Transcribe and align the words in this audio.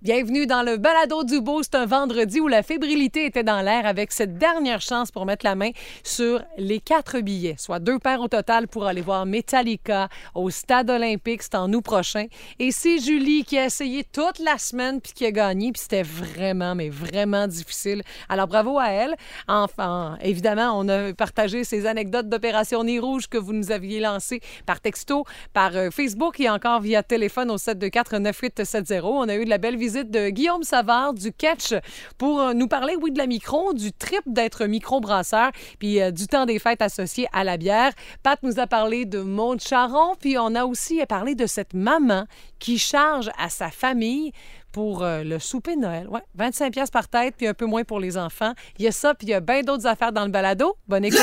Bienvenue 0.00 0.46
dans 0.46 0.62
le 0.62 0.76
balado 0.76 1.24
du 1.24 1.40
beau. 1.40 1.60
C'est 1.64 1.74
un 1.74 1.84
vendredi 1.84 2.38
où 2.38 2.46
la 2.46 2.62
fébrilité 2.62 3.24
était 3.24 3.42
dans 3.42 3.60
l'air 3.62 3.84
avec 3.84 4.12
cette 4.12 4.38
dernière 4.38 4.80
chance 4.80 5.10
pour 5.10 5.26
mettre 5.26 5.44
la 5.44 5.56
main 5.56 5.70
sur 6.04 6.40
les 6.56 6.78
quatre 6.78 7.18
billets, 7.18 7.56
soit 7.58 7.80
deux 7.80 7.98
paires 7.98 8.20
au 8.20 8.28
total 8.28 8.68
pour 8.68 8.86
aller 8.86 9.00
voir 9.00 9.26
Metallica 9.26 10.08
au 10.36 10.50
Stade 10.50 10.88
olympique. 10.88 11.42
C'est 11.42 11.56
en 11.56 11.72
août 11.72 11.80
prochain. 11.80 12.26
Et 12.60 12.70
c'est 12.70 13.00
Julie 13.00 13.42
qui 13.42 13.58
a 13.58 13.64
essayé 13.64 14.04
toute 14.04 14.38
la 14.38 14.56
semaine 14.56 15.00
puis 15.00 15.14
qui 15.14 15.26
a 15.26 15.32
gagné. 15.32 15.72
Puis 15.72 15.82
c'était 15.82 16.04
vraiment, 16.04 16.76
mais 16.76 16.90
vraiment 16.90 17.48
difficile. 17.48 18.04
Alors 18.28 18.46
bravo 18.46 18.78
à 18.78 18.90
elle. 18.90 19.16
Enfin, 19.48 20.16
évidemment, 20.22 20.78
on 20.78 20.88
a 20.88 21.12
partagé 21.12 21.64
ces 21.64 21.86
anecdotes 21.86 22.28
d'Opération 22.28 22.84
Nez 22.84 23.00
Rouge 23.00 23.26
que 23.26 23.36
vous 23.36 23.52
nous 23.52 23.72
aviez 23.72 23.98
lancées 23.98 24.42
par 24.64 24.80
texto, 24.80 25.24
par 25.52 25.74
euh, 25.74 25.90
Facebook 25.90 26.38
et 26.38 26.48
encore 26.48 26.82
via 26.82 27.02
téléphone 27.02 27.50
au 27.50 27.58
724 27.58 28.18
9870. 28.18 29.00
On 29.02 29.28
a 29.28 29.34
eu 29.34 29.44
de 29.44 29.50
la 29.50 29.58
belle 29.58 29.76
visite 29.76 29.87
de 29.88 30.28
Guillaume 30.28 30.62
Savard 30.62 31.14
du 31.14 31.32
Catch 31.32 31.72
pour 32.18 32.40
euh, 32.40 32.52
nous 32.52 32.68
parler, 32.68 32.94
oui, 33.00 33.10
de 33.10 33.18
la 33.18 33.26
micro, 33.26 33.72
du 33.72 33.92
trip 33.92 34.20
d'être 34.26 34.66
micro-brasseur, 34.66 35.50
puis 35.78 36.00
euh, 36.00 36.10
du 36.10 36.26
temps 36.26 36.44
des 36.44 36.58
fêtes 36.58 36.82
associé 36.82 37.26
à 37.32 37.42
la 37.42 37.56
bière. 37.56 37.92
Pat 38.22 38.38
nous 38.42 38.58
a 38.58 38.66
parlé 38.66 39.06
de 39.06 39.20
Mont 39.20 39.58
Charon, 39.58 40.14
puis 40.20 40.36
on 40.38 40.54
a 40.54 40.64
aussi 40.66 41.00
parlé 41.08 41.34
de 41.34 41.46
cette 41.46 41.72
maman 41.72 42.26
qui 42.58 42.78
charge 42.78 43.30
à 43.38 43.48
sa 43.48 43.70
famille 43.70 44.32
pour 44.72 45.02
euh, 45.02 45.22
le 45.24 45.38
souper 45.38 45.76
de 45.76 45.80
Noël. 45.80 46.06
Ouais, 46.08 46.22
25 46.34 46.72
pièces 46.72 46.90
par 46.90 47.08
tête, 47.08 47.34
puis 47.36 47.46
un 47.46 47.54
peu 47.54 47.64
moins 47.64 47.84
pour 47.84 47.98
les 47.98 48.18
enfants. 48.18 48.52
Il 48.78 48.84
y 48.84 48.88
a 48.88 48.92
ça, 48.92 49.14
puis 49.14 49.28
il 49.28 49.30
y 49.30 49.34
a 49.34 49.40
bien 49.40 49.62
d'autres 49.62 49.86
affaires 49.86 50.12
dans 50.12 50.24
le 50.24 50.30
balado. 50.30 50.76
Bonne 50.86 51.06
écoute. 51.06 51.20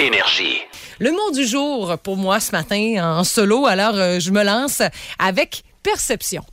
Énergie. 0.00 0.58
Le 0.98 1.12
mot 1.12 1.30
du 1.32 1.46
jour 1.46 1.96
pour 1.98 2.16
moi 2.16 2.40
ce 2.40 2.50
matin 2.52 3.18
en 3.18 3.24
solo, 3.24 3.66
alors 3.66 3.94
je 3.94 4.30
me 4.30 4.42
lance 4.42 4.82
avec 5.18 5.62
perception. 5.82 6.44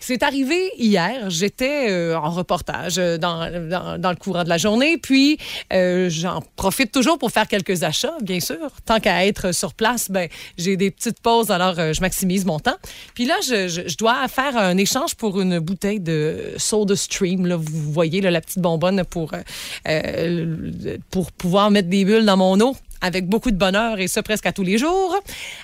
C'est 0.00 0.22
arrivé 0.22 0.70
hier. 0.78 1.28
J'étais 1.28 1.90
euh, 1.90 2.16
en 2.16 2.30
reportage 2.30 2.98
euh, 2.98 3.18
dans, 3.18 3.98
dans, 3.98 4.10
le 4.10 4.16
courant 4.16 4.44
de 4.44 4.48
la 4.48 4.58
journée, 4.58 4.96
puis 4.96 5.38
euh, 5.72 6.08
j'en 6.08 6.42
profite 6.56 6.92
toujours 6.92 7.18
pour 7.18 7.30
faire 7.30 7.48
quelques 7.48 7.82
achats, 7.82 8.16
bien 8.22 8.40
sûr. 8.40 8.70
Tant 8.84 9.00
qu'à 9.00 9.26
être 9.26 9.52
sur 9.52 9.74
place, 9.74 10.10
ben 10.10 10.28
j'ai 10.56 10.76
des 10.76 10.90
petites 10.90 11.20
pauses, 11.20 11.50
alors 11.50 11.74
je 11.74 12.00
maximise 12.00 12.44
mon 12.44 12.58
temps. 12.58 12.76
Puis 13.14 13.26
là, 13.26 13.34
je, 13.42 13.96
dois 13.96 14.28
faire 14.28 14.56
un 14.56 14.76
échange 14.76 15.14
pour 15.16 15.40
une 15.40 15.58
bouteille 15.58 16.00
de 16.00 16.54
Soda 16.56 16.94
Stream. 16.94 17.46
Là, 17.46 17.56
vous 17.56 17.92
voyez 17.92 18.20
la 18.20 18.40
petite 18.40 18.60
bonbonne 18.60 19.04
pour 19.04 19.32
pour 21.10 21.32
pouvoir 21.32 21.70
mettre 21.70 21.88
des 21.88 22.04
bulles 22.04 22.24
dans 22.24 22.36
mon 22.36 22.60
eau 22.60 22.76
avec 23.00 23.26
beaucoup 23.26 23.50
de 23.50 23.56
bonheur 23.56 23.98
et 23.98 24.08
ça 24.08 24.22
presque 24.22 24.46
à 24.46 24.52
tous 24.52 24.62
les 24.62 24.78
jours. 24.78 25.16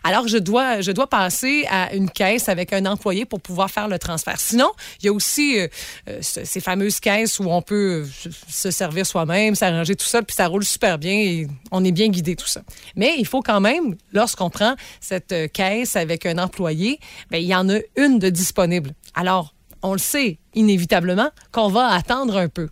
Alors, 0.02 0.28
je 0.28 0.38
dois, 0.38 0.80
je 0.80 0.92
dois 0.92 1.08
passer 1.08 1.66
à 1.70 1.94
une 1.94 2.10
caisse 2.10 2.48
avec 2.48 2.72
un 2.72 2.86
employé 2.86 3.24
pour 3.24 3.40
pouvoir 3.40 3.70
faire 3.70 3.88
le 3.88 3.98
transfert. 3.98 4.38
Sinon, 4.38 4.70
il 5.00 5.06
y 5.06 5.08
a 5.08 5.12
aussi 5.12 5.58
euh, 5.58 5.68
euh, 6.08 6.18
ces 6.20 6.60
fameuses 6.60 7.00
caisses 7.00 7.38
où 7.38 7.44
on 7.44 7.62
peut 7.62 8.06
se 8.48 8.70
servir 8.70 9.06
soi-même, 9.06 9.54
s'arranger 9.54 9.96
tout 9.96 10.06
seul, 10.06 10.24
puis 10.24 10.34
ça 10.34 10.46
roule 10.46 10.64
super 10.64 10.98
bien 10.98 11.14
et 11.14 11.46
on 11.70 11.84
est 11.84 11.92
bien 11.92 12.08
guidé 12.08 12.36
tout 12.36 12.46
ça. 12.46 12.62
Mais 12.96 13.14
il 13.18 13.26
faut 13.26 13.42
quand 13.42 13.60
même, 13.60 13.96
lorsqu'on 14.12 14.50
prend 14.50 14.74
cette 15.00 15.32
euh, 15.32 15.48
caisse 15.48 15.96
avec 15.96 16.26
un 16.26 16.38
employé, 16.38 16.98
bien, 17.30 17.40
il 17.40 17.46
y 17.46 17.54
en 17.54 17.68
a 17.68 17.78
une 17.96 18.18
de 18.18 18.30
disponible. 18.30 18.92
Alors, 19.14 19.54
on 19.82 19.92
le 19.92 19.98
sait 19.98 20.38
inévitablement 20.54 21.30
qu'on 21.52 21.68
va 21.68 21.88
attendre 21.88 22.36
un 22.36 22.48
peu. 22.48 22.68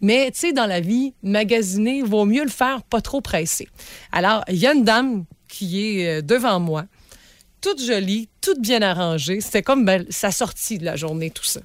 Mais, 0.00 0.30
tu 0.32 0.40
sais, 0.40 0.52
dans 0.52 0.66
la 0.66 0.80
vie, 0.80 1.14
magasiner, 1.22 2.02
vaut 2.02 2.24
mieux 2.24 2.42
le 2.42 2.50
faire 2.50 2.82
pas 2.82 3.00
trop 3.00 3.20
pressé. 3.20 3.68
Alors, 4.12 4.44
il 4.48 4.56
y 4.56 4.66
a 4.66 4.72
une 4.72 4.84
dame 4.84 5.24
qui 5.48 5.98
est 5.98 6.18
euh, 6.18 6.22
devant 6.22 6.60
moi, 6.60 6.84
toute 7.60 7.82
jolie, 7.82 8.28
toute 8.40 8.60
bien 8.60 8.80
arrangée. 8.80 9.40
C'était 9.40 9.62
comme 9.62 9.84
ben, 9.84 10.06
sa 10.08 10.30
sortie 10.30 10.78
de 10.78 10.84
la 10.84 10.96
journée, 10.96 11.30
tout 11.30 11.44
ça. 11.44 11.60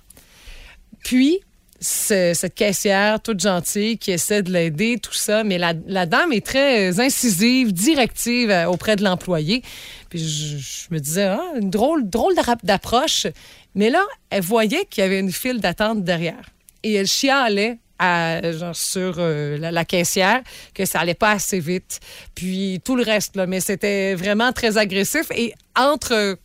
Puis, 1.04 1.40
cette 1.80 2.56
caissière 2.56 3.22
toute 3.22 3.40
gentille 3.40 3.98
qui 3.98 4.12
essaie 4.12 4.42
de 4.42 4.52
l'aider, 4.52 4.98
tout 5.02 5.14
ça, 5.14 5.44
mais 5.44 5.58
la, 5.58 5.74
dame 6.06 6.34
est 6.34 6.46
très 6.46 7.00
incisive, 7.00 7.74
directive 7.74 8.50
euh, 8.50 8.66
auprès 8.66 8.96
de 8.96 9.04
l'employé. 9.04 9.62
Puis 10.10 10.20
je, 10.20 10.94
me 10.94 11.00
disais, 11.00 11.26
ah, 11.26 11.54
une 11.60 11.70
drôle, 11.70 12.10
drôle 12.10 12.34
d'approche. 12.64 13.28
Mais 13.76 13.90
là, 13.90 14.04
elle 14.30 14.42
voyait 14.42 14.86
qu'il 14.86 15.04
y 15.04 15.06
avait 15.06 15.20
une 15.20 15.32
file 15.32 15.60
d'attente 15.60 16.04
derrière. 16.04 16.50
Et 16.84 16.94
elle 16.94 17.08
chialait 17.08 17.80
genre, 18.00 18.76
sur 18.76 19.16
euh, 19.18 19.58
la, 19.58 19.86
caissière 19.86 20.42
que 20.74 20.86
ça 20.86 21.00
allait 21.00 21.14
pas 21.14 21.32
assez 21.32 21.60
vite. 21.60 22.00
Puis 22.34 22.82
tout 22.84 22.96
le 22.96 23.04
reste, 23.04 23.36
là, 23.36 23.46
mais 23.46 23.60
c'était 23.60 24.16
vraiment 24.16 24.52
très 24.52 24.78
agressif. 24.78 25.28
Et 25.32 25.54
entre 25.76 26.38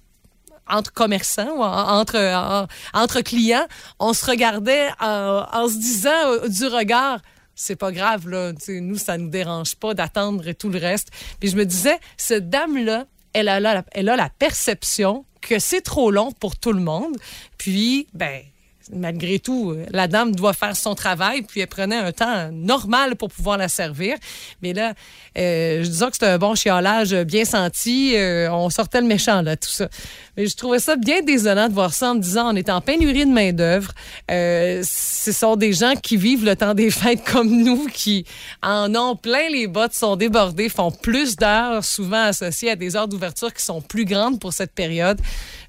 entre 0.69 0.93
commerçants 0.93 1.57
ou 1.57 1.63
entre, 1.65 2.69
entre 2.95 3.21
clients, 3.23 3.67
on 3.99 4.13
se 4.13 4.25
regardait 4.25 4.89
en, 5.01 5.67
se 5.69 5.77
disant 5.77 6.11
euh, 6.27 6.49
du 6.49 6.67
regard, 6.67 7.21
c'est 7.57 7.75
pas 7.75 7.91
grave, 7.91 8.29
là, 8.29 8.53
nous, 8.69 8.97
ça 8.97 9.19
nous 9.19 9.31
dérange 9.31 9.75
pas 9.75 9.95
d'attendre 9.95 10.47
et 10.47 10.55
tout 10.55 10.69
le 10.69 10.79
reste. 10.79 11.09
Puis 11.41 11.51
je 11.51 11.57
me 11.57 11.67
disais, 11.67 11.99
cette 12.17 12.51
dame-là, 12.51 13.07
elle 13.33 13.49
a, 13.49 13.85
elle 13.91 14.09
a 14.09 14.17
la 14.17 14.29
perception 14.29 15.25
que 15.41 15.59
c'est 15.59 15.81
trop 15.81 16.11
long 16.11 16.33
pour 16.33 16.57
tout 16.57 16.73
le 16.73 16.81
monde. 16.81 17.17
Puis, 17.59 18.07
ben, 18.15 18.43
malgré 18.93 19.39
tout, 19.39 19.77
la 19.91 20.09
dame 20.09 20.35
doit 20.35 20.53
faire 20.53 20.77
son 20.77 20.95
travail, 20.95 21.43
puis 21.43 21.61
elle 21.61 21.67
prenait 21.67 21.97
un 21.97 22.13
temps 22.13 22.51
normal 22.53 23.17
pour 23.17 23.29
pouvoir 23.29 23.59
la 23.59 23.69
servir. 23.69 24.17
Mais 24.63 24.73
là, 24.73 24.95
euh, 25.39 25.83
je 25.83 25.89
disais 25.89 26.07
que 26.07 26.13
c'était 26.13 26.27
un 26.27 26.39
bon 26.39 26.55
chiolage 26.55 27.15
bien 27.25 27.45
senti. 27.45 28.17
Euh, 28.17 28.51
on 28.51 28.71
sortait 28.71 29.01
le 29.01 29.07
méchant, 29.07 29.43
là, 29.43 29.57
tout 29.57 29.69
ça. 29.69 29.89
Mais 30.37 30.47
je 30.47 30.57
trouvais 30.57 30.79
ça 30.79 30.97
bien 30.97 31.23
désolant 31.23 31.69
de 31.69 31.75
voir 31.75 31.93
ça 31.93 32.11
en 32.11 32.15
me 32.15 32.21
disant 32.21 32.53
on 32.53 32.57
est 32.57 32.71
en 32.71 32.81
pénurie 32.81 33.27
de 33.27 33.33
main-d'œuvre. 33.33 33.93
Euh, 34.31 34.83
ce 34.85 35.33
sont 35.33 35.57
des 35.57 35.73
gens 35.73 35.95
qui 35.95 36.17
vivent 36.17 36.45
le 36.45 36.57
temps 36.57 36.75
des 36.75 36.91
fêtes 36.91 37.25
comme 37.25 37.63
nous, 37.63 37.87
qui 37.87 38.25
en 38.63 38.95
ont 38.95 39.17
plein 39.17 39.49
les 39.51 39.67
bottes, 39.67 39.95
sont 39.95 40.17
débordés, 40.17 40.69
font 40.69 40.91
plus 40.91 41.37
d'heures, 41.37 41.85
souvent 41.85 42.25
associées 42.25 42.71
à 42.71 42.77
des 42.77 42.97
heures 42.97 43.09
d'ouverture 43.09 43.53
qui 43.53 43.65
sont 43.65 43.81
plus 43.81 44.05
grandes 44.05 44.41
pour 44.41 44.53
cette 44.53 44.73
période 44.73 45.21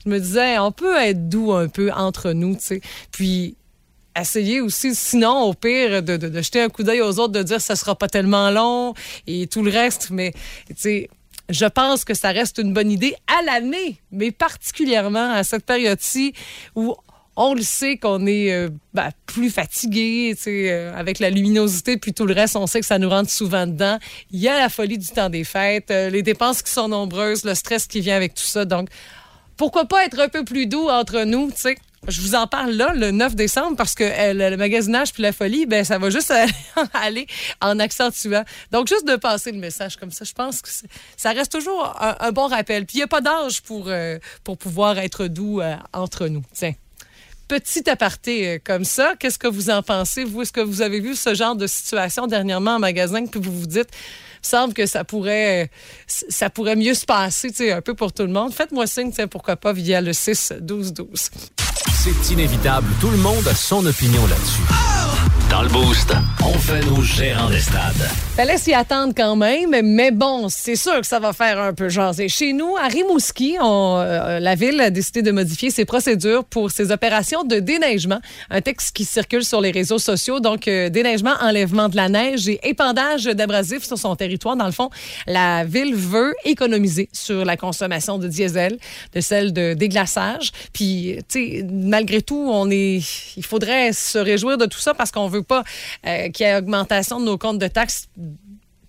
je 0.03 0.09
me 0.09 0.19
disais, 0.19 0.57
on 0.59 0.72
peut 0.72 0.97
être 0.97 1.29
doux 1.29 1.53
un 1.53 1.67
peu 1.67 1.91
entre 1.91 2.31
nous, 2.31 2.56
tu 2.56 2.62
sais. 2.62 2.81
Puis 3.12 3.56
essayer 4.19 4.62
aussi, 4.62 4.94
sinon, 4.95 5.44
au 5.44 5.53
pire, 5.53 6.03
de, 6.03 6.17
de, 6.17 6.41
jeter 6.41 6.62
un 6.62 6.69
coup 6.69 6.84
d'œil 6.84 7.01
aux 7.01 7.19
autres, 7.19 7.34
de 7.34 7.44
dire 7.44 7.62
ça 7.62 7.75
sera 7.75 7.95
pas 7.95 8.07
tellement 8.07 8.50
long 8.51 8.94
et 9.28 9.47
tout 9.47 9.63
le 9.63 9.72
reste. 9.72 10.09
Mais, 10.12 10.34
tu 10.67 10.75
sais, 10.78 11.09
je 11.50 11.66
pense 11.66 12.06
que 12.06 12.13
ça 12.13 12.29
reste 12.31 12.57
une 12.57 12.73
bonne 12.73 12.91
idée 12.91 13.16
à 13.28 13.44
l'année, 13.44 14.01
mais 14.12 14.31
particulièrement 14.31 15.31
à 15.31 15.44
cette 15.44 15.66
période-ci 15.66 16.33
où 16.75 16.95
on 17.35 17.53
le 17.53 17.62
sait 17.62 17.97
qu'on 17.97 18.25
est 18.28 18.51
euh, 18.51 18.69
ben, 18.94 19.09
plus 19.25 19.50
fatigué, 19.50 20.35
euh, 20.47 20.94
avec 20.94 21.19
la 21.19 21.29
luminosité, 21.29 21.97
puis 21.97 22.13
tout 22.13 22.25
le 22.25 22.33
reste, 22.33 22.56
on 22.56 22.68
sait 22.68 22.81
que 22.81 22.85
ça 22.85 23.00
nous 23.00 23.09
rentre 23.09 23.29
souvent 23.29 23.66
dedans. 23.66 23.97
Il 24.31 24.39
y 24.39 24.50
a 24.50 24.59
la 24.59 24.69
folie 24.69 24.97
du 24.97 25.07
temps 25.07 25.29
des 25.29 25.44
fêtes, 25.44 25.91
euh, 25.91 26.09
les 26.09 26.23
dépenses 26.23 26.62
qui 26.62 26.72
sont 26.72 26.89
nombreuses, 26.89 27.45
le 27.45 27.56
stress 27.56 27.88
qui 27.88 28.01
vient 28.01 28.18
avec 28.18 28.33
tout 28.33 28.44
ça. 28.44 28.66
Donc, 28.66 28.89
pourquoi 29.61 29.85
pas 29.85 30.05
être 30.05 30.19
un 30.19 30.27
peu 30.27 30.44
plus 30.44 30.66
doux 30.66 30.89
entre 30.89 31.22
nous, 31.22 31.51
tu 31.51 31.57
sais? 31.57 31.77
Je 32.07 32.19
vous 32.22 32.33
en 32.33 32.47
parle 32.47 32.72
là, 32.72 32.94
le 32.95 33.11
9 33.11 33.35
décembre, 33.35 33.77
parce 33.77 33.94
que 33.94 34.03
euh, 34.03 34.49
le 34.49 34.57
magasinage 34.57 35.13
puis 35.13 35.22
la 35.22 35.31
folie, 35.31 35.67
ben 35.67 35.83
ça 35.83 35.99
va 35.99 36.09
juste 36.09 36.33
aller 36.95 37.27
en 37.61 37.77
accentuant. 37.77 38.44
Donc, 38.71 38.88
juste 38.88 39.07
de 39.07 39.17
passer 39.17 39.51
le 39.51 39.59
message 39.59 39.97
comme 39.97 40.09
ça, 40.09 40.25
je 40.25 40.33
pense 40.33 40.63
que 40.63 40.69
ça 41.16 41.29
reste 41.29 41.51
toujours 41.51 41.95
un, 42.01 42.31
bon 42.31 42.47
rappel. 42.47 42.88
Puis, 42.88 42.97
il 42.97 43.01
n'y 43.01 43.03
a 43.03 43.07
pas 43.07 43.21
d'âge 43.21 43.61
pour, 43.61 43.85
euh, 43.89 44.17
pouvoir 44.59 44.97
être 44.97 45.27
doux 45.27 45.61
euh, 45.61 45.75
entre 45.94 46.27
nous. 46.27 46.41
Tiens 46.53 46.73
petit 47.47 47.89
aparté 47.89 48.61
comme 48.63 48.85
ça. 48.85 49.16
Qu'est-ce 49.19 49.38
que 49.38 49.47
vous 49.47 49.69
en 49.69 49.83
pensez? 49.83 50.23
Vous, 50.23 50.41
est-ce 50.41 50.53
que 50.53 50.61
vous 50.61 50.81
avez 50.81 51.01
vu 51.01 51.16
ce 51.16 51.35
genre 51.35 51.53
de 51.53 51.67
situation 51.67 52.25
dernièrement 52.25 52.75
en 52.75 52.79
magasin, 52.79 53.25
puis 53.25 53.41
vous 53.41 53.51
vous 53.51 53.67
dites, 53.67 53.89
semble 54.41 54.74
que 54.74 54.85
ça 54.85 55.03
pourrait, 55.03 55.69
ça 56.07 56.50
pourrait 56.50 56.75
mieux 56.75 56.94
se 56.94 57.06
passer, 57.06 57.50
tu 57.50 57.57
sais, 57.57 57.72
un 57.72 57.81
peu 57.81 57.94
pour 57.94 58.13
tout 58.13 58.24
le 58.24 58.31
monde. 58.31 58.53
Faites-moi 58.53 58.88
signe, 58.88 59.12
pourquoi 59.28 59.56
pas, 59.56 59.74
via 59.74 60.01
le 60.01 60.12
6-12-12. 60.12 61.30
C'est 61.89 62.31
inévitable. 62.33 62.88
Tout 63.00 63.10
le 63.10 63.18
monde 63.18 63.48
a 63.48 63.56
son 63.56 63.86
opinion 63.86 64.25
là-dessus. 64.28 64.63
Dans 65.50 65.63
le 65.63 65.69
boost, 65.69 66.13
on 66.45 66.54
fait 66.54 66.80
nos 66.86 67.01
gérants 67.01 67.50
des 67.50 67.60
stades. 67.60 68.07
Fallait 68.38 68.57
s'y 68.57 68.74
attendre 68.74 69.13
quand 69.16 69.36
même, 69.36 69.75
mais 69.83 70.12
bon, 70.12 70.48
c'est 70.48 70.78
sûr 70.78 71.01
que 71.01 71.06
ça 71.06 71.19
va 71.19 71.33
faire 71.33 71.60
un 71.60 71.74
peu 71.74 71.89
jaser. 71.89 72.30
Chez 72.30 72.54
nous, 72.54 72.78
à 72.78 72.88
Rimouski, 72.88 73.57
euh, 73.62 74.39
la 74.39 74.56
ville 74.56 74.80
a 74.80 74.89
décidé 74.89 75.22
de 75.22 75.31
modifier 75.31 75.69
ses 75.69 75.83
procédures 75.83 76.45
pour 76.45 76.72
ses 76.72 76.92
opérations 76.92 77.44
de 77.44 77.57
déneigement. 77.57 78.22
Un 78.50 78.62
texte 78.62 78.95
qui 78.95 79.04
circule 79.04 79.44
sur 79.44 79.60
les 79.60 79.72
réseaux 79.72 80.00
sociaux. 80.00 80.39
Donc, 80.39 80.69
euh, 80.69 80.88
déneigement, 80.88 81.34
enlèvement 81.42 81.89
de 81.89 81.98
la 81.98 82.07
neige 82.07 82.48
et 82.48 82.62
épandage 82.63 83.25
d'abrasifs 83.25 83.84
sur 83.84 83.98
son 83.98 84.16
territoire. 84.16 84.56
Dans 84.56 84.68
le 84.68 84.72
fond, 84.72 84.89
la 85.27 85.66
ville 85.66 85.94
veut 85.94 86.34
économiser 86.45 87.10
sur 87.12 87.44
la 87.44 87.57
consommation 87.57 88.18
de 88.18 88.30
diesel, 88.30 88.77
de 89.13 89.19
celle 89.19 89.51
de 89.51 89.74
déglaçage. 89.74 90.54
Puis, 90.72 91.18
tu 91.27 91.60
sais, 91.60 91.63
malgré 91.71 92.21
tout, 92.21 92.47
on 92.50 92.69
est, 92.69 93.01
il 93.38 93.45
faudrait 93.45 93.94
se 93.94 94.18
réjouir 94.18 94.57
de 94.57 94.65
tout 94.65 94.79
ça 94.79 94.94
parce 94.94 95.12
qu'on 95.12 95.27
veut 95.27 95.44
pas 95.44 95.63
euh, 96.06 96.29
qu'il 96.29 96.45
y 96.45 96.50
ait 96.50 96.56
augmentation 96.56 97.19
de 97.19 97.25
nos 97.25 97.38
comptes 97.38 97.59
de 97.59 97.68
taxes 97.68 98.07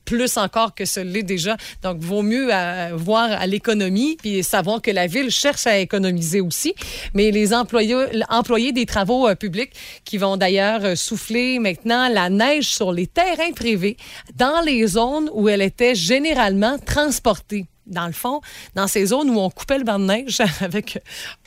plus 0.05 0.37
encore 0.37 0.75
que 0.75 0.85
ce 0.85 0.99
l'est 0.99 1.23
déjà. 1.23 1.57
Donc, 1.83 1.99
vaut 2.01 2.23
mieux 2.23 2.49
euh, 2.53 2.91
voir 2.95 3.31
à 3.31 3.47
l'économie 3.47 4.17
puis 4.21 4.43
savoir 4.43 4.83
que 4.83 4.91
la 4.91 5.07
ville 5.07 5.31
cherche 5.31 5.67
à 5.67 5.79
économiser 5.79 6.41
aussi. 6.41 6.75
Mais 7.15 7.31
les 7.31 7.55
employés, 7.55 8.73
des 8.73 8.87
travaux 8.87 9.29
euh, 9.29 9.37
publics 9.37 9.71
qui 10.05 10.19
vont 10.19 10.37
d'ailleurs 10.37 10.97
souffler 10.97 11.61
maintenant 11.61 12.09
la 12.09 12.31
neige 12.31 12.67
sur 12.67 12.93
les 12.93 13.07
terrains 13.07 13.53
privés 13.55 13.97
dans 14.35 14.61
les 14.65 14.87
zones 14.87 15.31
où 15.33 15.49
elle 15.49 15.63
était 15.63 15.95
généralement 15.95 16.79
transportée 16.79 17.67
dans 17.87 18.07
le 18.07 18.13
fond, 18.13 18.41
dans 18.75 18.87
ces 18.87 19.07
zones 19.07 19.31
où 19.31 19.39
on 19.39 19.51
coupait 19.51 19.79
le 19.79 19.85
banc 19.85 19.99
de 19.99 20.05
neige 20.05 20.41
avec 20.61 20.99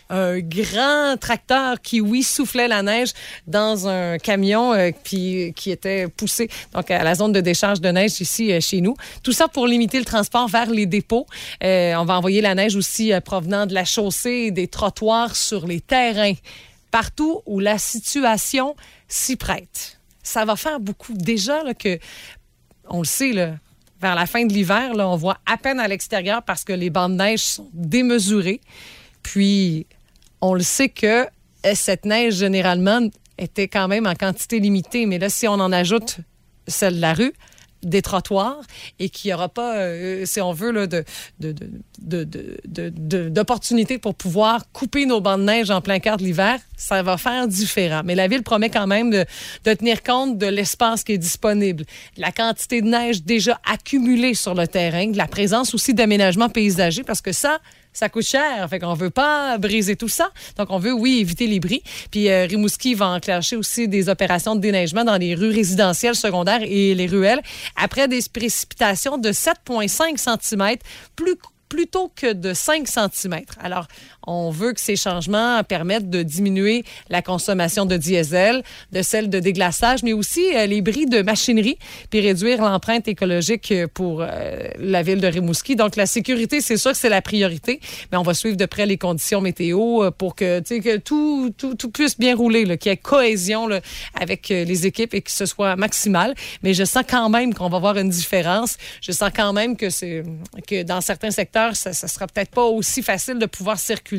un 0.10 0.40
grand 0.40 1.18
tracteur 1.20 1.82
qui, 1.82 2.02
oui, 2.02 2.24
soufflait 2.24 2.68
la 2.68 2.84
neige 2.84 3.12
dans 3.48 3.88
un 3.88 4.18
camion 4.18 4.74
euh, 4.74 4.92
qui 4.92 5.54
était 5.66 6.08
poussé 6.08 6.50
donc 6.74 6.92
à 6.92 7.04
la 7.04 7.16
zone 7.16 7.32
de 7.32 7.42
décharge 7.42 7.82
de 7.82 7.90
neige 7.90 8.22
ici 8.22 8.52
euh, 8.52 8.60
chez 8.60 8.82
nous. 8.82 8.96
Tout 9.24 9.32
ça 9.32 9.48
pour 9.48 9.68
limiter 9.68 10.00
le 10.00 10.06
transport 10.06 10.48
vers 10.48 10.70
les 10.70 10.86
dépôts. 10.86 11.26
Euh, 11.64 11.96
on 11.96 12.06
va 12.06 12.18
envoyer 12.18 12.42
la 12.42 12.56
neige 12.56 12.76
aussi 12.76 13.12
provenant 13.24 13.66
de 13.66 13.74
la 13.74 13.86
chaussée 13.86 14.52
des 14.52 14.68
trottoirs 14.68 15.36
sur 15.36 15.66
les 15.66 15.82
terrains, 15.82 16.34
partout 16.92 17.42
où 17.46 17.60
la 17.60 17.78
situation 17.78 18.76
s'y 19.08 19.36
prête. 19.36 20.00
Ça 20.24 20.46
va 20.46 20.56
faire 20.56 20.80
beaucoup. 20.80 21.14
Déjà 21.14 21.64
là, 21.64 21.74
que, 21.74 22.00
on 22.90 23.00
le 23.00 23.06
sait, 23.06 23.32
là, 23.32 23.56
vers 24.02 24.16
la 24.16 24.26
fin 24.26 24.46
de 24.46 24.54
l'hiver, 24.54 24.92
on 24.96 25.16
voit 25.16 25.38
à 25.46 25.58
peine 25.58 25.80
à 25.80 25.88
l'extérieur 25.88 26.44
parce 26.44 26.64
que 26.64 26.74
les 26.74 26.90
bandes 26.90 27.14
de 27.14 27.24
neige 27.24 27.40
sont 27.40 27.70
démesurées. 27.74 28.62
Puis, 29.24 29.88
on 30.50 30.54
le 30.54 30.64
sait 30.64 30.90
que 30.90 31.26
euh, 31.66 31.72
cette 31.74 32.06
neige, 32.06 32.36
généralement, 32.36 33.02
était 33.38 33.68
quand 33.68 33.88
même 33.88 34.08
en 34.08 34.16
quantité 34.16 34.60
limitée. 34.60 35.06
Mais 35.06 35.20
là, 35.20 35.30
si 35.30 35.48
on 35.48 35.54
en 35.54 35.72
ajoute 35.72 36.18
celle 36.68 36.96
de 36.96 37.02
la 37.02 37.14
rue, 37.14 37.34
des 37.86 38.02
trottoirs 38.02 38.62
et 39.00 39.10
qu'il 39.10 39.30
n'y 39.30 39.34
aura 39.34 39.48
pas, 39.48 39.78
euh, 39.78 40.26
si 40.26 40.42
on 40.42 40.52
veut, 40.52 40.72
là, 40.72 40.88
de, 40.88 41.06
d'opportunités 43.30 44.00
pour 44.00 44.16
pouvoir 44.16 44.72
couper 44.74 45.06
nos 45.06 45.22
bancs 45.22 45.40
de 45.40 45.46
neige 45.46 45.70
en 45.72 45.82
plein 45.82 46.00
quart 46.00 46.18
de 46.18 46.24
l'hiver, 46.24 46.60
ça 46.76 47.04
va 47.04 47.18
faire 47.18 47.48
différent. 47.48 48.02
Mais 48.04 48.16
la 48.16 48.28
ville 48.28 48.44
promet 48.44 48.70
quand 48.70 48.88
même 48.88 49.12
de, 49.12 49.26
tenir 49.64 50.02
compte 50.04 50.38
de 50.38 50.48
l'espace 50.48 51.04
qui 51.04 51.14
est 51.14 51.18
disponible, 51.18 51.86
la 52.18 52.32
quantité 52.32 52.82
de 52.82 52.88
neige 52.88 53.24
déjà 53.24 53.60
accumulée 53.72 54.34
sur 54.34 54.56
le 54.56 54.68
terrain, 54.68 55.08
de 55.08 55.18
la 55.18 55.28
présence 55.28 55.74
aussi 55.74 55.94
d'aménagements 55.94 56.50
paysagers, 56.50 57.04
parce 57.04 57.22
que 57.22 57.32
ça, 57.32 57.60
ça 57.96 58.10
coûte 58.10 58.26
cher. 58.26 58.68
Fait 58.70 58.80
qu'on 58.80 58.94
veut 58.94 59.10
pas 59.10 59.58
briser 59.58 59.96
tout 59.96 60.08
ça. 60.08 60.30
Donc, 60.58 60.68
on 60.70 60.78
veut, 60.78 60.94
oui, 60.94 61.20
éviter 61.20 61.48
les 61.48 61.60
bris. 61.60 61.82
Puis, 62.12 62.30
euh, 62.30 62.46
Rimouski 62.46 62.94
va 62.94 63.08
enclencher 63.08 63.56
aussi 63.56 63.88
des 63.88 64.10
opérations 64.10 64.56
de 64.56 64.62
déneigement 64.62 65.04
dans 65.04 65.18
les 65.18 65.34
rues 65.34 65.52
résidentielles, 65.52 66.16
secondaires 66.16 66.62
et 66.64 66.94
les 66.94 67.08
ruelles 67.08 67.42
après 67.76 68.08
des 68.08 68.20
précipitations 68.32 69.18
de 69.18 69.32
7,5 69.32 70.18
cm 70.18 70.78
plus 71.16 71.36
plutôt 71.70 72.12
que 72.16 72.32
de 72.32 72.54
5 72.54 72.88
cm. 72.88 73.42
Alors, 73.60 73.88
on 74.28 74.50
veut 74.50 74.74
que 74.74 74.82
ces 74.82 74.96
changements 74.96 75.64
permettent 75.64 76.10
de 76.10 76.24
diminuer 76.24 76.84
la 77.10 77.22
consommation 77.22 77.86
de 77.86 77.98
diesel, 77.98 78.64
de 78.92 79.02
celle 79.02 79.30
de 79.30 79.40
déglaçage, 79.40 80.04
mais 80.04 80.14
aussi 80.14 80.56
euh, 80.56 80.66
les 80.66 80.82
bris 80.82 81.06
de 81.06 81.22
machinerie, 81.22 81.78
puis 82.10 82.22
réduire 82.22 82.62
l'empreinte 82.62 83.08
écologique 83.08 83.74
pour 83.94 84.22
euh, 84.22 84.28
la 84.80 85.04
ville 85.04 85.22
de 85.22 85.28
Rimouski. 85.28 85.76
Donc, 85.76 85.96
la 85.96 86.06
sécurité, 86.06 86.62
c'est 86.62 86.78
sûr 86.78 86.92
que 86.92 86.98
c'est 86.98 87.10
la 87.10 87.22
priorité, 87.22 87.80
mais 88.12 88.18
on 88.18 88.24
va 88.24 88.34
suivre 88.34 88.58
de 88.58 88.66
près 88.66 88.86
les 88.86 88.98
conditions 88.98 89.42
météo 89.42 90.04
euh, 90.04 90.12
pour 90.12 90.36
que, 90.36 90.60
que 90.60 90.98
tout, 90.98 91.54
tout, 91.58 91.76
tout, 91.76 91.92
puisse 91.92 92.18
bien 92.18 92.36
rouler, 92.36 92.78
qu'il 92.78 92.90
y 92.90 92.94
ait 92.94 92.98
cohésion 92.98 93.68
là, 93.68 93.82
avec 94.20 94.50
les 94.50 94.86
équipes 94.86 95.14
et 95.14 95.22
que 95.22 95.32
ce 95.32 95.46
soit 95.46 95.76
maximal. 95.76 96.34
Mais 96.64 96.74
je 96.74 96.84
sens 96.84 97.04
quand 97.08 97.30
même 97.30 97.54
qu'on 97.54 97.70
va 97.70 97.80
voir 97.80 97.98
une 97.98 98.10
différence. 98.10 98.78
Je 99.02 99.12
sens 99.12 99.30
quand 99.36 99.54
même 99.54 99.78
que, 99.78 99.88
que 100.68 100.84
dans 100.84 101.02
certains 101.02 101.32
secteurs, 101.32 101.76
ça, 101.76 101.94
ça 101.94 102.08
sera 102.08 102.28
peut-être 102.28 102.52
pas 102.52 102.64
aussi 102.64 103.02
facile 103.02 103.38
de 103.38 103.46
pouvoir 103.46 103.80
circuler 103.80 104.15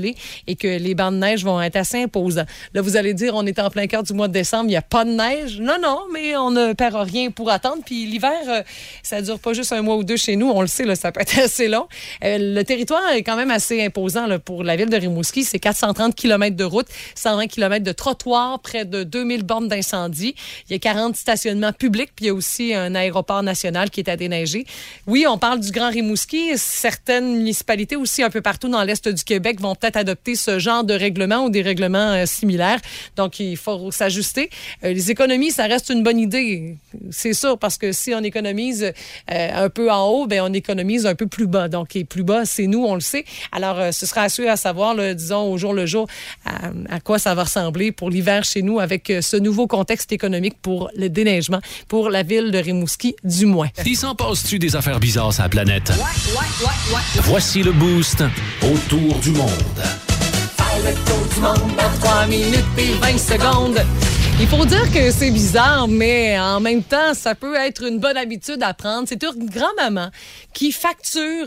et 0.46 0.56
que 0.56 0.66
les 0.66 0.94
bancs 0.94 1.12
de 1.12 1.18
neige 1.18 1.44
vont 1.44 1.60
être 1.60 1.76
assez 1.76 2.02
imposants. 2.02 2.46
Là, 2.74 2.82
vous 2.82 2.96
allez 2.96 3.14
dire, 3.14 3.34
on 3.34 3.46
est 3.46 3.58
en 3.58 3.70
plein 3.70 3.86
cœur 3.86 4.02
du 4.02 4.12
mois 4.12 4.28
de 4.28 4.32
décembre, 4.32 4.64
il 4.64 4.68
n'y 4.68 4.76
a 4.76 4.82
pas 4.82 5.04
de 5.04 5.10
neige. 5.10 5.60
Non, 5.60 5.76
non, 5.80 6.00
mais 6.12 6.36
on 6.36 6.50
ne 6.50 6.72
perd 6.72 6.96
rien 6.96 7.30
pour 7.30 7.50
attendre. 7.50 7.82
Puis 7.84 8.06
l'hiver, 8.06 8.38
euh, 8.48 8.62
ça 9.02 9.22
dure 9.22 9.38
pas 9.38 9.52
juste 9.52 9.72
un 9.72 9.82
mois 9.82 9.96
ou 9.96 10.04
deux 10.04 10.16
chez 10.16 10.36
nous. 10.36 10.48
On 10.48 10.60
le 10.60 10.66
sait, 10.66 10.94
ça 10.94 11.12
peut 11.12 11.20
être 11.20 11.38
assez 11.44 11.68
long. 11.68 11.86
Euh, 12.24 12.38
le 12.38 12.62
territoire 12.64 13.10
est 13.12 13.22
quand 13.22 13.36
même 13.36 13.50
assez 13.50 13.84
imposant 13.84 14.26
pour 14.44 14.64
la 14.64 14.76
ville 14.76 14.88
de 14.88 14.96
Rimouski. 14.96 15.44
C'est 15.44 15.58
430 15.58 16.14
km 16.14 16.56
de 16.56 16.64
route, 16.64 16.86
120 17.14 17.46
km 17.46 17.84
de 17.84 17.92
trottoir, 17.92 18.60
près 18.60 18.84
de 18.84 19.02
2000 19.02 19.42
bornes 19.42 19.68
d'incendie. 19.68 20.34
Il 20.68 20.72
y 20.72 20.76
a 20.76 20.78
40 20.78 21.16
stationnements 21.16 21.72
publics, 21.72 22.10
puis 22.14 22.26
il 22.26 22.28
y 22.28 22.30
a 22.30 22.34
aussi 22.34 22.74
un 22.74 22.94
aéroport 22.94 23.42
national 23.42 23.90
qui 23.90 24.00
est 24.00 24.10
à 24.10 24.16
déneiger. 24.16 24.66
Oui, 25.06 25.26
on 25.28 25.38
parle 25.38 25.60
du 25.60 25.70
Grand 25.70 25.90
Rimouski. 25.90 26.56
Certaines 26.56 27.36
municipalités 27.36 27.96
aussi 27.96 28.22
un 28.22 28.30
peu 28.30 28.40
partout 28.40 28.68
dans 28.68 28.82
l'est 28.82 29.08
du 29.08 29.24
Québec 29.24 29.60
vont 29.60 29.74
adopter 29.94 30.34
ce 30.34 30.58
genre 30.58 30.84
de 30.84 30.94
règlement 30.94 31.44
ou 31.44 31.50
des 31.50 31.62
règlements 31.62 32.12
euh, 32.12 32.26
similaires. 32.26 32.80
Donc, 33.16 33.40
il 33.40 33.56
faut 33.56 33.90
s'ajuster. 33.90 34.50
Euh, 34.84 34.92
les 34.92 35.10
économies, 35.10 35.50
ça 35.50 35.66
reste 35.66 35.90
une 35.90 36.02
bonne 36.02 36.18
idée. 36.18 36.76
C'est 37.10 37.32
sûr, 37.32 37.58
parce 37.58 37.78
que 37.78 37.92
si 37.92 38.14
on 38.14 38.22
économise 38.22 38.92
euh, 39.30 39.64
un 39.64 39.68
peu 39.68 39.90
en 39.90 40.08
haut, 40.08 40.26
ben 40.26 40.42
on 40.42 40.52
économise 40.52 41.06
un 41.06 41.14
peu 41.14 41.26
plus 41.26 41.46
bas. 41.46 41.68
Donc, 41.68 41.94
et 41.96 42.04
plus 42.04 42.24
bas, 42.24 42.44
c'est 42.44 42.66
nous, 42.66 42.84
on 42.84 42.94
le 42.94 43.00
sait. 43.00 43.24
Alors, 43.52 43.92
ce 43.92 44.06
sera 44.06 44.22
à 44.22 44.26
à 44.26 44.56
savoir, 44.56 44.96
disons, 45.14 45.50
au 45.50 45.56
jour 45.56 45.72
le 45.72 45.86
jour, 45.86 46.06
à, 46.44 47.00
quoi 47.00 47.18
ça 47.18 47.34
va 47.34 47.44
ressembler 47.44 47.90
pour 47.90 48.10
l'hiver 48.10 48.44
chez 48.44 48.60
nous 48.60 48.80
avec 48.80 49.12
ce 49.20 49.36
nouveau 49.36 49.66
contexte 49.66 50.12
économique 50.12 50.56
pour 50.60 50.90
le 50.96 51.08
déneigement 51.08 51.60
pour 51.88 52.10
la 52.10 52.22
ville 52.22 52.50
de 52.50 52.58
Rimouski, 52.58 53.16
du 53.24 53.46
moins. 53.46 53.68
Il 53.84 53.96
s'en 53.96 54.14
passe-tu 54.14 54.58
des 54.58 54.76
affaires 54.76 55.00
bizarres 55.00 55.38
à 55.38 55.44
la 55.44 55.48
planète? 55.48 55.90
Ouais, 55.90 55.96
ouais, 55.96 56.94
ouais, 56.94 57.02
Voici 57.22 57.62
le 57.62 57.72
boost 57.72 58.22
autour 58.62 59.18
du 59.20 59.30
monde. 59.30 59.50
Faire 59.76 60.78
le 60.84 60.94
tour 61.04 61.26
du 61.34 61.40
monde 61.40 61.76
dans 61.76 62.00
3 62.00 62.26
minutes 62.26 62.64
et 62.78 62.94
20 63.00 63.18
secondes. 63.18 63.80
Il 64.38 64.46
faut 64.48 64.66
dire 64.66 64.92
que 64.92 65.10
c'est 65.10 65.30
bizarre, 65.30 65.88
mais 65.88 66.38
en 66.38 66.60
même 66.60 66.82
temps, 66.82 67.14
ça 67.14 67.34
peut 67.34 67.54
être 67.54 67.84
une 67.84 67.98
bonne 67.98 68.18
habitude 68.18 68.62
à 68.62 68.74
prendre. 68.74 69.08
C'est 69.08 69.22
une 69.22 69.48
grand-maman 69.48 70.10
qui 70.52 70.72
facture 70.72 71.46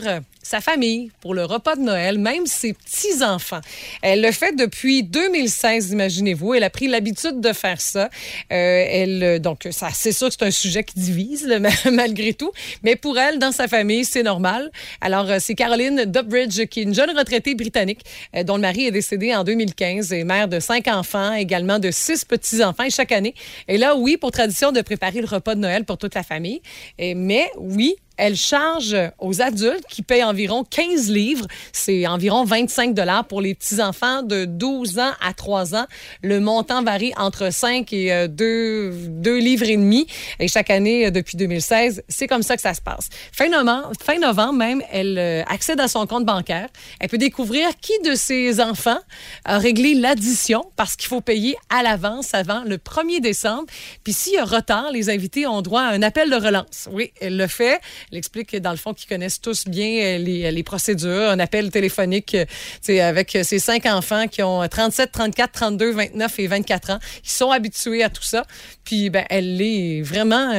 sa 0.50 0.60
famille 0.60 1.12
pour 1.20 1.34
le 1.34 1.44
repas 1.44 1.76
de 1.76 1.82
Noël, 1.82 2.18
même 2.18 2.46
ses 2.46 2.72
petits-enfants. 2.72 3.60
Elle 4.02 4.20
le 4.20 4.32
fait 4.32 4.56
depuis 4.56 5.04
2016, 5.04 5.92
imaginez-vous. 5.92 6.54
Elle 6.54 6.64
a 6.64 6.70
pris 6.70 6.88
l'habitude 6.88 7.40
de 7.40 7.52
faire 7.52 7.80
ça. 7.80 8.08
Euh, 8.50 8.84
elle, 8.88 9.40
donc, 9.40 9.68
ça, 9.70 9.90
c'est 9.94 10.10
sûr 10.10 10.28
que 10.28 10.34
c'est 10.36 10.46
un 10.46 10.50
sujet 10.50 10.82
qui 10.82 10.98
divise, 10.98 11.46
malgré 11.92 12.32
tout. 12.32 12.50
Mais 12.82 12.96
pour 12.96 13.16
elle, 13.16 13.38
dans 13.38 13.52
sa 13.52 13.68
famille, 13.68 14.04
c'est 14.04 14.24
normal. 14.24 14.72
Alors, 15.00 15.30
euh, 15.30 15.36
c'est 15.38 15.54
Caroline 15.54 16.04
Dubridge, 16.06 16.66
qui 16.66 16.80
est 16.80 16.82
une 16.84 16.94
jeune 16.94 17.16
retraitée 17.16 17.54
britannique, 17.54 18.00
euh, 18.34 18.42
dont 18.42 18.56
le 18.56 18.62
mari 18.62 18.86
est 18.86 18.90
décédé 18.90 19.32
en 19.34 19.44
2015, 19.44 20.12
et 20.12 20.24
mère 20.24 20.48
de 20.48 20.58
cinq 20.58 20.88
enfants, 20.88 21.32
également 21.34 21.78
de 21.78 21.92
six 21.92 22.24
petits-enfants. 22.24 22.79
Chaque 22.88 23.12
année, 23.12 23.34
et 23.68 23.76
là, 23.76 23.94
oui, 23.96 24.16
pour 24.16 24.30
tradition 24.30 24.72
de 24.72 24.80
préparer 24.80 25.20
le 25.20 25.26
repas 25.26 25.54
de 25.54 25.60
Noël 25.60 25.84
pour 25.84 25.98
toute 25.98 26.14
la 26.14 26.22
famille. 26.22 26.62
Et, 26.98 27.14
mais 27.14 27.50
oui, 27.58 27.96
elle 28.20 28.36
charge 28.36 28.94
aux 29.18 29.40
adultes 29.40 29.86
qui 29.88 30.02
payent 30.02 30.24
environ 30.24 30.62
15 30.62 31.10
livres. 31.10 31.46
C'est 31.72 32.06
environ 32.06 32.44
25 32.44 32.92
dollars 32.92 33.26
pour 33.26 33.40
les 33.40 33.54
petits-enfants 33.54 34.22
de 34.22 34.44
12 34.44 34.98
ans 34.98 35.12
à 35.22 35.32
3 35.32 35.74
ans. 35.74 35.86
Le 36.22 36.38
montant 36.38 36.82
varie 36.82 37.12
entre 37.16 37.50
5 37.50 37.90
et 37.94 38.28
2, 38.28 38.44
euh, 38.44 39.38
livres 39.40 39.68
et 39.68 39.76
demi. 39.76 40.06
Et 40.38 40.48
chaque 40.48 40.68
année, 40.68 41.06
euh, 41.06 41.10
depuis 41.10 41.38
2016, 41.38 42.02
c'est 42.08 42.26
comme 42.26 42.42
ça 42.42 42.56
que 42.56 42.62
ça 42.62 42.74
se 42.74 42.82
passe. 42.82 43.08
Fin 43.32 43.48
novembre, 43.48 43.92
fin 44.02 44.18
novembre 44.18 44.52
même, 44.52 44.82
elle 44.92 45.16
euh, 45.18 45.42
accède 45.48 45.80
à 45.80 45.88
son 45.88 46.06
compte 46.06 46.26
bancaire. 46.26 46.68
Elle 47.00 47.08
peut 47.08 47.18
découvrir 47.18 47.68
qui 47.80 47.98
de 48.04 48.14
ses 48.14 48.60
enfants 48.60 49.00
a 49.46 49.58
réglé 49.58 49.94
l'addition 49.94 50.64
parce 50.76 50.94
qu'il 50.94 51.08
faut 51.08 51.22
payer 51.22 51.56
à 51.70 51.82
l'avance 51.82 52.34
avant 52.34 52.64
le 52.64 52.76
1er 52.76 53.20
décembre. 53.20 53.64
Puis 54.04 54.12
s'il 54.12 54.34
y 54.34 54.38
a 54.38 54.44
retard, 54.44 54.90
les 54.92 55.08
invités 55.08 55.46
ont 55.46 55.62
droit 55.62 55.80
à 55.80 55.88
un 55.92 56.02
appel 56.02 56.28
de 56.28 56.36
relance. 56.36 56.86
Oui, 56.92 57.12
elle 57.22 57.38
le 57.38 57.46
fait. 57.46 57.80
Elle 58.12 58.18
explique, 58.18 58.56
dans 58.56 58.70
le 58.70 58.76
fond, 58.76 58.92
qu'ils 58.94 59.08
connaissent 59.08 59.40
tous 59.40 59.66
bien 59.66 60.02
euh, 60.02 60.18
les, 60.18 60.50
les, 60.50 60.62
procédures. 60.62 61.30
Un 61.30 61.38
appel 61.38 61.70
téléphonique 61.70 62.34
euh, 62.34 63.08
avec 63.08 63.38
ses 63.42 63.58
cinq 63.58 63.86
enfants 63.86 64.26
qui 64.26 64.42
ont 64.42 64.66
37, 64.66 65.12
34, 65.12 65.52
32, 65.52 65.92
29 65.92 66.38
et 66.38 66.46
24 66.46 66.90
ans, 66.90 66.98
qui 67.22 67.30
sont 67.30 67.50
habitués 67.50 68.02
à 68.02 68.10
tout 68.10 68.22
ça. 68.22 68.44
Puis, 68.84 69.10
ben, 69.10 69.24
elle 69.30 69.60
est 69.60 70.02
vraiment... 70.02 70.52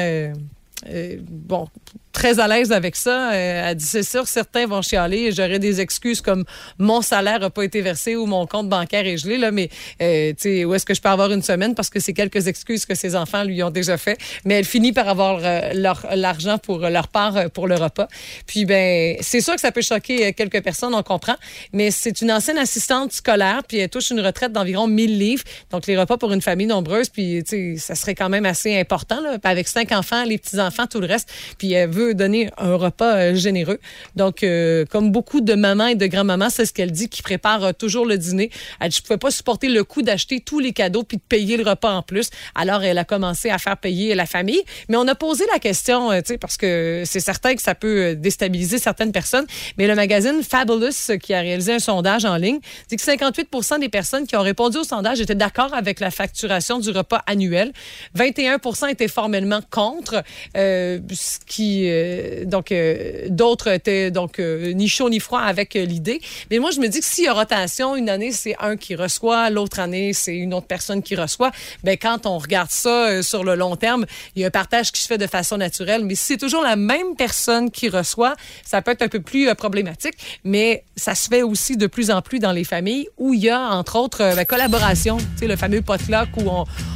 Euh, 0.89 1.17
bon, 1.29 1.67
très 2.11 2.39
à 2.39 2.47
l'aise 2.47 2.71
avec 2.71 2.95
ça. 2.95 3.31
Euh, 3.31 3.69
elle 3.69 3.75
dit, 3.75 3.85
c'est 3.85 4.03
sûr, 4.03 4.27
certains 4.27 4.67
vont 4.67 4.81
chialer. 4.81 5.31
J'aurais 5.31 5.59
des 5.59 5.81
excuses 5.81 6.21
comme 6.21 6.43
mon 6.77 7.01
salaire 7.01 7.39
n'a 7.39 7.49
pas 7.49 7.63
été 7.63 7.81
versé 7.81 8.15
ou 8.15 8.25
mon 8.25 8.45
compte 8.45 8.69
bancaire 8.69 9.05
est 9.05 9.17
gelé, 9.17 9.37
là, 9.37 9.51
mais 9.51 9.69
euh, 10.01 10.33
où 10.65 10.73
est-ce 10.73 10.85
que 10.85 10.93
je 10.93 11.01
peux 11.01 11.09
avoir 11.09 11.31
une 11.31 11.41
semaine? 11.41 11.75
Parce 11.75 11.89
que 11.89 11.99
c'est 11.99 12.13
quelques 12.13 12.47
excuses 12.47 12.85
que 12.85 12.95
ses 12.95 13.15
enfants 13.15 13.43
lui 13.43 13.63
ont 13.63 13.69
déjà 13.69 13.97
fait. 13.97 14.17
Mais 14.45 14.55
elle 14.55 14.65
finit 14.65 14.91
par 14.91 15.07
avoir 15.07 15.39
euh, 15.43 15.73
leur, 15.73 16.05
l'argent 16.15 16.57
pour 16.57 16.79
leur 16.79 17.07
part 17.07 17.49
pour 17.51 17.67
le 17.67 17.75
repas. 17.75 18.07
Puis, 18.45 18.65
ben, 18.65 19.17
c'est 19.21 19.41
sûr 19.41 19.55
que 19.55 19.61
ça 19.61 19.71
peut 19.71 19.81
choquer 19.81 20.33
quelques 20.33 20.61
personnes, 20.61 20.93
on 20.93 21.03
comprend, 21.03 21.35
mais 21.73 21.91
c'est 21.91 22.21
une 22.21 22.31
ancienne 22.31 22.57
assistante 22.57 23.13
scolaire, 23.13 23.61
puis 23.67 23.77
elle 23.77 23.89
touche 23.89 24.11
une 24.11 24.21
retraite 24.21 24.51
d'environ 24.51 24.87
1000 24.87 25.17
livres. 25.17 25.43
Donc, 25.71 25.87
les 25.87 25.97
repas 25.97 26.17
pour 26.17 26.33
une 26.33 26.41
famille 26.41 26.67
nombreuse, 26.67 27.09
puis, 27.09 27.43
ça 27.77 27.95
serait 27.95 28.15
quand 28.15 28.29
même 28.29 28.45
assez 28.45 28.77
important, 28.77 29.21
là, 29.21 29.37
avec 29.43 29.67
cinq 29.67 29.91
enfants, 29.91 30.23
les 30.23 30.37
petits-enfants, 30.37 30.87
tout 30.87 30.99
le 30.99 31.07
reste. 31.07 31.29
Puis, 31.57 31.73
elle 31.73 31.89
veut 31.89 32.00
donner 32.13 32.49
un 32.57 32.75
repas 32.75 33.15
euh, 33.15 33.35
généreux. 33.35 33.79
Donc, 34.15 34.43
euh, 34.43 34.85
comme 34.85 35.11
beaucoup 35.11 35.41
de 35.41 35.53
mamans 35.53 35.87
et 35.87 35.95
de 35.95 36.07
grands-mamans, 36.07 36.49
c'est 36.49 36.65
ce 36.65 36.73
qu'elle 36.73 36.91
dit, 36.91 37.09
qui 37.09 37.21
prépare 37.21 37.63
euh, 37.63 37.71
toujours 37.73 38.05
le 38.05 38.17
dîner. 38.17 38.49
Elle 38.79 38.89
dit, 38.89 38.97
je 38.97 39.01
pouvais 39.03 39.17
pas 39.17 39.31
supporter 39.31 39.69
le 39.69 39.83
coût 39.83 40.01
d'acheter 40.01 40.39
tous 40.39 40.59
les 40.59 40.73
cadeaux 40.73 41.03
puis 41.03 41.17
de 41.17 41.23
payer 41.27 41.57
le 41.57 41.63
repas 41.63 41.91
en 41.93 42.01
plus. 42.01 42.29
Alors, 42.55 42.83
elle 42.83 42.97
a 42.97 43.05
commencé 43.05 43.49
à 43.49 43.57
faire 43.57 43.77
payer 43.77 44.15
la 44.15 44.25
famille. 44.25 44.61
Mais 44.89 44.97
on 44.97 45.07
a 45.07 45.15
posé 45.15 45.45
la 45.51 45.59
question, 45.59 46.11
tu 46.11 46.21
sais, 46.25 46.37
parce 46.37 46.57
que 46.57 47.03
c'est 47.05 47.19
certain 47.19 47.55
que 47.55 47.61
ça 47.61 47.75
peut 47.75 48.15
déstabiliser 48.15 48.77
certaines 48.77 49.11
personnes. 49.11 49.45
Mais 49.77 49.87
le 49.87 49.95
magazine 49.95 50.43
Fabulous, 50.43 51.17
qui 51.21 51.33
a 51.33 51.41
réalisé 51.41 51.73
un 51.73 51.79
sondage 51.79 52.25
en 52.25 52.35
ligne, 52.35 52.59
dit 52.89 52.95
que 52.95 53.01
58 53.01 53.49
des 53.79 53.89
personnes 53.89 54.27
qui 54.27 54.35
ont 54.35 54.41
répondu 54.41 54.77
au 54.77 54.83
sondage 54.83 55.21
étaient 55.21 55.35
d'accord 55.35 55.73
avec 55.73 55.99
la 55.99 56.11
facturation 56.11 56.79
du 56.79 56.89
repas 56.89 57.21
annuel. 57.27 57.71
21 58.15 58.59
étaient 58.89 59.07
formellement 59.07 59.61
contre, 59.69 60.23
ce 60.55 61.39
qui 61.45 61.90
euh, 61.91 62.45
donc 62.45 62.71
euh, 62.71 63.27
d'autres 63.29 63.67
étaient 63.67 64.11
donc 64.11 64.39
euh, 64.39 64.73
ni 64.73 64.87
chaud 64.87 65.09
ni 65.09 65.19
froid 65.19 65.41
avec 65.41 65.73
l'idée. 65.73 66.21
Mais 66.49 66.59
moi 66.59 66.71
je 66.71 66.79
me 66.79 66.87
dis 66.87 66.99
que 66.99 67.05
s'il 67.05 67.25
y 67.25 67.27
a 67.27 67.33
rotation, 67.33 67.95
une 67.95 68.09
année 68.09 68.31
c'est 68.31 68.55
un 68.59 68.77
qui 68.77 68.95
reçoit, 68.95 69.49
l'autre 69.49 69.79
année 69.79 70.13
c'est 70.13 70.35
une 70.35 70.53
autre 70.53 70.67
personne 70.67 71.01
qui 71.03 71.15
reçoit. 71.15 71.51
Ben 71.83 71.97
quand 71.97 72.25
on 72.25 72.37
regarde 72.37 72.71
ça 72.71 73.21
sur 73.23 73.43
le 73.43 73.55
long 73.55 73.75
terme, 73.75 74.05
il 74.35 74.41
y 74.41 74.45
a 74.45 74.47
un 74.47 74.51
partage 74.51 74.91
qui 74.91 75.01
se 75.01 75.07
fait 75.07 75.17
de 75.17 75.27
façon 75.27 75.57
naturelle. 75.57 76.05
Mais 76.05 76.15
si 76.15 76.25
c'est 76.25 76.37
toujours 76.37 76.63
la 76.63 76.75
même 76.75 77.15
personne 77.17 77.71
qui 77.71 77.89
reçoit, 77.89 78.35
ça 78.65 78.81
peut 78.81 78.91
être 78.91 79.01
un 79.01 79.07
peu 79.07 79.21
plus 79.21 79.53
problématique. 79.55 80.15
Mais 80.43 80.83
ça 80.95 81.15
se 81.15 81.27
fait 81.27 81.43
aussi 81.43 81.77
de 81.77 81.87
plus 81.87 82.11
en 82.11 82.21
plus 82.21 82.39
dans 82.39 82.51
les 82.51 82.63
familles 82.63 83.07
où 83.17 83.33
il 83.33 83.41
y 83.41 83.49
a 83.49 83.59
entre 83.59 83.97
autres 83.97 84.21
euh, 84.21 84.35
ben, 84.35 84.45
collaboration. 84.45 85.17
Tu 85.17 85.25
sais 85.39 85.47
le 85.47 85.55
fameux 85.55 85.81
potluck 85.81 86.29
où 86.37 86.49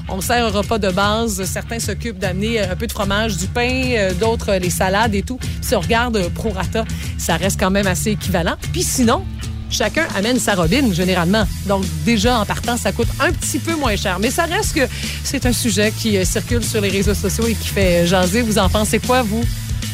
on, 0.10 0.22
sert 0.22 0.46
un 0.46 0.50
repas 0.50 0.78
de 0.78 0.92
base. 0.92 1.44
Certains 1.44 1.80
s'occupent 1.80 2.18
d'amener 2.18 2.60
un 2.60 2.76
peu 2.76 2.88
de 2.88 2.92
fromage, 2.92 3.38
du 3.38 3.48
pain, 3.48 4.12
d'autres 4.20 4.54
les 4.56 4.70
salades 4.70 4.85
et 5.14 5.24
tout. 5.24 5.40
Si 5.62 5.76
on 5.76 5.80
regarde 5.80 6.18
euh, 6.18 6.30
pro 6.30 6.50
rata, 6.50 6.86
ça 7.18 7.38
reste 7.38 7.60
quand 7.60 7.72
même 7.72 7.88
assez 7.88 8.12
équivalent. 8.12 8.56
Puis 8.72 8.84
sinon, 8.84 9.24
chacun 9.70 10.06
amène 10.16 10.40
sa 10.40 10.56
robine 10.56 10.94
généralement. 10.94 11.48
Donc 11.68 11.84
déjà 12.06 12.40
en 12.40 12.46
partant, 12.46 12.78
ça 12.78 12.92
coûte 12.92 13.08
un 13.20 13.32
petit 13.32 13.60
peu 13.60 13.76
moins 13.76 13.96
cher. 13.96 14.20
Mais 14.20 14.32
ça 14.32 14.46
reste 14.46 14.74
que 14.76 14.88
c'est 15.24 15.46
un 15.46 15.54
sujet 15.54 15.92
qui 15.92 16.18
euh, 16.18 16.26
circule 16.26 16.64
sur 16.64 16.82
les 16.82 16.90
réseaux 16.90 17.14
sociaux 17.14 17.48
et 17.48 17.54
qui 17.54 17.68
fait 17.68 18.04
euh, 18.04 18.06
jaser. 18.06 18.42
Vous 18.42 18.58
en 18.58 18.70
pensez 18.70 19.00
quoi, 19.00 19.24
vous? 19.24 19.44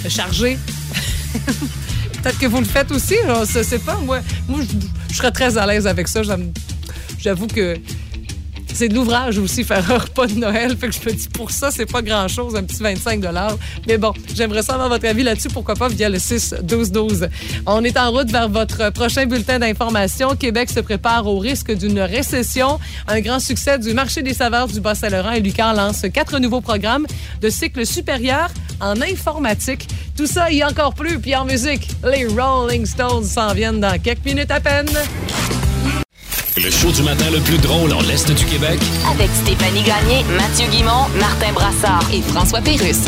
Chargé? 0.07 0.57
Peut-être 2.21 2.37
que 2.37 2.45
vous 2.45 2.59
le 2.59 2.65
faites 2.65 2.91
aussi, 2.91 3.15
je 3.25 3.63
sais- 3.63 3.79
pas. 3.79 3.97
Moi, 4.05 4.19
moi 4.47 4.59
je, 5.09 5.15
serais 5.15 5.31
très 5.31 5.57
à 5.57 5.65
l'aise 5.65 5.87
avec 5.87 6.07
ça. 6.07 6.21
J'avoue 7.19 7.47
que 7.47 7.77
c'est 8.73 8.87
de 8.87 8.95
l'ouvrage 8.95 9.37
aussi, 9.37 9.63
faire 9.63 9.89
un 9.91 9.97
repas 9.97 10.27
de 10.27 10.33
Noël. 10.33 10.75
Fait 10.77 10.87
que 10.87 10.93
je 10.93 11.09
me 11.09 11.13
dis, 11.13 11.27
pour 11.29 11.51
ça, 11.51 11.71
c'est 11.71 11.85
pas 11.85 12.01
grand-chose, 12.01 12.55
un 12.55 12.63
petit 12.63 12.81
25 12.81 13.21
Mais 13.87 13.97
bon, 13.97 14.13
j'aimerais 14.33 14.63
savoir 14.63 14.89
votre 14.89 15.05
avis 15.07 15.23
là-dessus. 15.23 15.49
Pourquoi 15.49 15.75
pas 15.75 15.87
via 15.87 16.09
le 16.09 16.17
6-12-12. 16.17 17.29
On 17.65 17.83
est 17.83 17.97
en 17.97 18.11
route 18.11 18.31
vers 18.31 18.49
votre 18.49 18.91
prochain 18.91 19.25
bulletin 19.25 19.59
d'information. 19.59 20.35
Québec 20.35 20.69
se 20.69 20.79
prépare 20.79 21.27
au 21.27 21.39
risque 21.39 21.71
d'une 21.71 21.99
récession. 21.99 22.79
Un 23.07 23.21
grand 23.21 23.39
succès 23.39 23.77
du 23.79 23.93
marché 23.93 24.21
des 24.21 24.33
saveurs 24.33 24.67
du 24.67 24.79
Bas-Saint-Laurent 24.79 25.31
et 25.31 25.39
Lucan 25.39 25.73
lance 25.73 26.05
quatre 26.13 26.39
nouveaux 26.39 26.61
programmes 26.61 27.05
de 27.41 27.49
cycle 27.49 27.85
supérieur 27.85 28.49
en 28.79 29.01
informatique. 29.01 29.87
Tout 30.17 30.27
ça 30.27 30.51
et 30.51 30.63
encore 30.63 30.93
plus. 30.93 31.19
Puis 31.19 31.35
en 31.35 31.45
musique, 31.45 31.87
les 32.03 32.25
Rolling 32.25 32.85
Stones 32.85 33.25
s'en 33.25 33.53
viennent 33.53 33.79
dans 33.79 33.99
quelques 33.99 34.25
minutes 34.25 34.51
à 34.51 34.59
peine. 34.59 34.89
Le 36.57 36.69
show 36.69 36.91
du 36.91 37.01
matin 37.03 37.31
le 37.31 37.39
plus 37.39 37.57
drôle 37.57 37.93
en 37.93 38.01
l'Est 38.01 38.29
du 38.29 38.43
Québec 38.45 38.77
Avec 39.09 39.29
Stéphanie 39.33 39.83
Gagné, 39.83 40.25
Mathieu 40.35 40.67
Guimont, 40.69 41.07
Martin 41.17 41.53
Brassard 41.53 42.03
et 42.13 42.21
François 42.21 42.59
Pérusse. 42.59 43.05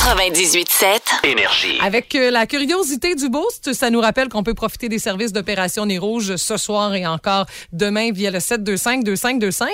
98.7. 0.00 1.28
Énergie. 1.30 1.78
Avec 1.82 2.14
euh, 2.14 2.30
la 2.30 2.46
curiosité 2.46 3.14
du 3.14 3.28
Boost, 3.28 3.74
ça 3.74 3.90
nous 3.90 4.00
rappelle 4.00 4.30
qu'on 4.30 4.42
peut 4.42 4.54
profiter 4.54 4.88
des 4.88 4.98
services 4.98 5.30
d'opération 5.32 5.84
Nez 5.84 5.98
Rouge 5.98 6.36
ce 6.36 6.56
soir 6.56 6.94
et 6.94 7.06
encore 7.06 7.44
demain 7.74 8.10
via 8.10 8.30
le 8.30 8.38
725-2525. 8.38 9.66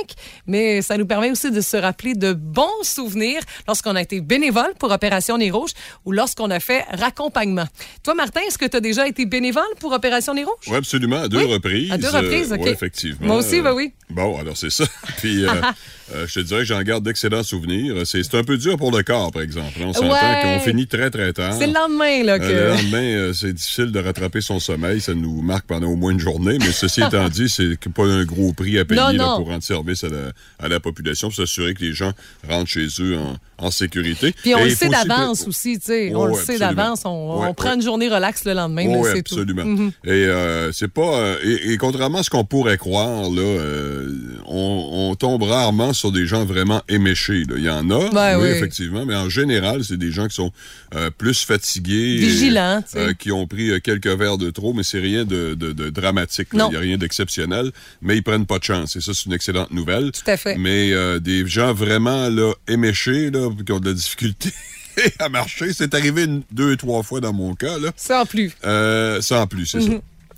Mais 0.49 0.83
ça 0.83 0.97
nous 0.99 1.07
permet 1.07 1.31
aussi 1.31 1.53
de 1.53 1.61
se 1.61 1.77
rappeler 1.77 2.15
de 2.15 2.33
bons 2.33 2.67
souvenirs 2.83 3.41
lorsqu'on 3.69 3.95
a 3.95 4.03
été 4.03 4.21
bénévole 4.21 4.75
pour 4.81 4.91
Opération 4.91 5.39
Nez 5.39 5.53
Rouge 5.53 5.71
ou 6.05 6.11
lorsqu'on 6.11 6.51
a 6.51 6.59
fait 6.59 6.85
raccompagnement. 6.93 7.67
Toi, 8.03 8.15
Martin, 8.15 8.41
est-ce 8.49 8.59
que 8.59 8.67
tu 8.67 8.77
as 8.77 8.81
déjà 8.81 9.07
été 9.07 9.27
bénévole 9.27 9.63
pour 9.79 9.93
Opération 9.93 10.35
Nez 10.35 10.43
Rouge? 10.45 10.55
Oui, 10.67 10.75
absolument, 10.77 11.23
à 11.23 11.29
deux 11.29 11.45
Oui, 11.45 11.53
reprises. 11.53 11.93
à 11.93 11.99
deux 11.99 12.11
reprises, 12.11 12.51
Euh, 12.53 12.57
OK. 12.57 12.63
ouais, 12.65 12.73
effectivement. 12.73 13.27
Moi 13.29 13.37
aussi, 13.37 13.61
ben 13.61 13.73
oui. 13.75 13.93
Bon, 14.11 14.37
alors 14.41 14.57
c'est 14.57 14.71
ça. 14.71 14.85
Puis, 15.19 15.45
euh, 15.47 15.51
euh, 16.15 16.27
je 16.27 16.35
te 16.35 16.41
dirais 16.41 16.61
que 16.61 16.67
j'en 16.67 16.83
garde 16.83 17.05
d'excellents 17.05 17.45
souvenirs. 17.45 18.05
C'est 18.05 18.25
c'est 18.25 18.37
un 18.37 18.45
peu 18.45 18.57
dur 18.59 18.77
pour 18.77 18.91
le 18.91 19.05
corps, 19.05 19.31
par 19.31 19.43
exemple. 19.43 19.71
On 19.85 20.16
Ouais. 20.21 20.43
qu'on 20.43 20.61
finit 20.61 20.87
très, 20.87 21.11
très 21.11 21.33
tard. 21.33 21.55
C'est 21.59 21.67
le 21.67 21.73
lendemain, 21.75 22.23
là, 22.25 22.39
que... 22.39 22.45
Euh, 22.45 22.71
le 22.71 22.77
lendemain, 22.83 23.03
euh, 23.03 23.33
c'est 23.33 23.53
difficile 23.53 23.93
de 23.93 23.99
rattraper 24.01 24.41
son 24.41 24.61
sommeil. 24.61 25.01
Ça 25.01 25.15
nous 25.15 25.43
marque 25.43 25.67
pendant 25.67 25.89
au 25.89 25.97
moins 25.97 26.13
une 26.13 26.21
journée. 26.21 26.59
Mais 26.61 26.73
ceci 26.73 27.01
étant 27.07 27.29
dit, 27.29 27.49
c'est 27.49 27.79
que 27.79 27.89
pas 27.89 28.05
un 28.05 28.25
gros 28.25 28.53
prix 28.53 28.79
à 28.79 28.85
payer 28.85 29.01
Non, 29.01 29.11
là, 29.13 29.35
pour 29.37 29.49
rendre 29.49 29.63
service 29.63 30.05
à 30.05 30.09
la, 30.09 30.33
à 30.59 30.69
la 30.69 30.81
population, 30.81 31.29
pour 31.29 31.37
s'assurer 31.37 31.75
que 31.75 31.83
les 31.85 31.93
gens 31.93 32.13
rentrent 32.49 32.71
chez 32.71 32.87
eux 33.01 33.17
en, 33.19 33.37
en 33.67 33.71
sécurité. 33.71 34.33
Puis 34.43 34.55
on 34.55 34.65
le 34.65 34.71
sait 34.71 34.89
d'avance 34.89 35.45
que- 35.45 35.49
aussi, 35.51 35.79
tu 35.79 35.87
sais. 35.87 36.13
On 36.15 36.27
le 36.27 36.35
sait 36.35 36.53
absolument. 36.63 36.73
d'avance. 36.73 37.03
On, 37.05 37.55
prend 37.55 37.75
une 37.75 37.83
journée 37.83 38.09
relax 38.09 38.45
le 38.45 38.53
lendemain, 38.55 38.87
Oui, 38.89 39.09
c'est 39.15 39.23
tout. 39.23 39.35
absolument. 39.35 39.65
Mhm. 39.65 39.91
Et 40.05 40.11
euh, 40.11 40.73
c'est 40.73 40.89
pas. 40.89 41.03
euh, 41.19 41.37
et, 41.43 41.73
et 41.73 41.77
contrairement 41.79 42.19
à 42.19 42.23
ce 42.23 42.31
qu'on 42.31 42.45
pourrait 42.45 42.77
croire, 42.79 43.31
là, 43.31 43.41
euh, 43.43 44.11
on, 44.47 45.11
on 45.11 45.15
tombe 45.15 45.43
rarement 45.43 45.93
sur 45.93 46.13
des 46.13 46.27
gens 46.27 46.45
vraiment 46.45 46.83
éméchés. 46.89 47.45
là. 47.49 47.55
Il 47.57 47.65
y 47.65 47.71
en 47.71 47.89
a, 47.91 47.99
oui, 48.37 48.43
oui. 48.43 48.49
effectivement, 48.49 49.05
mais 49.07 49.15
en 49.15 49.29
général, 49.29 49.85
c'est 49.85 49.97
des 49.97 50.06
gens 50.13 50.29
qui 50.29 50.35
sont 50.35 50.53
euh, 50.95 51.11
plus 51.11 51.43
fatigués, 51.45 52.17
Vigilants, 52.17 52.83
tu 52.83 52.93
sais. 52.93 52.99
euh, 52.99 53.13
qui 53.13 53.33
ont 53.33 53.47
pris 53.47 53.71
euh, 53.71 53.81
quelques 53.81 54.07
verres 54.07 54.39
de 54.39 54.51
trop, 54.51 54.73
mais 54.73 54.83
c'est 54.83 54.99
rien 55.01 55.25
de, 55.25 55.55
de- 55.55 55.73
de 55.73 55.91
dramatique. 55.91 56.49
Il 56.53 56.59
n'y 56.71 56.77
a 56.77 56.81
rien 56.81 56.97
d'exceptionnel, 56.99 57.73
mais 58.03 58.17
ils 58.17 58.23
prennent 58.23 58.47
pas 58.47 58.59
de 58.59 58.65
chance. 58.65 58.97
Et 58.97 59.01
ça, 59.01 59.13
c'est 59.15 59.27
une 59.27 59.33
excellente 59.33 59.71
nouvelle. 59.71 60.13
Tout 60.13 60.31
à 60.31 60.37
fait. 60.37 60.57
Mais 60.59 60.93
euh, 60.93 61.19
des 61.19 61.47
gens 61.47 61.73
vraiment 61.75 62.29
là, 62.29 62.53
éméchés, 62.69 63.31
là, 63.31 63.49
qui 63.65 63.73
ont 63.73 63.81
de 63.81 63.89
la 63.89 63.95
difficulté 63.95 64.51
à 65.19 65.29
marcher, 65.29 65.73
c'est 65.73 65.95
arrivé 65.95 66.25
une- 66.25 66.43
deux, 66.51 66.77
trois 66.77 67.03
fois 67.03 67.21
dans 67.21 67.33
mon 67.33 67.55
cas. 67.55 67.79
Là. 67.79 67.91
Sans 67.97 68.25
plus. 68.27 68.53
Euh, 68.65 69.21
sans 69.21 69.47
plus, 69.47 69.67
c'est 69.67 69.81
ça. 69.81 69.91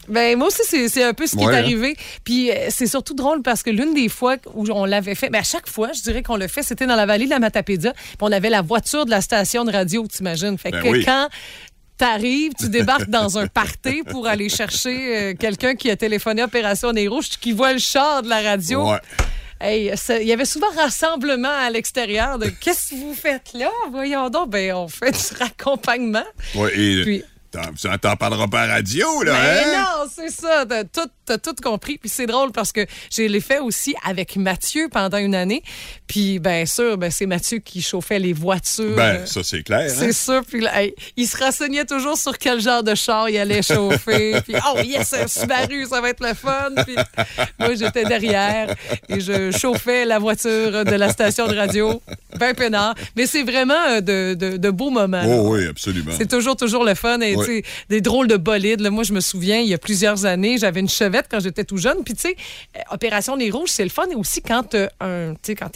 Ben, 0.08 0.36
moi 0.38 0.48
aussi, 0.48 0.62
c'est 0.64 0.88
c'est 0.88 1.02
un 1.04 1.12
peu 1.14 1.26
ce 1.26 1.36
qui 1.36 1.44
Ouais, 1.44 1.52
est 1.52 1.56
hein. 1.56 1.60
arrivé. 1.60 1.96
Puis 2.24 2.50
euh, 2.50 2.68
c'est 2.70 2.86
surtout 2.86 3.14
drôle 3.14 3.42
parce 3.42 3.62
que 3.62 3.70
l'une 3.70 3.94
des 3.94 4.08
fois 4.08 4.36
où 4.54 4.64
on 4.70 4.84
l'avait 4.84 5.14
fait, 5.14 5.28
ben, 5.30 5.40
à 5.40 5.44
chaque 5.44 5.68
fois, 5.68 5.90
je 5.94 6.00
dirais 6.02 6.22
qu'on 6.22 6.36
le 6.36 6.48
fait, 6.48 6.62
c'était 6.62 6.86
dans 6.86 6.96
la 6.96 7.06
vallée 7.06 7.26
de 7.26 7.30
la 7.30 7.38
Matapédia. 7.38 7.92
Puis 7.92 8.16
on 8.20 8.32
avait 8.32 8.50
la 8.50 8.62
voiture 8.62 9.04
de 9.04 9.10
la 9.10 9.20
station 9.20 9.64
de 9.64 9.72
radio, 9.72 10.06
t'imagines? 10.06 10.56
Fait 10.58 10.70
Ben 10.70 10.82
que 10.82 10.88
oui. 10.88 11.04
quand 11.04 11.28
t'arrives, 11.96 12.52
tu 12.58 12.68
débarques 12.68 13.10
dans 13.10 13.38
un 13.38 13.46
party 13.48 14.02
pour 14.08 14.26
aller 14.28 14.48
chercher 14.48 15.16
euh, 15.16 15.34
quelqu'un 15.34 15.74
qui 15.74 15.90
a 15.90 15.96
téléphoné 15.96 16.42
Opération 16.44 16.92
Nez 16.92 17.08
Rouge, 17.08 17.28
qui 17.40 17.52
voit 17.52 17.72
le 17.72 17.78
char 17.80 18.22
de 18.22 18.28
la 18.28 18.40
radio. 18.40 18.90
Ouais. 18.90 18.98
Hey, 19.60 19.90
ça- 19.96 20.20
il 20.20 20.28
y 20.28 20.32
avait 20.32 20.44
souvent 20.44 20.68
rassemblement 20.76 21.48
à 21.50 21.68
l'extérieur 21.70 22.38
de 22.38 22.46
qu'est-ce 22.48 22.90
que 22.90 22.94
vous 22.94 23.14
faites 23.14 23.50
là? 23.54 23.70
Voyons 23.90 24.30
donc, 24.30 24.50
ben 24.50 24.72
on 24.74 24.86
fait 24.86 25.10
du 25.10 25.36
raccompagnement. 25.40 26.22
Ouais, 26.54 26.70
et 26.78 27.02
Puis- 27.02 27.24
ça 27.76 27.98
t'en 27.98 28.16
parlera 28.16 28.48
pas 28.48 28.62
à 28.62 28.66
radio, 28.66 29.22
là, 29.22 29.32
Mais 29.32 29.74
hein? 29.74 29.82
non, 29.82 30.10
c'est 30.14 30.30
ça. 30.30 30.64
T'as 30.66 30.84
tout, 30.84 31.08
tout 31.42 31.54
compris. 31.62 31.98
Puis 31.98 32.08
c'est 32.08 32.26
drôle 32.26 32.52
parce 32.52 32.72
que 32.72 32.86
j'ai 33.10 33.28
l'ai 33.28 33.40
fait 33.40 33.58
aussi 33.58 33.94
avec 34.04 34.36
Mathieu 34.36 34.88
pendant 34.90 35.18
une 35.18 35.34
année. 35.34 35.62
Puis 36.06 36.38
bien 36.38 36.66
sûr, 36.66 36.98
ben, 36.98 37.10
c'est 37.10 37.26
Mathieu 37.26 37.58
qui 37.58 37.82
chauffait 37.82 38.18
les 38.18 38.32
voitures. 38.32 38.96
Ben, 38.96 39.26
ça, 39.26 39.42
c'est 39.42 39.62
clair. 39.62 39.90
C'est 39.90 40.08
hein? 40.08 40.12
sûr. 40.12 40.42
Puis 40.46 40.60
là, 40.60 40.72
il 41.16 41.26
se 41.26 41.36
renseignait 41.36 41.84
toujours 41.84 42.16
sur 42.16 42.36
quel 42.38 42.60
genre 42.60 42.82
de 42.82 42.94
char 42.94 43.28
il 43.28 43.38
allait 43.38 43.62
chauffer. 43.62 44.40
puis, 44.46 44.54
oh 44.66 44.78
yes, 44.80 45.12
un 45.14 45.26
Subaru, 45.26 45.86
ça 45.86 46.00
va 46.00 46.10
être 46.10 46.24
le 46.26 46.34
fun. 46.34 46.70
Puis 46.86 46.96
moi, 47.58 47.74
j'étais 47.74 48.04
derrière 48.04 48.74
et 49.08 49.20
je 49.20 49.50
chauffais 49.50 50.04
la 50.04 50.18
voiture 50.18 50.84
de 50.84 50.94
la 50.94 51.10
station 51.10 51.46
de 51.46 51.56
radio. 51.56 52.02
Ben 52.38 52.54
peinard. 52.54 52.94
Mais 53.16 53.26
c'est 53.26 53.42
vraiment 53.42 53.74
euh, 53.88 54.00
de, 54.00 54.34
de, 54.34 54.56
de 54.56 54.70
beaux 54.70 54.90
moments. 54.90 55.22
Oh, 55.26 55.54
oui, 55.54 55.66
absolument. 55.66 56.12
C'est 56.16 56.28
toujours, 56.28 56.56
toujours 56.56 56.84
le 56.84 56.94
fun. 56.94 57.20
Et, 57.20 57.34
Des 57.88 58.00
drôles 58.00 58.28
de 58.28 58.36
bolides. 58.36 58.80
là. 58.80 58.90
Moi, 58.90 59.04
je 59.04 59.12
me 59.12 59.20
souviens, 59.20 59.58
il 59.58 59.68
y 59.68 59.74
a 59.74 59.78
plusieurs 59.78 60.24
années, 60.24 60.58
j'avais 60.58 60.80
une 60.80 60.88
chevette 60.88 61.26
quand 61.30 61.40
j'étais 61.40 61.64
tout 61.64 61.76
jeune. 61.76 61.98
Puis, 62.04 62.14
tu 62.14 62.20
sais, 62.22 62.36
euh, 62.76 62.80
Opération 62.92 63.36
Nez 63.36 63.50
Rouge, 63.50 63.68
c'est 63.70 63.84
le 63.84 63.90
fun. 63.90 64.06
Et 64.10 64.14
aussi, 64.14 64.42
quand 64.42 64.70
tu 64.70 64.76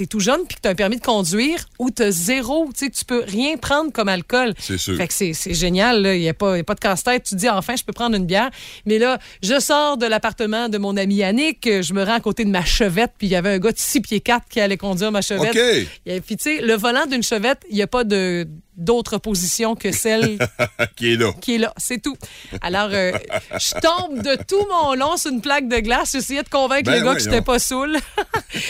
es 0.02 0.06
tout 0.06 0.20
jeune 0.20 0.40
puis 0.48 0.56
que 0.56 0.62
tu 0.62 0.68
as 0.68 0.72
un 0.72 0.74
permis 0.74 0.96
de 0.96 1.02
conduire 1.02 1.66
ou 1.78 1.90
tu 1.90 2.02
as 2.02 2.10
zéro, 2.10 2.68
tu 2.76 2.86
sais, 2.86 2.90
tu 2.90 3.04
peux 3.04 3.22
rien 3.26 3.56
prendre 3.56 3.92
comme 3.92 4.08
alcool. 4.08 4.54
C'est 4.58 4.78
sûr. 4.78 4.96
Fait 4.96 5.08
que 5.08 5.14
c'est 5.14 5.54
génial. 5.54 6.02
là. 6.02 6.14
Il 6.14 6.20
n'y 6.20 6.28
a, 6.28 6.34
pas 6.34 6.56
y 6.56 6.60
a 6.60 6.64
pas 6.64 6.74
de 6.74 6.80
casse-tête. 6.80 7.24
Tu 7.24 7.34
te 7.34 7.40
dis, 7.40 7.48
enfin, 7.48 7.76
je 7.76 7.84
peux 7.84 7.92
prendre 7.92 8.16
une 8.16 8.26
bière. 8.26 8.50
Mais 8.86 8.98
là, 8.98 9.18
je 9.42 9.58
sors 9.60 9.96
de 9.96 10.06
l'appartement 10.06 10.68
de 10.68 10.78
mon 10.78 10.96
ami 10.96 11.16
Yannick. 11.16 11.64
Je 11.82 11.92
me 11.94 12.02
rends 12.04 12.14
à 12.14 12.20
côté 12.20 12.44
de 12.44 12.50
ma 12.50 12.64
chevette. 12.64 13.12
Puis, 13.18 13.26
il 13.28 13.30
y 13.30 13.36
avait 13.36 13.50
un 13.50 13.58
gars 13.58 13.72
de 13.72 13.78
6 13.78 14.00
pieds 14.00 14.20
4 14.20 14.46
qui 14.48 14.60
allait 14.60 14.76
conduire 14.76 15.12
ma 15.12 15.22
chevette. 15.22 15.50
OK. 15.54 15.88
Et 16.06 16.20
Puis, 16.20 16.36
tu 16.36 16.44
sais, 16.56 16.62
le 16.62 16.74
volant 16.74 17.06
d'une 17.06 17.22
chevette, 17.22 17.60
il 17.70 17.76
n'y 17.76 17.82
a 17.82 17.86
pas 17.86 18.04
de 18.04 18.46
d'autre 18.76 19.18
position 19.18 19.74
que 19.74 19.92
celle 19.92 20.38
Qui 20.96 21.12
est 21.12 21.16
là. 21.16 21.32
qui 21.40 21.54
est 21.56 21.58
là. 21.58 21.72
C'est 21.76 22.00
tout. 22.00 22.16
Alors, 22.62 22.88
euh, 22.92 23.12
je 23.58 23.74
tombe 23.80 24.22
de 24.22 24.36
tout 24.48 24.66
mon 24.70 24.94
long 24.94 25.16
sur 25.16 25.30
une 25.30 25.40
plaque 25.40 25.68
de 25.68 25.78
glace. 25.78 26.12
J'essayais 26.12 26.42
de 26.42 26.48
convaincre 26.48 26.84
Ben 26.90 26.92
les 26.94 26.98
gars 27.00 27.14
que 27.14 27.20
voyons. 27.20 27.30
j'étais 27.30 27.42
pas 27.42 27.58
saoul. 27.58 27.98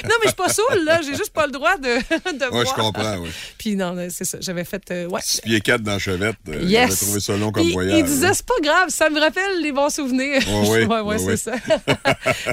Non, 0.04 0.10
mais 0.20 0.24
je 0.24 0.28
suis 0.28 0.36
pas 0.36 0.48
saoule, 0.48 0.84
là. 0.84 1.00
J'ai 1.02 1.16
juste 1.16 1.32
pas 1.32 1.46
le 1.46 1.50
droit 1.52 1.76
de, 1.76 1.82
de 2.38 2.52
Ouais, 2.54 2.64
je 2.64 2.72
comprends, 2.72 3.16
oui. 3.18 3.28
Puis 3.58 3.74
non, 3.74 3.96
c'est 4.10 4.24
ça. 4.24 4.38
J'avais 4.40 4.64
fait. 4.64 4.82
euh, 4.92 5.08
ouais. 5.08 5.20
Six 5.24 5.40
pieds 5.40 5.60
quatre 5.60 5.82
dans 5.82 5.92
la 5.94 5.98
chevette. 5.98 6.36
euh, 6.48 6.62
Yes. 6.62 6.82
J'avais 6.90 6.96
trouvé 6.96 7.20
ça 7.20 7.36
long 7.36 7.50
comme 7.50 7.64
Puis, 7.64 7.72
voyage. 7.72 7.98
Il 7.98 8.04
disait, 8.04 8.32
c'est 8.32 8.46
pas 8.46 8.54
grave, 8.62 8.90
ça 8.90 9.10
me 9.10 9.18
rappelle 9.18 9.60
les 9.60 9.72
bons 9.72 9.90
souvenirs. 9.92 10.40
Ouais, 10.68 10.84
ouais, 10.84 11.00
ouais, 11.00 11.00
ouais, 11.00 11.18
c'est 11.36 11.50
ouais. 11.50 11.58
ça. 11.66 11.78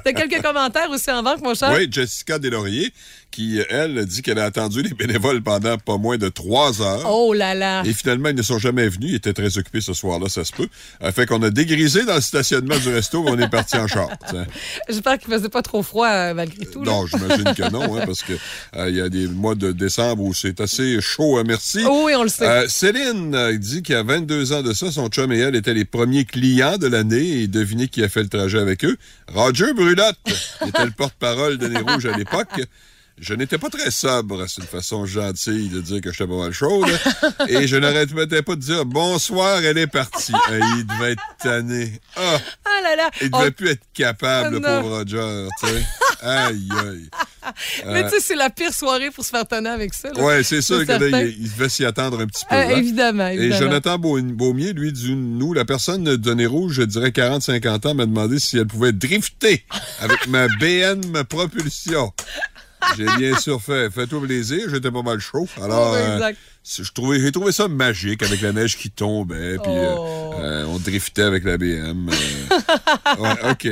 T'as 0.04 0.14
quelques 0.14 0.42
commentaires 0.42 0.90
aussi 0.90 1.12
en 1.12 1.22
banque, 1.22 1.42
mon 1.42 1.54
cher? 1.54 1.72
Oui, 1.76 1.88
Jessica 1.92 2.40
Deslauriers, 2.40 2.92
qui, 3.32 3.60
elle, 3.70 4.06
dit 4.06 4.22
qu'elle 4.22 4.40
a 4.40 4.46
attendu 4.46 4.82
les 4.82 4.94
bénévoles 4.94 5.42
pendant 5.42 5.78
pas 5.78 5.98
moins 5.98 6.18
de 6.18 6.30
trois 6.30 6.82
heures. 6.82 7.06
Oh 7.12 7.34
là 7.34 7.54
là. 7.54 7.84
Et 7.86 7.94
finalement, 7.94 8.30
ils 8.30 8.36
ne 8.36 8.42
sont 8.42 8.60
jamais 8.60 8.88
venus. 8.90 9.12
Ils 9.12 9.16
étaient 9.16 9.34
très 9.34 9.58
occupés 9.58 9.82
ce 9.82 9.94
soir-là, 9.94 10.30
ça 10.30 10.44
se 10.44 10.52
peut. 10.54 10.68
Fait 11.14 11.26
qu'on 11.26 11.42
a 11.44 11.50
dégrisé 11.50 12.06
dans 12.06 12.16
le 12.16 12.22
stationnement 12.22 12.78
du 12.78 12.90
resto, 12.90 13.24
mais 13.24 13.32
on 13.32 13.40
est 13.40 13.50
parti 13.50 13.78
en 13.78 13.88
short. 13.88 14.12
hein. 14.34 14.46
J'espère 14.88 15.18
qu'il 15.20 15.32
faisait 15.32 15.50
pas 15.50 15.62
trop 15.62 15.84
froid 15.84 16.08
euh, 16.10 16.34
malgré 16.34 16.66
tout. 16.66 16.84
là. 16.84 16.92
Non, 16.92 17.06
j'imagine 17.08 17.54
que 17.54 17.70
non, 17.72 17.96
hein, 17.98 18.04
parce 18.06 18.24
que 18.24 18.34
euh, 18.76 18.90
il 18.90 18.96
y 18.96 19.02
a 19.02 19.10
des 19.10 19.28
mois 19.28 19.56
de 19.56 19.72
décembre 19.72 20.24
où 20.24 20.34
c'est 20.34 20.60
assez 20.60 21.00
chaud, 21.02 21.38
hein, 21.38 21.44
merci. 21.46 21.82
Oh 21.88 22.04
oui, 22.06 22.14
on 22.16 22.24
le 22.24 22.30
sait. 22.30 22.48
Euh, 22.48 22.68
Céline 22.68 23.58
dit 23.58 23.84
qu'il 23.84 23.96
y 23.96 23.98
a 23.98 24.04
22 24.04 24.54
ans 24.54 24.62
de 24.64 24.74
ça, 24.74 24.92
son 24.92 25.08
chum 25.08 25.32
et 25.32 25.38
elle 25.40 25.56
étaient 25.56 25.74
les 25.74 25.86
premiers 25.86 26.26
clients 26.26 26.78
de 26.78 26.88
l'année 26.88 27.42
et 27.44 27.48
devinez 27.48 27.88
qui 27.88 28.04
a 28.04 28.10
fait 28.10 28.24
le 28.24 28.30
trajet 28.30 28.60
avec 28.60 28.84
eux. 28.86 28.98
Roger 29.34 29.74
Brulotte, 29.74 30.18
qui 30.64 30.70
était 30.70 30.86
le 30.86 30.92
porte-parole 30.92 31.58
de 31.58 31.68
Nez 31.68 31.80
Rouge 31.80 32.06
à 32.06 32.18
l'époque. 32.18 32.62
Je 33.22 33.34
n'étais 33.34 33.58
pas 33.58 33.70
très 33.70 33.92
sobre, 33.92 34.46
c'est 34.48 34.62
une 34.62 34.68
façon 34.68 35.06
gentille 35.06 35.70
de 35.70 35.82
dire 35.82 36.02
que 36.02 36.12
j'étais 36.12 36.28
pas 36.28 36.38
mal 36.38 36.54
chaude. 36.54 36.88
Et 37.50 37.68
je 37.68 37.76
n'arrêtais 37.76 38.42
pas 38.42 38.56
de 38.56 38.62
dire 38.62 38.86
bonsoir, 38.86 39.64
elle 39.64 39.78
est 39.78 39.88
partie. 39.88 40.34
Il 40.52 40.86
devait 40.86 41.14
être 41.14 41.24
tanné. 41.42 42.00
Ah, 42.16 42.38
Ah 42.66 42.82
là 42.84 42.96
là. 42.96 43.10
il 43.22 43.30
On- 43.34 43.40
devait 43.40 43.52
plus 43.52 43.70
être 43.70 43.84
capable, 43.94 44.56
le 44.56 44.62
pauvre 44.62 44.98
Roger, 44.98 45.48
tu 45.60 45.68
sais. 45.68 45.86
Aïe, 46.22 46.68
aïe. 46.86 47.10
Mais 47.86 48.04
tu 48.04 48.10
sais, 48.10 48.20
c'est 48.20 48.36
la 48.36 48.50
pire 48.50 48.74
soirée 48.74 49.10
pour 49.12 49.24
se 49.24 49.30
faire 49.30 49.48
tonner 49.48 49.70
avec 49.70 49.94
ça. 49.94 50.12
Ouais, 50.14 50.44
c'est 50.44 50.62
sûr 50.62 50.86
certain. 50.86 51.22
il, 51.22 51.50
devait 51.52 51.70
s'y 51.70 51.86
attendre 51.86 52.20
un 52.20 52.28
petit 52.28 52.46
peu. 52.46 52.56
Euh, 52.56 52.60
hein. 52.60 52.78
évidemment, 52.78 53.28
Et. 53.28 53.52
Jonathan 53.52 53.98
Beaumier, 53.98 54.74
lui, 54.74 54.92
dit 54.92 55.16
nous, 55.16 55.54
la 55.54 55.66
personne 55.66 56.04
de 56.04 56.34
Nez 56.34 56.46
Rouge, 56.46 56.74
je 56.74 56.82
dirais 56.84 57.10
40-50 57.10 57.88
ans, 57.88 57.94
m'a 57.94 58.06
demandé 58.06 58.40
si 58.40 58.58
elle 58.58 58.68
pouvait 58.68 58.92
drifter 58.92 59.66
avec 60.02 60.28
ma 60.28 60.48
BM 60.48 61.24
propulsion. 61.28 62.14
J'ai 62.98 63.06
bien 63.18 63.38
sûr 63.38 63.62
fait. 63.62 63.90
Fais-toi 63.92 64.22
plaisir, 64.22 64.68
j'étais 64.72 64.92
pas 64.92 65.02
mal 65.02 65.20
chaud. 65.20 65.48
Alors, 65.62 65.92
Oh, 65.92 65.96
euh, 65.96 66.16
exact. 66.16 66.38
c'est- 66.64 66.84
je 66.84 66.92
trouvais, 66.92 67.20
j'ai 67.20 67.32
trouvé 67.32 67.52
ça 67.52 67.68
magique 67.68 68.22
avec 68.24 68.42
la 68.42 68.52
neige 68.52 68.78
qui 68.78 68.90
tombait, 68.90 69.58
puis 69.62 69.72
euh, 69.72 69.96
Oh. 69.98 70.34
euh, 70.40 70.66
on 70.68 70.78
driftait 70.80 71.22
avec 71.24 71.44
la 71.44 71.58
BM. 71.58 72.10
euh. 72.10 72.12
ouais, 73.20 73.52
OK. 73.52 73.68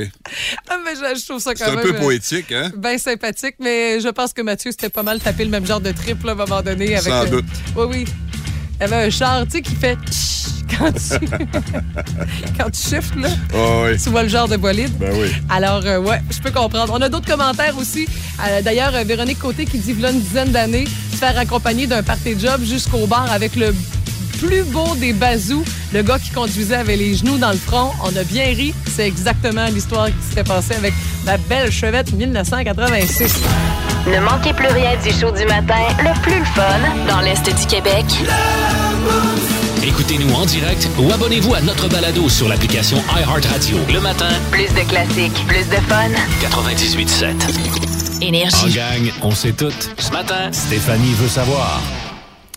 Ah, 0.68 0.76
mais 0.84 0.94
je, 0.94 1.20
je 1.20 1.24
trouve 1.26 1.40
ça 1.40 1.54
quand 1.54 1.64
C'est 1.64 1.70
un 1.70 1.74
même. 1.76 1.84
peu 1.84 1.94
euh, 1.96 2.00
poétique, 2.00 2.52
hein? 2.52 2.70
Bien 2.76 2.98
sympathique, 2.98 3.56
mais 3.60 4.00
je 4.00 4.08
pense 4.08 4.32
que 4.32 4.42
Mathieu 4.42 4.70
s'était 4.70 4.88
pas 4.90 5.02
mal 5.02 5.18
tapé 5.20 5.44
le 5.44 5.50
même 5.50 5.66
genre 5.66 5.80
de 5.80 5.92
trip 5.92 6.22
là, 6.24 6.32
à 6.32 6.34
un 6.34 6.38
moment 6.38 6.62
donné. 6.62 6.94
Avec, 6.96 7.12
Sans 7.12 7.24
euh, 7.26 7.30
doute. 7.30 7.44
Oui, 7.76 7.84
oui. 7.88 8.04
Il 8.80 8.82
y 8.82 8.84
avait 8.84 9.06
un 9.06 9.10
char, 9.10 9.44
tu 9.44 9.50
sais, 9.52 9.62
qui 9.62 9.74
fait 9.74 9.96
quand 10.76 10.92
tu, 10.92 11.26
quand 12.58 12.70
tu 12.70 12.80
shifts, 12.80 13.14
là. 13.16 13.28
Oui. 13.54 13.98
Tu 14.02 14.10
vois 14.10 14.22
le 14.22 14.28
genre 14.28 14.48
de 14.48 14.56
bolide. 14.56 14.92
Ben 14.98 15.12
oui. 15.14 15.32
Alors, 15.48 15.82
euh, 15.84 15.98
ouais, 16.00 16.20
je 16.30 16.38
peux 16.40 16.50
comprendre. 16.50 16.92
On 16.96 17.00
a 17.00 17.08
d'autres 17.08 17.26
commentaires 17.28 17.76
aussi. 17.78 18.06
Euh, 18.46 18.62
D'ailleurs, 18.62 18.94
euh, 18.94 19.04
Véronique 19.04 19.38
Côté 19.38 19.64
qui 19.64 19.78
dit, 19.78 19.92
voilà 19.92 20.10
une 20.12 20.20
dizaine 20.20 20.50
d'années, 20.50 20.86
se 21.12 21.16
faire 21.16 21.38
accompagner 21.38 21.86
d'un 21.86 22.02
party 22.02 22.38
job 22.38 22.62
jusqu'au 22.62 23.06
bar 23.06 23.30
avec 23.30 23.56
le 23.56 23.74
plus 24.38 24.62
beau 24.64 24.94
des 24.96 25.12
bazous, 25.12 25.64
le 25.92 26.02
gars 26.02 26.18
qui 26.18 26.30
conduisait 26.30 26.76
avait 26.76 26.96
les 26.96 27.14
genoux 27.16 27.38
dans 27.38 27.50
le 27.50 27.56
front. 27.58 27.90
On 28.04 28.16
a 28.16 28.22
bien 28.24 28.44
ri. 28.44 28.72
C'est 28.94 29.06
exactement 29.06 29.66
l'histoire 29.66 30.06
qui 30.06 30.28
s'était 30.28 30.44
passée 30.44 30.74
avec 30.74 30.94
ma 31.24 31.36
belle 31.36 31.72
chevette 31.72 32.12
1986. 32.12 33.34
Ne 34.06 34.20
manquez 34.20 34.52
plus 34.52 34.68
rien 34.68 34.92
du 35.02 35.10
show 35.10 35.30
du 35.32 35.44
matin, 35.44 35.74
le 35.98 36.20
plus 36.22 36.38
le 36.38 36.44
fun 36.44 36.78
dans 37.08 37.20
l'Est 37.20 37.44
du 37.44 37.66
Québec. 37.66 38.04
Écoutez-nous 39.82 40.32
en 40.34 40.44
direct 40.44 40.88
ou 40.98 41.10
abonnez-vous 41.12 41.54
à 41.54 41.60
notre 41.60 41.88
balado 41.88 42.28
sur 42.28 42.48
l'application 42.48 42.98
iHeartRadio. 43.16 43.78
Le 43.92 44.00
matin, 44.00 44.28
Plus 44.50 44.66
de 44.74 44.88
classiques, 44.88 45.46
plus 45.46 45.68
de 45.68 45.76
fun. 45.88 46.08
98.7. 46.42 47.34
En 48.16 48.20
Énergie. 48.20 48.70
gang, 48.74 49.12
on 49.22 49.30
sait 49.30 49.52
tout. 49.52 49.72
Ce 49.98 50.10
matin, 50.10 50.50
Stéphanie 50.52 51.14
veut 51.14 51.28
savoir. 51.28 51.80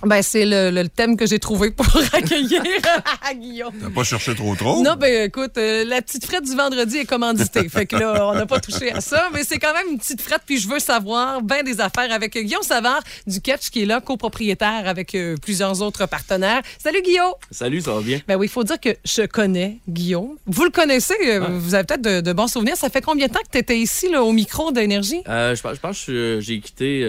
Ben, 0.03 0.21
c'est 0.21 0.45
le, 0.45 0.71
le 0.71 0.87
thème 0.89 1.15
que 1.17 1.25
j'ai 1.25 1.39
trouvé 1.39 1.71
pour 1.71 1.85
accueillir 2.13 2.61
Guillaume. 3.35 3.73
T'as 3.81 3.89
pas 3.89 4.03
cherché 4.03 4.35
trop 4.35 4.55
trop? 4.55 4.81
Non, 4.83 4.95
ben 4.95 5.25
écoute, 5.27 5.57
euh, 5.57 5.83
la 5.85 6.01
petite 6.01 6.25
frette 6.25 6.43
du 6.43 6.55
vendredi 6.55 6.97
est 6.97 7.05
commanditée. 7.05 7.69
fait 7.69 7.85
que 7.85 7.95
là, 7.95 8.27
on 8.29 8.33
n'a 8.33 8.45
pas 8.45 8.59
touché 8.59 8.91
à 8.91 8.99
ça, 9.01 9.29
mais 9.33 9.43
c'est 9.43 9.57
quand 9.59 9.73
même 9.73 9.87
une 9.91 9.97
petite 9.97 10.21
frette, 10.21 10.41
puis 10.45 10.59
je 10.59 10.67
veux 10.67 10.79
savoir 10.79 11.41
bien 11.41 11.63
des 11.63 11.79
affaires 11.81 12.11
avec 12.11 12.37
Guillaume 12.37 12.63
Savard 12.63 13.01
du 13.27 13.39
Catch, 13.41 13.69
qui 13.69 13.83
est 13.83 13.85
là, 13.85 14.01
copropriétaire 14.01 14.83
avec 14.87 15.15
euh, 15.15 15.35
plusieurs 15.41 15.81
autres 15.81 16.05
partenaires. 16.07 16.61
Salut 16.77 17.01
Guillaume! 17.01 17.33
Salut, 17.51 17.81
ça 17.81 17.93
va 17.93 18.01
bien? 18.01 18.19
Ben 18.27 18.35
oui, 18.35 18.47
il 18.47 18.49
faut 18.49 18.63
dire 18.63 18.79
que 18.79 18.89
je 19.05 19.23
connais 19.23 19.77
Guillaume. 19.87 20.35
Vous 20.45 20.63
le 20.63 20.71
connaissez, 20.71 21.15
euh, 21.25 21.39
vous 21.59 21.73
avez 21.75 21.85
peut-être 21.85 22.01
de, 22.01 22.21
de 22.21 22.33
bons 22.33 22.47
souvenirs. 22.47 22.75
Ça 22.75 22.89
fait 22.89 23.01
combien 23.01 23.27
de 23.27 23.33
temps 23.33 23.39
que 23.39 23.51
tu 23.51 23.57
étais 23.59 23.77
ici, 23.77 24.09
là, 24.09 24.23
au 24.23 24.31
micro 24.33 24.71
d'énergie? 24.71 25.21
Euh, 25.29 25.55
je, 25.55 25.61
pense- 25.61 25.75
je 25.75 25.79
pense 25.79 26.05
que 26.05 26.39
j'ai 26.41 26.59
quitté 26.59 27.03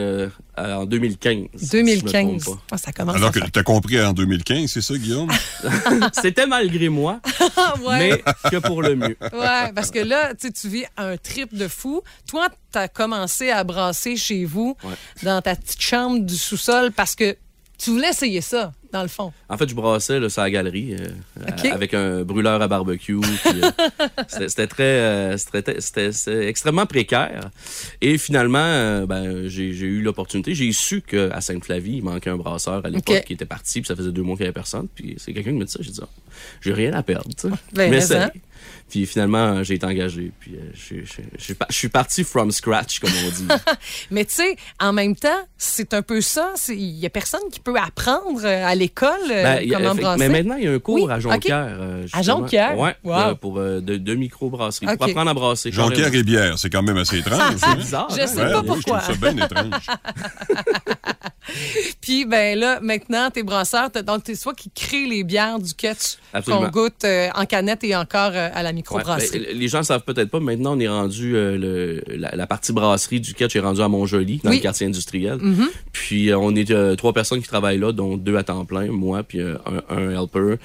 euh, 0.58 0.74
en 0.74 0.84
2015. 0.84 1.36
si 1.56 1.66
je 1.70 1.76
me 1.78 1.82
2015. 2.00 2.42
trompe 2.44 2.58
Ah, 2.70 2.76
ça 2.78 2.92
commence 2.92 3.16
Alors 3.16 3.28
à 3.30 3.32
que 3.32 3.38
faire. 3.40 3.50
t'as 3.50 3.62
compris 3.62 4.00
en 4.02 4.12
2015, 4.12 4.70
c'est 4.70 4.80
ça, 4.82 4.94
Guillaume? 4.96 5.30
C'était 6.20 6.46
malgré 6.46 6.88
moi, 6.88 7.20
Ah, 7.56 7.74
ouais. 7.84 8.22
mais 8.44 8.50
que 8.50 8.56
pour 8.58 8.82
le 8.82 8.94
mieux. 8.96 9.16
Ouais, 9.32 9.72
parce 9.74 9.90
que 9.90 9.98
là, 10.00 10.34
tu 10.34 10.52
tu 10.52 10.68
vis 10.68 10.84
un 10.96 11.16
trip 11.16 11.54
de 11.54 11.68
fou. 11.68 12.02
Toi, 12.28 12.48
tu 12.72 12.78
as 12.78 12.88
commencé 12.88 13.50
à 13.50 13.64
brasser 13.64 14.16
chez 14.16 14.44
vous, 14.44 14.76
Ouais. 14.84 14.94
dans 15.22 15.40
ta 15.42 15.56
petite 15.56 15.80
chambre 15.80 16.20
du 16.20 16.36
sous-sol, 16.36 16.92
parce 16.92 17.14
que 17.14 17.36
tu 17.78 17.90
voulais 17.90 18.10
essayer 18.10 18.40
ça, 18.40 18.72
dans 18.92 19.02
le 19.02 19.08
fond. 19.08 19.32
En 19.48 19.56
fait, 19.56 19.68
je 19.68 19.74
brassais 19.74 20.20
là, 20.20 20.28
sur 20.28 20.42
la 20.42 20.50
galerie 20.50 20.94
euh, 20.94 21.70
avec 21.72 21.94
un 21.94 22.22
brûleur 22.22 22.60
à 22.60 22.68
barbecue. 22.68 23.16
euh, 23.16 23.70
c'était 24.48 24.66
très, 24.66 24.82
euh, 24.82 25.36
c'était 25.36 26.48
extrêmement 26.48 26.86
précaire. 26.86 27.50
Et 28.00 28.18
finalement, 28.18 28.58
euh, 28.58 29.06
ben, 29.06 29.48
j'ai 29.48 29.70
eu 29.70 30.02
l'opportunité. 30.02 30.54
J'ai 30.54 30.70
su 30.72 31.00
qu'à 31.00 31.40
Sainte-Flavie, 31.40 31.96
il 31.96 32.04
manquait 32.04 32.30
un 32.30 32.36
brasseur 32.36 32.84
à 32.84 32.90
l'époque 32.90 33.24
qui 33.24 33.32
était 33.32 33.46
parti. 33.46 33.80
Puis 33.80 33.88
ça 33.88 33.96
faisait 33.96 34.12
deux 34.12 34.22
mois 34.22 34.36
qu'il 34.36 34.44
n'y 34.44 34.48
avait 34.48 34.54
personne. 34.54 34.88
Puis 34.94 35.16
c'est 35.18 35.32
quelqu'un 35.32 35.50
qui 35.52 35.56
me 35.56 35.64
dit 35.64 35.72
ça. 35.72 35.78
J'ai 35.82 35.90
dit, 35.90 36.00
Ah, 36.02 36.08
j'ai 36.60 36.72
rien 36.72 36.92
à 36.92 37.02
perdre. 37.02 37.30
Ben, 37.42 37.56
mais 37.74 37.90
m'essaye. 37.90 38.28
Puis 38.92 39.06
finalement, 39.06 39.38
euh, 39.38 39.62
j'ai 39.62 39.76
été 39.76 39.86
engagé. 39.86 40.32
Puis 40.38 40.54
euh, 40.54 40.70
je 41.38 41.54
suis 41.74 41.88
parti 41.88 42.24
from 42.24 42.50
scratch, 42.52 42.98
comme 43.00 43.08
on 43.26 43.30
dit. 43.30 43.48
Mais 44.10 44.26
tu 44.26 44.34
sais, 44.34 44.54
en 44.78 44.92
même 44.92 45.16
temps, 45.16 45.46
c'est 45.56 45.94
un 45.94 46.02
peu 46.02 46.20
ça. 46.20 46.52
Il 46.68 46.98
y 46.98 47.06
a 47.06 47.08
personne 47.08 47.40
qui 47.50 47.58
peut 47.58 47.74
apprendre 47.78 48.42
euh, 48.44 48.66
à 48.66 48.74
l'école 48.74 49.16
Ben, 49.28 49.66
comment 49.72 49.94
brasser. 49.94 50.18
mais 50.18 50.28
maintenant, 50.28 50.56
il 50.56 50.64
y 50.64 50.68
a 50.68 50.72
un 50.72 50.78
cours 50.78 51.06
Oui, 51.06 51.10
à. 51.10 51.20
Jonquière. 51.20 51.78
À. 52.12 52.20
Jonquière? 52.20 52.78
Ouais, 52.78 52.94
Wow. 53.02 53.34
pour 53.36 53.58
euh, 53.58 53.80
de, 53.80 53.96
de 53.96 54.14
microbrasserie. 54.14 54.86
OK. 54.88 54.96
Pour 54.98 55.06
apprendre 55.06 55.30
à 55.30 55.34
brasser. 55.34 55.72
Jonquière 55.72 55.96
carrément. 56.10 56.18
et 56.18 56.22
bière, 56.24 56.58
c'est 56.58 56.68
quand 56.68 56.82
même 56.82 56.98
assez 56.98 57.16
étrange. 57.20 57.40
hein? 57.40 57.56
C'est 57.56 57.76
bizarre. 57.76 58.08
Je 58.14 58.20
hein? 58.20 58.26
sais 58.26 58.42
Ouais, 58.42 58.52
pas 58.52 58.60
oui, 58.60 58.66
pourquoi. 58.66 58.98
Je 58.98 59.04
trouve 59.12 59.18
ça 59.26 59.32
bien 59.32 59.44
étrange. 59.46 59.86
Puis, 62.00 62.24
ben 62.24 62.58
là, 62.58 62.78
maintenant, 62.82 63.30
t'es 63.30 63.42
brasseur. 63.42 63.90
t'as- 63.90 64.02
Donc, 64.02 64.24
t'es 64.24 64.36
toi 64.36 64.54
qui 64.54 64.70
crée 64.70 65.06
les 65.06 65.24
bières 65.24 65.58
du 65.58 65.72
catch 65.74 66.16
qu'on 66.46 66.68
goûte 66.68 67.04
euh, 67.04 67.28
en 67.34 67.46
canette 67.46 67.84
et 67.84 67.94
encore 67.96 68.32
euh, 68.34 68.48
à 68.52 68.62
la 68.62 68.72
Ouais, 68.72 68.81
microbrasserie. 68.82 69.38
ben, 69.40 69.58
les 69.58 69.68
gens 69.68 69.78
ne 69.78 69.84
savent 69.84 70.02
peut-être 70.02 70.30
pas, 70.30 70.40
maintenant, 70.40 70.76
on 70.76 70.80
est 70.80 70.88
rendu, 70.88 71.36
euh, 71.36 71.56
le, 71.56 72.16
la, 72.16 72.34
la 72.36 72.46
partie 72.46 72.72
brasserie 72.72 73.20
du 73.20 73.34
catch 73.34 73.56
est 73.56 73.60
rendue 73.60 73.80
à 73.80 73.88
Montjoli, 73.88 74.40
dans 74.42 74.50
Oui. 74.50 74.56
le 74.56 74.62
quartier 74.62 74.86
industriel. 74.86 75.38
Mm-hmm. 75.38 75.68
Puis, 75.92 76.30
euh, 76.30 76.38
on 76.38 76.54
est 76.54 76.70
euh, 76.70 76.94
trois 76.96 77.12
personnes 77.12 77.40
qui 77.40 77.48
travaillent 77.48 77.78
là, 77.78 77.92
dont 77.92 78.16
deux 78.16 78.36
à 78.36 78.42
temps 78.42 78.64
plein, 78.64 78.86
moi, 78.86 79.22
puis 79.22 79.40
un, 79.40 79.58
un 79.88 80.10
helper, 80.10 80.56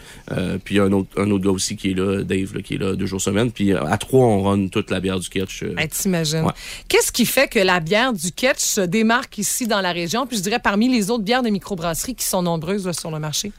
puis 0.63 0.79
un 0.79 0.91
autre, 0.91 1.09
un 1.17 1.29
autre 1.31 1.43
gars 1.45 1.51
aussi 1.51 1.75
qui 1.75 1.91
est 1.91 1.93
là, 1.93 2.23
Dave, 2.23 2.53
là, 2.55 2.61
qui 2.61 2.75
est 2.75 2.77
là 2.77 2.95
deux 2.95 3.05
jours 3.05 3.21
semaine. 3.21 3.51
Puis, 3.51 3.73
à 3.73 3.97
trois, 3.97 4.25
on 4.25 4.43
run 4.43 4.67
toute 4.67 4.91
la 4.91 4.99
bière 4.99 5.19
du 5.19 5.29
catch. 5.29 5.63
Ben, 5.63 5.87
t'imagines. 5.87 6.41
Ouais. 6.43 6.53
Qu'est-ce 6.87 7.11
qui 7.11 7.25
fait 7.25 7.47
que 7.47 7.59
la 7.59 7.79
bière 7.79 8.13
du 8.13 8.31
Ketch 8.31 8.59
se 8.59 8.81
démarque 8.81 9.37
ici 9.37 9.67
dans 9.67 9.81
la 9.81 9.91
région, 9.91 10.25
puis 10.27 10.37
je 10.37 10.41
dirais 10.43 10.59
parmi 10.63 10.89
les 10.89 11.09
autres 11.11 11.23
bières 11.23 11.43
de 11.43 11.49
microbrasserie 11.49 12.15
qui 12.15 12.25
sont 12.25 12.41
nombreuses 12.41 12.85
là, 12.85 12.93
sur 12.93 13.11
le 13.11 13.19
marché? 13.19 13.51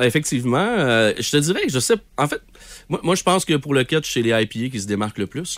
Effectivement, 0.00 0.58
euh, 0.58 1.12
je 1.18 1.30
te 1.30 1.36
dirais, 1.36 1.60
je 1.68 1.78
sais, 1.78 1.94
en 2.16 2.26
fait, 2.26 2.40
moi, 2.88 3.00
moi 3.02 3.14
je 3.14 3.22
pense 3.22 3.44
que 3.44 3.54
pour 3.54 3.74
le 3.74 3.84
catch, 3.84 4.12
c'est 4.12 4.22
les 4.22 4.30
IPA 4.30 4.70
qui 4.70 4.80
se 4.80 4.86
démarquent 4.86 5.18
le 5.18 5.26
plus. 5.26 5.56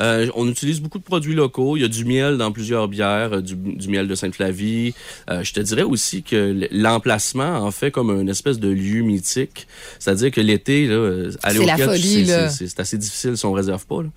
Euh, 0.00 0.28
on 0.34 0.48
utilise 0.48 0.80
beaucoup 0.80 0.98
de 0.98 1.04
produits 1.04 1.34
locaux. 1.34 1.76
Il 1.76 1.82
y 1.82 1.84
a 1.84 1.88
du 1.88 2.04
miel 2.04 2.36
dans 2.36 2.52
plusieurs 2.52 2.88
bières, 2.88 3.34
euh, 3.34 3.40
du, 3.40 3.54
du 3.54 3.88
miel 3.88 4.08
de 4.08 4.14
Sainte-Flavie. 4.14 4.94
Euh, 5.30 5.42
je 5.42 5.52
te 5.52 5.60
dirais 5.60 5.82
aussi 5.82 6.22
que 6.22 6.66
l'emplacement 6.70 7.58
en 7.58 7.70
fait 7.70 7.90
comme 7.90 8.10
une 8.10 8.28
espèce 8.28 8.58
de 8.58 8.68
lieu 8.68 9.02
mythique. 9.02 9.66
C'est-à-dire 9.98 10.30
que 10.30 10.40
l'été, 10.40 10.84
aller 11.42 11.58
au 11.58 11.66
catch, 11.66 12.00
c'est-. 12.00 12.64
Mm-hmm. 12.64 12.80
assez 12.80 12.98
difficile 12.98 13.36
si 13.36 13.46
on 13.46 13.52
réserve 13.52 13.86
pas. 13.86 14.02
là. 14.02 14.08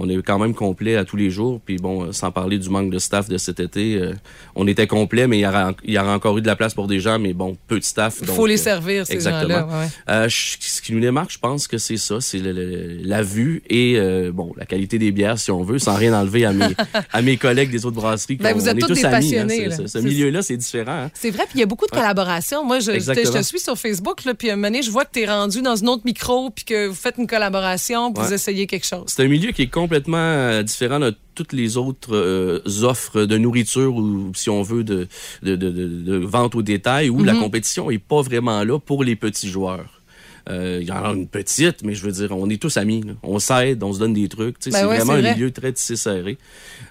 On 0.00 0.08
est 0.08 0.22
quand 0.22 0.38
même 0.38 0.54
complet 0.54 0.96
à 0.96 1.04
tous 1.04 1.16
les 1.16 1.30
jours. 1.30 1.60
Puis 1.64 1.76
bon, 1.76 2.12
sans 2.12 2.30
parler 2.30 2.58
du 2.58 2.68
manque 2.68 2.90
de 2.90 2.98
staff 2.98 3.28
de 3.28 3.38
cet 3.38 3.60
été, 3.60 3.96
euh, 3.96 4.14
on 4.54 4.66
était 4.66 4.86
complet, 4.86 5.26
mais 5.26 5.38
il 5.38 5.42
y, 5.42 5.46
aura, 5.46 5.72
il 5.84 5.94
y 5.94 5.98
aura 5.98 6.14
encore 6.14 6.38
eu 6.38 6.42
de 6.42 6.46
la 6.46 6.56
place 6.56 6.74
pour 6.74 6.86
des 6.86 7.00
gens, 7.00 7.18
mais 7.18 7.32
bon, 7.32 7.56
peu 7.66 7.78
de 7.78 7.84
staff. 7.84 8.18
Il 8.22 8.28
faut 8.28 8.46
les 8.46 8.56
servir, 8.56 9.06
ces 9.06 9.14
exactement. 9.14 9.68
gens-là. 9.68 10.22
ouais. 10.24 10.28
ce 10.28 10.82
qui 10.82 10.92
nous 10.92 11.00
démarque, 11.00 11.32
je 11.32 11.38
pense 11.38 11.66
que 11.66 11.78
c'est 11.82 11.96
ça, 11.96 12.20
c'est 12.20 12.40
la 12.42 13.22
vue 13.22 13.62
et 13.68 13.94
euh, 13.96 14.30
bon 14.32 14.52
la 14.56 14.64
qualité 14.64 14.98
des 14.98 15.10
bières, 15.12 15.38
si 15.38 15.50
on 15.50 15.62
veut, 15.62 15.78
sans 15.78 15.94
rien 15.96 16.18
enlever 16.18 16.44
à 16.44 16.52
mes, 16.52 16.64
à 17.12 17.22
mes 17.22 17.36
collègues 17.36 17.70
des 17.70 17.84
autres 17.84 17.96
brasseries. 17.96 18.36
Ben, 18.36 18.54
vous 18.54 18.68
êtes 18.68 18.78
tous 18.78 18.86
tous 18.86 18.94
des 18.94 19.04
amis, 19.04 19.36
hein, 19.36 19.46
passionnés, 19.46 19.68
là. 19.68 19.76
ce- 19.86 19.98
milieu-là, 19.98 20.42
c'est 20.42 20.56
différent. 20.56 21.04
hein. 21.04 21.10
C'est 21.14 21.30
vrai, 21.30 21.44
puis 21.44 21.56
il 21.56 21.60
y 21.60 21.62
a 21.62 21.66
beaucoup 21.66 21.86
de 21.86 21.90
collaborations. 21.90 22.64
Moi, 22.64 22.80
je, 22.80 22.92
je 22.92 23.12
te- 23.12 23.42
suis 23.42 23.60
sur 23.60 23.76
Facebook, 23.76 24.24
là, 24.24 24.34
puis 24.34 24.50
à 24.50 24.52
un 24.52 24.56
moment 24.56 24.68
donné, 24.68 24.82
je 24.82 24.90
vois 24.90 25.04
que 25.04 25.10
tu 25.12 25.20
es 25.20 25.26
rendu 25.26 25.62
dans 25.62 25.76
une 25.76 25.88
autre 25.88 26.02
micro, 26.04 26.50
puis 26.50 26.64
que 26.64 26.86
vous 26.88 26.94
faites 26.94 27.16
une 27.18 27.26
collaboration, 27.26 28.12
puis 28.12 28.24
vous 28.24 28.32
essayez 28.32 28.66
quelque 28.66 28.86
chose. 28.86 29.04
C'est 29.08 29.22
un 29.24 29.28
milieu 29.28 29.50
qui 29.52 29.62
est 29.62 29.66
complètement 29.70 30.16
euh, 30.18 30.62
différent 30.62 31.00
de 31.00 31.14
toutes 31.34 31.52
les 31.54 31.76
autres 31.76 32.14
euh, 32.14 32.60
offres 32.82 33.22
de 33.24 33.38
nourriture 33.38 33.96
ou, 33.96 34.32
si 34.34 34.50
on 34.50 34.62
veut, 34.62 34.84
de, 34.84 35.08
de, 35.42 35.56
de, 35.56 35.70
de- 35.70 35.88
de 36.02 36.16
vente 36.18 36.54
au 36.54 36.62
détail 36.62 37.08
où 37.10 37.18
Mhm. 37.18 37.24
la 37.26 37.34
compétition 37.34 37.90
est 37.90 37.98
pas 37.98 38.20
vraiment 38.22 38.62
là 38.64 38.78
pour 38.78 39.02
les 39.04 39.16
petits 39.16 39.48
joueurs. 39.48 40.01
Euh, 40.48 40.78
Il 40.80 40.88
y 40.88 40.92
en 40.92 41.04
a 41.04 41.12
une 41.12 41.28
petite, 41.28 41.82
mais 41.84 41.94
je 41.94 42.04
veux 42.04 42.12
dire, 42.12 42.36
on 42.36 42.48
est 42.48 42.60
tous 42.60 42.76
amis. 42.76 43.02
là. 43.02 43.12
On 43.22 43.38
s'aide, 43.38 43.82
on 43.82 43.92
se 43.92 43.98
donne 43.98 44.12
des 44.12 44.28
trucs. 44.28 44.56
Ben 44.64 44.72
c'est 44.72 44.84
ouais, 44.84 44.98
vraiment 44.98 45.12
un 45.12 45.34
milieu 45.34 45.50
très 45.50 45.72
tissé 45.72 45.96
serré. 45.96 46.38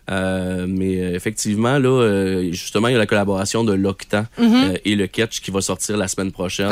Euh, 0.09 0.65
mais 0.67 1.01
euh, 1.01 1.15
effectivement, 1.15 1.77
là, 1.77 2.41
justement, 2.51 2.87
il 2.87 2.93
y 2.93 2.95
a 2.95 2.99
la 2.99 3.05
collaboration 3.05 3.63
de 3.63 3.73
l'Octan 3.73 4.25
euh, 4.39 4.75
et 4.83 4.95
le 4.95 5.07
Catch 5.07 5.41
qui 5.41 5.51
va 5.51 5.61
sortir 5.61 5.97
la 5.97 6.07
semaine 6.07 6.31
prochaine 6.31 6.69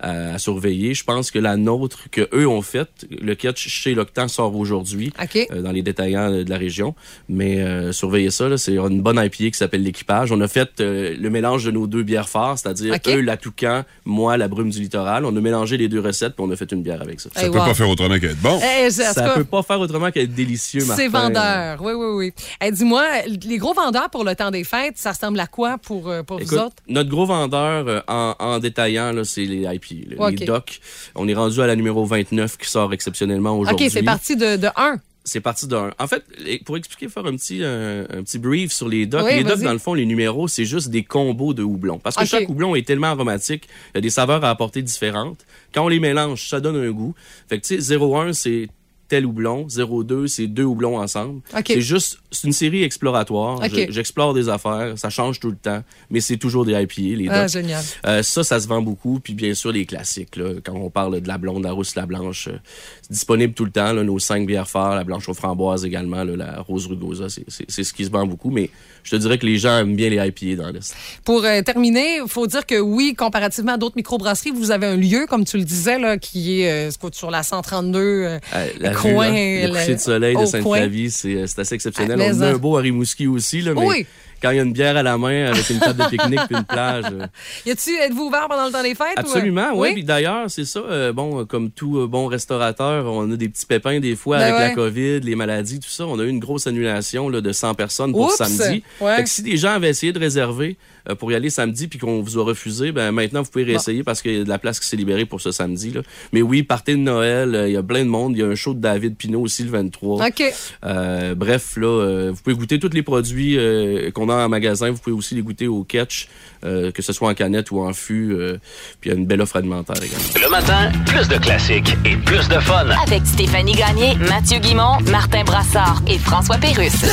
à 0.00 0.38
surveiller. 0.38 0.94
Je 0.94 1.04
pense 1.04 1.30
que 1.30 1.38
la 1.38 1.56
nôtre 1.56 2.08
que 2.10 2.28
eux 2.34 2.46
ont 2.46 2.62
faite, 2.62 3.06
le 3.10 3.34
Catch 3.34 3.68
chez 3.68 3.94
l'Octan 3.94 4.28
sort 4.28 4.54
aujourd'hui 4.56 5.12
dans 5.54 5.72
les 5.72 5.82
détaillants 5.82 6.30
de 6.30 6.48
la 6.48 6.58
région. 6.58 6.94
Mais 7.28 7.92
surveillez 7.92 8.30
ça, 8.30 8.56
c'est 8.58 8.76
une 8.76 9.02
bonne 9.02 9.16
IPA 9.18 9.50
qui 9.50 9.52
s'appelle 9.54 9.82
l'équipage. 9.82 10.32
On 10.32 10.40
a 10.40 10.48
fait 10.48 10.80
le 10.80 11.28
mélange 11.28 11.64
de 11.64 11.70
nos 11.70 11.86
deux 11.86 12.02
bières 12.02 12.28
phares, 12.28 12.58
c'est-à-dire 12.58 12.96
eux 13.08 13.20
la 13.20 13.36
Toucan, 13.36 13.84
moi 14.04 14.36
la 14.36 14.48
brume 14.48 14.70
du 14.70 14.80
littoral. 14.80 15.24
On 15.24 15.36
a 15.36 15.40
mélangé 15.40 15.76
les 15.76 15.88
deux 15.88 16.00
puis 16.12 16.44
on 16.46 16.50
a 16.50 16.56
fait 16.56 16.70
une 16.72 16.82
bière 16.82 17.00
avec 17.02 17.20
ça. 17.20 17.28
Ça 17.34 17.42
Hey, 17.42 17.50
peut 17.50 17.58
wow. 17.58 17.64
pas 17.66 17.74
faire 17.74 17.88
autrement 17.88 18.18
qu'être 18.18 18.40
bon. 18.40 18.60
Eh, 18.62 18.86
tout 18.88 18.94
Ça 18.94 19.12
cas, 19.14 19.34
peut 19.34 19.44
pas 19.44 19.62
faire 19.62 19.80
autrement 19.80 20.10
qu'être 20.10 20.34
délicieux, 20.34 20.84
Martin. 20.84 21.02
C'est 21.02 21.08
vendeur. 21.08 21.82
Oui, 21.82 21.92
oui, 21.94 22.32
oui. 22.60 22.70
Dis-moi, 22.70 23.04
les 23.26 23.58
gros 23.58 23.74
vendeurs 23.74 24.10
pour 24.10 24.24
le 24.24 24.34
temps 24.34 24.50
des 24.50 24.64
fêtes, 24.64 24.96
ça 24.98 25.12
ressemble 25.12 25.40
à 25.40 25.46
quoi 25.46 25.78
pour, 25.78 26.08
euh, 26.08 26.22
pour 26.22 26.38
vous 26.40 26.54
autres? 26.54 26.76
notre 26.88 27.10
gros 27.10 27.26
vendeur 27.26 27.86
euh, 27.88 28.00
en, 28.08 28.34
en 28.38 28.58
détaillant, 28.58 29.12
là, 29.12 29.24
c'est 29.24 29.44
les 29.44 29.62
IP, 29.74 30.10
là, 30.18 30.26
OK. 30.28 30.38
les 30.38 30.46
docs. 30.46 30.80
On 31.14 31.26
est 31.28 31.34
rendu 31.34 31.60
à 31.60 31.66
la 31.66 31.76
numéro 31.76 32.04
29 32.04 32.56
qui 32.58 32.68
sort 32.68 32.92
exceptionnellement 32.92 33.52
OK, 33.52 33.62
aujourd'hui. 33.62 33.90
c'est 33.90 34.02
parti 34.02 34.36
de, 34.36 34.56
de 34.56 34.68
1. 34.76 34.96
C'est 35.24 35.40
parti 35.40 35.68
d'un. 35.68 35.92
En 35.98 36.06
fait, 36.06 36.24
pour 36.64 36.76
expliquer, 36.76 37.08
faire 37.08 37.26
un 37.26 37.36
petit, 37.36 37.62
un, 37.62 38.00
un 38.02 38.22
petit 38.22 38.38
brief 38.38 38.72
sur 38.72 38.88
les 38.88 39.06
docks. 39.06 39.24
Oui, 39.24 39.36
les 39.36 39.44
docks, 39.44 39.60
dans 39.60 39.72
le 39.72 39.78
fond, 39.78 39.94
les 39.94 40.06
numéros, 40.06 40.48
c'est 40.48 40.64
juste 40.64 40.88
des 40.88 41.04
combos 41.04 41.54
de 41.54 41.62
houblon. 41.62 41.98
Parce 41.98 42.16
que 42.16 42.24
chaque 42.24 42.48
houblon 42.48 42.74
est 42.74 42.86
tellement 42.86 43.08
aromatique, 43.08 43.68
il 43.94 43.96
y 43.96 43.98
a 43.98 44.00
des 44.00 44.10
saveurs 44.10 44.44
à 44.44 44.50
apporter 44.50 44.82
différentes. 44.82 45.46
Quand 45.72 45.84
on 45.84 45.88
les 45.88 46.00
mélange, 46.00 46.48
ça 46.48 46.60
donne 46.60 46.76
un 46.76 46.90
goût. 46.90 47.14
Fait 47.48 47.60
que, 47.60 47.66
tu 47.66 47.80
sais, 47.80 47.96
0,1, 47.96 48.32
c'est 48.32 48.68
tel 49.12 49.26
houblon. 49.26 49.66
0,2, 49.68 50.26
c'est 50.26 50.46
deux 50.46 50.64
houblons 50.64 50.98
ensemble. 50.98 51.42
C'est 51.74 51.80
juste, 51.82 52.18
c'est 52.30 52.46
une 52.46 52.54
série 52.54 52.82
exploratoire. 52.82 53.60
J'explore 53.90 54.32
des 54.32 54.48
affaires. 54.48 54.94
Ça 54.96 55.10
change 55.10 55.38
tout 55.38 55.50
le 55.50 55.56
temps. 55.56 55.82
Mais 56.08 56.20
c'est 56.20 56.38
toujours 56.38 56.64
des 56.64 56.72
IPA, 56.72 57.16
les 57.18 57.28
Ah, 57.28 57.46
génial. 57.46 57.84
Euh, 58.06 58.22
ça, 58.22 58.42
ça 58.42 58.58
se 58.58 58.66
vend 58.66 58.80
beaucoup. 58.80 59.20
Puis 59.20 59.34
bien 59.34 59.52
sûr, 59.52 59.70
les 59.70 59.84
classiques. 59.84 60.36
Là, 60.36 60.54
quand 60.64 60.72
on 60.74 60.88
parle 60.88 61.20
de 61.20 61.28
la 61.28 61.36
blonde, 61.36 61.62
la 61.64 61.72
rousse, 61.72 61.94
la 61.94 62.06
blanche, 62.06 62.48
euh, 62.48 62.56
c'est 63.02 63.12
disponible 63.12 63.52
tout 63.52 63.66
le 63.66 63.70
temps. 63.70 63.92
Là, 63.92 64.02
nos 64.02 64.18
cinq 64.18 64.46
bières 64.46 64.66
phares, 64.68 64.94
la 64.94 65.04
blanche 65.04 65.28
aux 65.28 65.34
framboises 65.34 65.84
également, 65.84 66.24
là, 66.24 66.34
la 66.36 66.60
rose 66.62 66.86
rugosa, 66.86 67.26
c'est- 67.28 67.44
ce 67.70 67.92
qui 67.92 68.04
se 68.06 68.10
vend 68.10 68.26
beaucoup. 68.26 68.50
Mais 68.50 68.70
je 69.02 69.10
te 69.10 69.16
dirais 69.16 69.36
que 69.36 69.44
les 69.44 69.58
gens 69.58 69.76
aiment 69.80 69.94
bien 69.96 70.08
les 70.08 70.16
IPA 70.26 70.62
dans 70.62 70.70
l'Est. 70.70 70.94
Pour 71.26 71.44
euh, 71.44 71.60
terminer, 71.60 72.20
il 72.24 72.28
faut 72.28 72.46
dire 72.46 72.64
que 72.64 72.80
oui, 72.80 73.14
comparativement 73.14 73.72
à 73.72 73.76
d'autres 73.76 73.96
microbrasseries, 73.96 74.52
vous 74.52 74.70
avez 74.70 74.86
un 74.86 74.96
lieu, 74.96 75.26
comme 75.28 75.44
tu 75.44 75.58
le 75.58 75.64
disais, 75.64 75.98
là, 75.98 76.16
qui 76.16 76.62
est 76.62 76.88
euh, 76.88 76.90
sur 77.12 77.30
la 77.30 77.42
132. 77.42 77.98
euh, 78.00 78.38
la 78.78 78.94
coin, 79.02 79.26
hein, 79.28 79.66
le 79.66 79.72
coucher 79.72 79.94
de 79.94 80.00
soleil 80.00 80.36
de. 80.36 80.46
Sainte-Flavie, 80.46 81.10
c'est 81.10 81.34
euh, 81.34 81.46
c'est 81.46 81.60
assez 81.60 81.74
exceptionnel. 81.74 82.18
Ah, 82.20 82.32
on 82.34 82.40
a 82.40 82.46
un 82.48 82.56
beau 82.58 82.76
à 82.76 82.80
Rimouski 82.80 83.26
aussi, 83.26 83.60
là, 83.62 83.72
mais 83.74 83.84
Oui. 83.86 84.06
quand 84.40 84.50
il 84.50 84.56
y 84.56 84.60
a 84.60 84.62
une 84.62 84.72
bière 84.72 84.96
à 84.96 85.02
la 85.02 85.16
main 85.18 85.46
avec 85.52 85.68
une 85.70 85.78
table 85.78 86.02
de 86.04 86.08
pique-nique 86.08 86.40
puis 86.48 86.56
une 86.56 86.64
plage... 86.64 87.04
euh, 87.12 87.26
Y 87.66 87.70
a-tu, 87.70 87.96
êtes-vous 87.96 88.24
ouvert 88.24 88.46
pendant 88.48 88.66
le 88.66 88.72
temps 88.72 88.82
des 88.82 88.94
fêtes? 88.94 89.16
ou, 89.16 89.20
euh? 89.20 89.22
Absolument, 89.22 89.70
oui. 89.74 89.88
oui? 89.88 89.92
Puis 89.94 90.04
d'ailleurs, 90.04 90.44
c'est 90.48 90.64
ça. 90.64 90.80
euh, 90.80 91.12
bon, 91.12 91.44
comme 91.46 91.70
tout 91.70 91.98
euh, 91.98 92.06
bon 92.06 92.26
restaurateur, 92.26 93.06
on 93.06 93.30
a 93.30 93.36
des 93.36 93.48
petits 93.48 93.66
pépins 93.66 94.00
des 94.00 94.16
fois 94.16 94.38
Ben 94.38 94.54
avec 94.54 94.68
la. 94.70 94.74
COVID, 94.74 95.20
les 95.20 95.34
maladies, 95.36 95.78
tout 95.80 95.88
ça. 95.90 96.06
On 96.06 96.18
a 96.18 96.22
eu 96.24 96.28
une 96.28 96.40
grosse 96.40 96.66
annulation 96.66 97.28
là, 97.28 97.40
de 97.40 97.52
100 97.52 97.74
personnes 97.74 98.12
pour 98.12 98.26
Oups! 98.26 98.36
samedi. 98.36 98.82
Ouais. 99.00 99.16
Fait 99.16 99.22
que 99.24 99.28
si 99.28 99.42
des 99.42 99.56
gens 99.56 99.72
avaient 99.72 99.90
essayé 99.90 100.12
de 100.12 100.18
réserver 100.18 100.76
pour 101.18 101.32
y 101.32 101.34
aller 101.34 101.50
samedi 101.50 101.88
puis 101.88 101.98
qu'on 101.98 102.20
vous 102.22 102.38
a 102.38 102.44
refusé, 102.44 102.92
ben 102.92 103.12
maintenant 103.12 103.42
vous 103.42 103.50
pouvez 103.50 103.64
réessayer 103.64 104.02
parce 104.04 104.22
qu'il 104.22 104.36
y 104.36 104.40
a 104.40 104.44
de 104.44 104.48
la 104.48 104.58
place 104.58 104.80
qui 104.80 104.86
s'est 104.86 104.96
libérée 104.96 105.24
pour 105.26 105.40
ce 105.40 105.50
samedi. 105.50 105.90
Là. 105.90 106.02
Mais 106.32 106.42
oui, 106.42 106.62
partez 106.62 106.92
de 106.92 106.98
Noël, 107.00 107.54
euh, 107.54 107.68
il 107.68 107.74
y 107.74 107.76
a 107.76 107.82
plein 107.82 108.04
de 108.04 108.08
monde. 108.10 108.32
Il 108.36 108.40
y 108.40 108.42
a 108.42 108.46
un 108.46 108.54
show 108.54 108.74
de 108.74 108.80
David 108.80 109.16
Pinault 109.16 109.40
aussi 109.42 109.64
le 109.64 109.70
23. 109.70 110.26
OK. 110.26 110.42
Euh, 110.84 111.34
bref, 111.34 111.76
là, 111.76 111.86
euh, 111.86 112.30
vous 112.34 112.40
pouvez 112.42 112.56
goûter 112.56 112.78
tous 112.78 112.90
les 112.92 113.02
produits 113.02 113.56
euh, 113.58 114.10
qu'on 114.10 114.28
a 114.28 114.34
en 114.44 114.48
magasin. 114.48 114.90
Vous 114.90 114.98
pouvez 114.98 115.16
aussi 115.16 115.34
les 115.34 115.42
goûter 115.42 115.66
au 115.68 115.82
catch, 115.84 116.28
euh, 116.64 116.90
que 116.92 117.02
ce 117.02 117.12
soit 117.12 117.28
en 117.28 117.34
canette 117.34 117.70
ou 117.70 117.80
en 117.80 117.92
fût. 117.92 118.32
euh, 118.32 118.58
puis 119.00 119.10
il 119.10 119.12
y 119.12 119.16
a 119.16 119.18
une 119.18 119.26
belle 119.26 119.40
offre 119.40 119.56
alimentaire 119.56 119.96
également. 119.96 120.24
Le 120.42 120.50
matin, 120.50 120.92
plus 121.06 121.28
de 121.28 121.36
classiques 121.38 121.96
et 122.04 122.16
plus 122.16 122.48
de 122.48 122.58
fun. 122.60 122.86
Avec 123.06 123.26
Stéphanie 123.26 123.72
Gagné, 123.72 124.14
Mathieu 124.28 124.58
Guimont, 124.58 124.98
Martin 125.10 125.44
Brassard 125.44 126.02
et 126.06 126.18
François 126.18 126.56
Pérusse. 126.58 127.04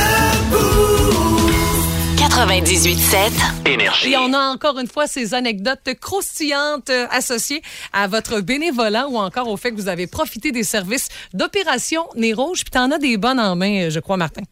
98.7. 2.39 3.67
Énergie. 3.67 4.13
Et 4.13 4.17
on 4.17 4.31
a 4.31 4.39
encore 4.53 4.79
une 4.79 4.87
fois 4.87 5.07
ces 5.07 5.33
anecdotes 5.33 5.93
croustillantes 5.99 6.89
euh, 6.89 7.05
associées 7.11 7.61
à 7.91 8.07
votre 8.07 8.39
bénévolat 8.39 9.09
ou 9.09 9.17
encore 9.17 9.49
au 9.49 9.57
fait 9.57 9.71
que 9.71 9.75
vous 9.75 9.89
avez 9.89 10.07
profité 10.07 10.53
des 10.53 10.63
services 10.63 11.09
d'Opération 11.33 12.07
Nez 12.15 12.31
Rouge. 12.31 12.61
Puis 12.63 12.71
t'en 12.71 12.91
as 12.91 12.97
des 12.97 13.17
bonnes 13.17 13.41
en 13.41 13.57
main, 13.57 13.87
euh, 13.87 13.89
je 13.89 13.99
crois, 13.99 14.15
Martin. 14.15 14.43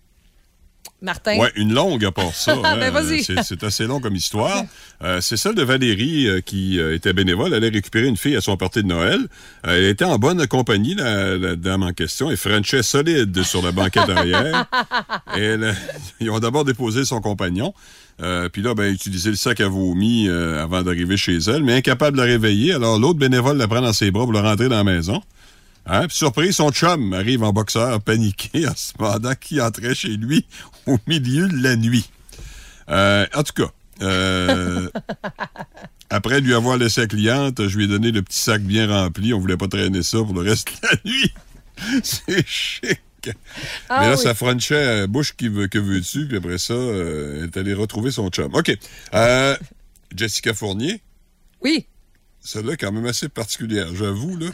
Martin? 1.02 1.38
Ouais, 1.38 1.52
une 1.56 1.74
longue 1.74 2.04
à 2.06 2.12
part 2.12 2.34
ça. 2.34 2.56
Ben, 2.62 2.82
hein. 2.82 2.90
vas-y. 2.92 3.24
C'est- 3.24 3.64
assez 3.64 3.86
long 3.86 4.00
comme 4.00 4.16
histoire. 4.16 4.64
Euh, 5.04 5.22
c'est 5.22 5.38
celle 5.38 5.54
de 5.54 5.62
Valérie 5.62 6.28
euh, 6.28 6.42
qui 6.42 6.80
euh, 6.80 6.96
était 6.96 7.14
bénévole. 7.14 7.50
Elle 7.50 7.64
allait 7.64 7.70
récupérer 7.70 8.08
une 8.08 8.18
fille 8.18 8.36
à 8.36 8.42
son 8.42 8.58
party 8.58 8.82
de 8.82 8.88
Noël. 8.88 9.20
Elle 9.64 9.84
était 9.84 10.06
en 10.06 10.18
bonne 10.18 10.48
compagnie, 10.48 10.96
la, 10.96 11.38
la 11.38 11.56
dame 11.56 11.84
en 11.84 11.94
question. 11.94 12.32
Elle 12.32 12.38
frenchait 12.38 12.82
solide 12.82 13.44
sur 13.44 13.62
la 13.62 13.72
banquette 13.72 14.10
arrière. 14.10 14.66
Et 15.36 15.42
elle, 15.44 15.76
ils 16.20 16.32
ont 16.32 16.40
d'abord 16.40 16.66
déposé 16.66 17.06
son 17.06 17.22
compagnon. 17.22 17.76
Euh, 18.24 18.50
puis 18.50 18.64
là, 18.64 18.74
ben, 18.74 18.92
utiliser 18.92 19.30
le 19.30 19.36
sac 19.36 19.62
à 19.62 19.68
vomi 19.68 20.28
euh, 20.28 20.64
avant 20.64 20.82
d'arriver 20.82 21.16
chez 21.18 21.38
elle, 21.38 21.64
mais 21.64 21.76
incapable 21.76 22.18
de 22.18 22.22
la 22.24 22.28
réveiller. 22.28 22.74
Alors, 22.74 22.98
l'autre 22.98 23.20
bénévole 23.20 23.58
la 23.58 23.68
prend 23.68 23.82
dans 23.82 23.94
ses 23.94 24.10
bras 24.10 24.24
pour 24.24 24.34
la 24.34 24.42
rentrer 24.42 24.68
dans 24.70 24.78
la 24.78 24.84
maison. 24.84 25.22
Hein? 25.88 26.08
Puis 26.08 26.18
surprise, 26.18 26.56
son 26.56 26.72
chum 26.72 27.14
arrive 27.14 27.44
en 27.44 27.54
boxeur, 27.54 28.02
paniqué, 28.02 28.68
en 28.68 28.76
se 28.76 28.94
demandant 28.98 29.34
qui 29.40 29.62
entrait 29.62 29.96
chez 29.96 30.10
lui 30.10 30.46
au 30.86 30.98
milieu 31.08 31.48
de 31.48 31.64
la 31.64 31.76
nuit. 31.76 32.10
Euh, 32.90 33.26
en 33.34 33.44
tout 33.44 33.54
cas, 33.54 33.72
euh, 34.02 34.90
après 36.10 36.42
lui 36.42 36.54
avoir 36.54 36.78
laissé 36.78 37.02
la 37.02 37.08
cliente, 37.08 37.68
je 37.68 37.78
lui 37.78 37.86
ai 37.86 37.88
donné 37.88 38.12
le 38.12 38.22
petit 38.22 38.40
sac 38.40 38.62
bien 38.62 38.88
rempli. 38.88 39.34
On 39.34 39.40
voulait 39.40 39.58
pas 39.58 39.68
traîner 39.68 40.04
ça 40.04 40.18
pour 40.20 40.34
le 40.34 40.42
reste 40.50 40.68
de 40.82 40.88
la 40.88 40.98
nuit. 41.06 41.34
C'est 42.04 42.46
chic. 42.48 43.00
Ah 43.90 44.02
Mais 44.02 44.08
là, 44.10 44.16
oui. 44.16 44.22
ça 44.24 44.34
frenchait 44.36 45.06
bouche 45.08 45.36
qui 45.36 45.50
veut, 45.50 45.68
que 45.68 45.80
veux-tu, 45.80 46.28
puis 46.28 46.38
après 46.38 46.58
ça, 46.58 46.74
euh, 46.74 47.40
elle 47.40 47.44
est 47.46 47.58
allée 47.58 47.74
retrouver 47.74 48.12
son 48.12 48.30
chum. 48.30 48.54
OK. 48.54 48.72
Euh, 49.14 49.58
Jessica 50.16 50.54
Fournier, 50.54 51.02
Oui. 51.62 51.88
celle-là 52.40 52.74
est 52.74 52.78
quand 52.78 52.92
même 52.94 53.06
assez 53.06 53.28
particulière, 53.28 53.88
j'avoue, 53.96 54.38
là. 54.38 54.48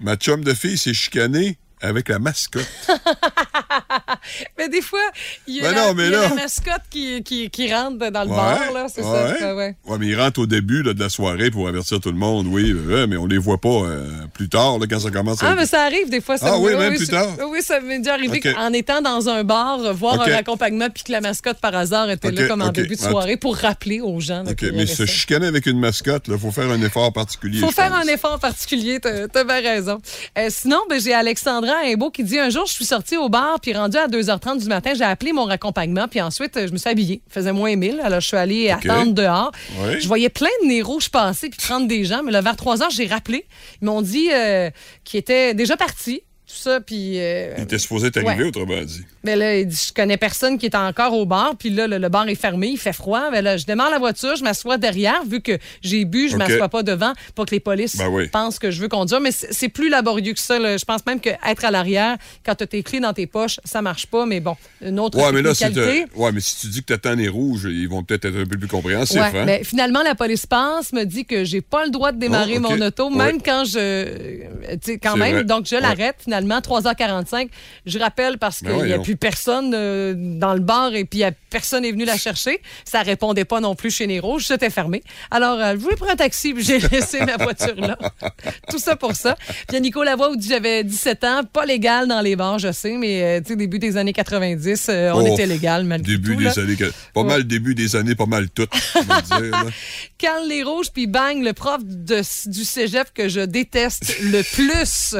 Ma 0.00 0.16
chum 0.16 0.44
de 0.44 0.52
fille 0.52 0.78
s'est 0.78 0.94
chicanée 0.94 1.58
avec 1.80 2.08
la 2.08 2.18
mascotte. 2.18 2.66
Mais 4.58 4.68
des 4.68 4.80
fois, 4.82 4.98
il 5.46 5.56
y 5.56 5.60
a, 5.60 5.62
Ben 5.70 5.74
la, 5.74 5.86
non, 5.86 5.94
mais 5.94 6.06
il 6.06 6.12
y 6.12 6.14
a 6.14 6.20
là- 6.22 6.28
la 6.28 6.34
mascotte 6.34 6.82
qui, 6.90 7.22
qui, 7.22 7.50
qui 7.50 7.72
rentre 7.72 8.10
dans 8.10 8.24
le 8.24 8.30
Ouais, 8.30 8.36
bar, 8.36 8.72
là, 8.74 8.86
c'est 8.92 9.02
ouais. 9.02 9.38
ça. 9.38 9.46
Ouais, 9.48 9.52
ouais. 9.56 9.76
Ouais, 9.86 9.96
mais 9.98 10.06
ils 10.06 10.20
rentrent 10.20 10.40
au 10.40 10.46
début 10.46 10.82
là, 10.82 10.92
de 10.94 11.00
la 11.00 11.08
soirée 11.08 11.50
pour 11.50 11.68
avertir 11.68 12.00
tout 12.00 12.10
le 12.10 12.16
monde, 12.18 12.46
oui, 12.48 12.72
euh, 12.74 13.06
mais 13.08 13.16
on 13.16 13.26
les 13.26 13.38
voit 13.38 13.58
pas 13.60 13.68
euh, 13.68 14.08
plus 14.34 14.48
tard, 14.48 14.78
là, 14.78 14.86
quand 14.88 15.00
ça 15.00 15.10
commence 15.10 15.42
à 15.42 15.50
Ah, 15.50 15.54
mais 15.54 15.66
ça 15.66 15.82
arrive 15.82 16.10
des 16.10 16.20
fois. 16.20 16.36
Ça 16.38 16.52
Ah 16.54 16.58
oui, 16.58 16.74
même 16.76 16.96
plus 16.96 17.08
tard. 17.08 17.28
Oui, 17.50 17.62
ça 17.62 17.80
m'est 17.80 17.98
déjà 17.98 18.14
arrivé 18.14 18.38
OK. 18.44 18.52
qu'en 18.54 18.72
étant 18.72 19.00
dans 19.00 19.28
un 19.28 19.44
bar, 19.44 19.80
euh, 19.80 19.92
voir 19.92 20.14
OK. 20.14 20.28
un 20.28 20.34
accompagnement 20.34 20.88
puis 20.90 21.04
que 21.04 21.12
la 21.12 21.20
mascotte, 21.20 21.58
par 21.58 21.74
hasard, 21.74 22.10
était 22.10 22.30
là 22.30 22.46
comme 22.48 22.62
en 22.62 22.70
début 22.70 22.96
de 22.96 23.00
Ah, 23.04 23.10
soirée 23.10 23.36
pour 23.36 23.56
rappeler 23.56 24.00
aux 24.00 24.20
gens. 24.20 24.42
là, 24.42 24.52
mais 24.72 24.86
se 24.86 25.06
chicaner 25.06 25.46
avec 25.46 25.66
une 25.66 25.78
mascotte, 25.78 26.24
il 26.28 26.38
faut 26.38 26.50
faire 26.50 26.70
un 26.70 26.80
effort 26.82 27.12
particulier. 27.12 27.60
faut 27.60 27.68
je 27.68 27.74
faire 27.74 27.90
pense. 27.90 28.04
un 28.04 28.08
effort 28.12 28.38
particulier, 28.38 28.98
t'as 29.00 29.28
t'as 29.28 29.44
bien 29.44 29.60
raison. 29.60 29.98
Euh, 30.38 30.46
sinon, 30.50 30.78
ben, 30.88 31.00
j'ai 31.00 31.12
Alexandra 31.14 31.74
Imbeau 31.84 32.10
qui 32.10 32.24
dit 32.24 32.38
un 32.38 32.50
jour, 32.50 32.66
je 32.66 32.72
suis 32.72 32.84
sortie 32.84 33.16
au 33.16 33.28
bar, 33.28 33.58
puis 33.60 33.72
rendu 33.74 33.85
à 33.94 34.08
2h30 34.08 34.60
du 34.60 34.66
matin, 34.66 34.92
j'ai 34.94 35.04
appelé 35.04 35.32
mon 35.32 35.44
raccompagnement, 35.44 36.08
puis 36.08 36.20
ensuite, 36.20 36.56
euh, 36.56 36.66
je 36.66 36.72
me 36.72 36.76
suis 36.78 36.88
habillée. 36.90 37.22
Il 37.26 37.32
faisait 37.32 37.52
moins 37.52 37.74
1000, 37.76 38.00
alors 38.00 38.20
je 38.20 38.26
suis 38.26 38.36
allée 38.36 38.70
attendre 38.70 39.12
dehors. 39.12 39.52
Oui. 39.80 40.00
Je 40.00 40.06
voyais 40.08 40.28
plein 40.28 40.48
de 40.62 40.68
nez 40.68 40.82
rouges 40.82 41.08
passer, 41.10 41.48
puis 41.48 41.58
prendre 41.64 41.86
des 41.86 42.04
gens, 42.04 42.22
mais 42.24 42.32
là, 42.32 42.40
vers 42.40 42.54
3h, 42.56 42.94
j'ai 42.94 43.06
rappelé. 43.06 43.44
Ils 43.82 43.84
m'ont 43.86 44.02
dit 44.02 44.28
euh, 44.32 44.70
qu'ils 45.04 45.20
étaient 45.20 45.54
déjà 45.54 45.76
partis. 45.76 46.22
tout 46.46 46.54
ça, 46.54 46.80
puis... 46.80 47.18
euh, 47.20 47.54
Il 47.58 47.64
était 47.64 47.78
supposé 47.78 48.10
t'arriver, 48.10 48.42
Ouais. 48.42 48.48
autrement 48.48 48.82
dit. 48.82 49.02
Mais 49.26 49.36
là, 49.36 49.56
il 49.58 49.66
dit, 49.66 49.86
je 49.88 49.92
connais 49.92 50.16
personne 50.16 50.56
qui 50.56 50.66
est 50.66 50.74
encore 50.74 51.12
au 51.12 51.26
bar. 51.26 51.54
Puis 51.58 51.70
là, 51.70 51.86
le, 51.86 51.98
le 51.98 52.08
bar 52.08 52.28
est 52.28 52.34
fermé, 52.34 52.68
il 52.68 52.78
fait 52.78 52.92
froid. 52.94 53.30
Mais 53.30 53.42
là, 53.42 53.56
je 53.56 53.66
démarre 53.66 53.90
la 53.90 53.98
voiture, 53.98 54.36
je 54.36 54.42
m'assois 54.44 54.78
derrière. 54.78 55.22
Vu 55.24 55.40
que 55.40 55.58
j'ai 55.82 56.04
bu, 56.04 56.28
je 56.28 56.34
OK. 56.34 56.38
m'assois 56.38 56.68
pas 56.68 56.82
devant 56.82 57.12
pour 57.34 57.44
que 57.46 57.50
les 57.50 57.60
polices 57.60 57.96
Ben 57.96 58.08
oui. 58.08 58.28
pensent 58.28 58.58
que 58.58 58.70
je 58.70 58.80
veux 58.80 58.88
conduire. 58.88 59.20
Mais 59.20 59.30
c'est 59.32 59.68
plus 59.68 59.88
laborieux 59.90 60.32
que 60.32 60.40
ça. 60.40 60.58
là. 60.58 60.76
Je 60.78 60.84
pense 60.84 61.04
même 61.06 61.20
qu'être 61.20 61.64
à 61.64 61.70
l'arrière, 61.70 62.16
quand 62.44 62.54
tu 62.54 62.64
as 62.64 62.66
tes 62.66 62.82
clés 62.82 63.00
dans 63.00 63.12
tes 63.12 63.26
poches, 63.26 63.58
ça 63.64 63.82
marche 63.82 64.06
pas. 64.06 64.24
Mais 64.24 64.40
bon, 64.40 64.56
une 64.80 64.98
autre 65.00 65.18
Ouais, 65.18 65.32
mais 65.32 65.42
là, 65.42 65.50
technicalité. 65.54 66.06
t'as- 66.14 66.18
ouais, 66.20 66.32
mais 66.32 66.40
si 66.40 66.56
tu 66.60 66.68
dis 66.68 66.80
que 66.82 66.94
t'attends 66.94 67.14
les 67.16 67.28
rouges, 67.28 67.64
ils 67.70 67.88
vont 67.88 68.02
peut-être 68.04 68.24
être 68.26 68.36
un 68.38 68.46
peu 68.46 68.56
plus 68.56 68.68
compréhensifs. 68.68 69.16
Ouais, 69.20 69.38
hein? 69.40 69.44
mais 69.44 69.64
finalement, 69.64 70.02
la 70.02 70.14
police 70.14 70.46
passe, 70.46 70.92
me 70.92 71.04
dit 71.04 71.24
que 71.24 71.44
j'ai 71.44 71.60
pas 71.60 71.84
le 71.84 71.90
droit 71.90 72.12
de 72.12 72.18
démarrer 72.18 72.54
Oh, 72.58 72.60
mon 72.60 72.80
auto, 72.80 73.10
Ouais. 73.10 73.16
même 73.16 73.42
quand 73.42 73.64
je. 73.64 73.78
euh, 73.78 74.48
tu 74.82 74.92
sais, 74.92 74.98
quand 74.98 75.16
même. 75.16 75.32
vrai. 75.34 75.44
Donc, 75.44 75.66
je 75.66 75.76
l'arrête 75.76 76.16
finalement, 76.22 76.60
3h45. 76.60 77.48
Je 77.86 77.98
rappelle 77.98 78.38
parce 78.38 78.58
qu'il 78.58 78.68
Ben 78.68 78.74
n'y 78.76 78.82
a 78.82 78.86
voyons. 78.86 79.02
Plus 79.16 79.26
personne 79.26 79.72
euh, 79.74 80.14
dans 80.16 80.54
le 80.54 80.60
bar 80.60 80.94
et 80.94 81.04
puis 81.04 81.24
a- 81.24 81.32
personne 81.50 81.82
n'est 81.82 81.92
venu 81.92 82.04
la 82.04 82.16
chercher. 82.16 82.60
Ça 82.84 83.02
répondait 83.02 83.44
pas 83.44 83.60
non 83.60 83.74
plus 83.74 83.90
chez 83.90 84.06
les 84.06 84.20
Rouges, 84.20 84.46
c'était 84.46 84.70
fermé. 84.70 85.02
Alors, 85.30 85.58
euh, 85.60 85.72
je 85.72 85.76
voulais 85.78 85.96
prendre 85.96 86.12
un 86.12 86.16
taxi 86.16 86.52
j'ai 86.58 86.78
laissé 86.90 87.20
ma 87.24 87.36
voiture 87.36 87.74
là. 87.76 87.96
Tout 88.70 88.78
ça 88.78 88.96
pour 88.96 89.14
ça. 89.16 89.36
Puis 89.68 89.80
Nico 89.80 90.02
Lavoie 90.02 90.30
où 90.30 90.36
j'avais 90.40 90.84
17 90.84 91.24
ans, 91.24 91.40
pas 91.50 91.64
légal 91.66 92.06
dans 92.08 92.20
les 92.20 92.36
bars, 92.36 92.58
je 92.58 92.72
sais, 92.72 92.92
mais 92.96 93.22
euh, 93.22 93.40
tu 93.40 93.48
sais, 93.48 93.56
début 93.56 93.78
des 93.78 93.96
années 93.96 94.12
90, 94.12 94.86
euh, 94.88 95.10
on 95.12 95.22
Oh, 95.28 95.32
était 95.34 95.46
légal 95.46 95.84
malgré 95.84 96.12
Début 96.12 96.32
tout. 96.34 96.38
des 96.38 96.44
là. 96.44 96.52
années. 96.58 96.76
que- 96.76 96.92
Pas 97.14 97.22
mal 97.24 97.44
début 97.44 97.74
des 97.74 97.96
années, 97.96 98.14
pas 98.14 98.26
mal 98.26 98.48
toutes. 98.50 98.70
Carl 100.18 100.48
Les 100.48 100.62
Rouges, 100.62 100.90
puis 100.92 101.06
bang, 101.06 101.42
le 101.42 101.52
prof 101.52 101.80
de- 101.84 102.22
du 102.50 102.64
cégep 102.64 103.12
que 103.14 103.28
je 103.28 103.40
déteste 103.40 104.16
le 104.22 104.42
plus. 104.42 105.16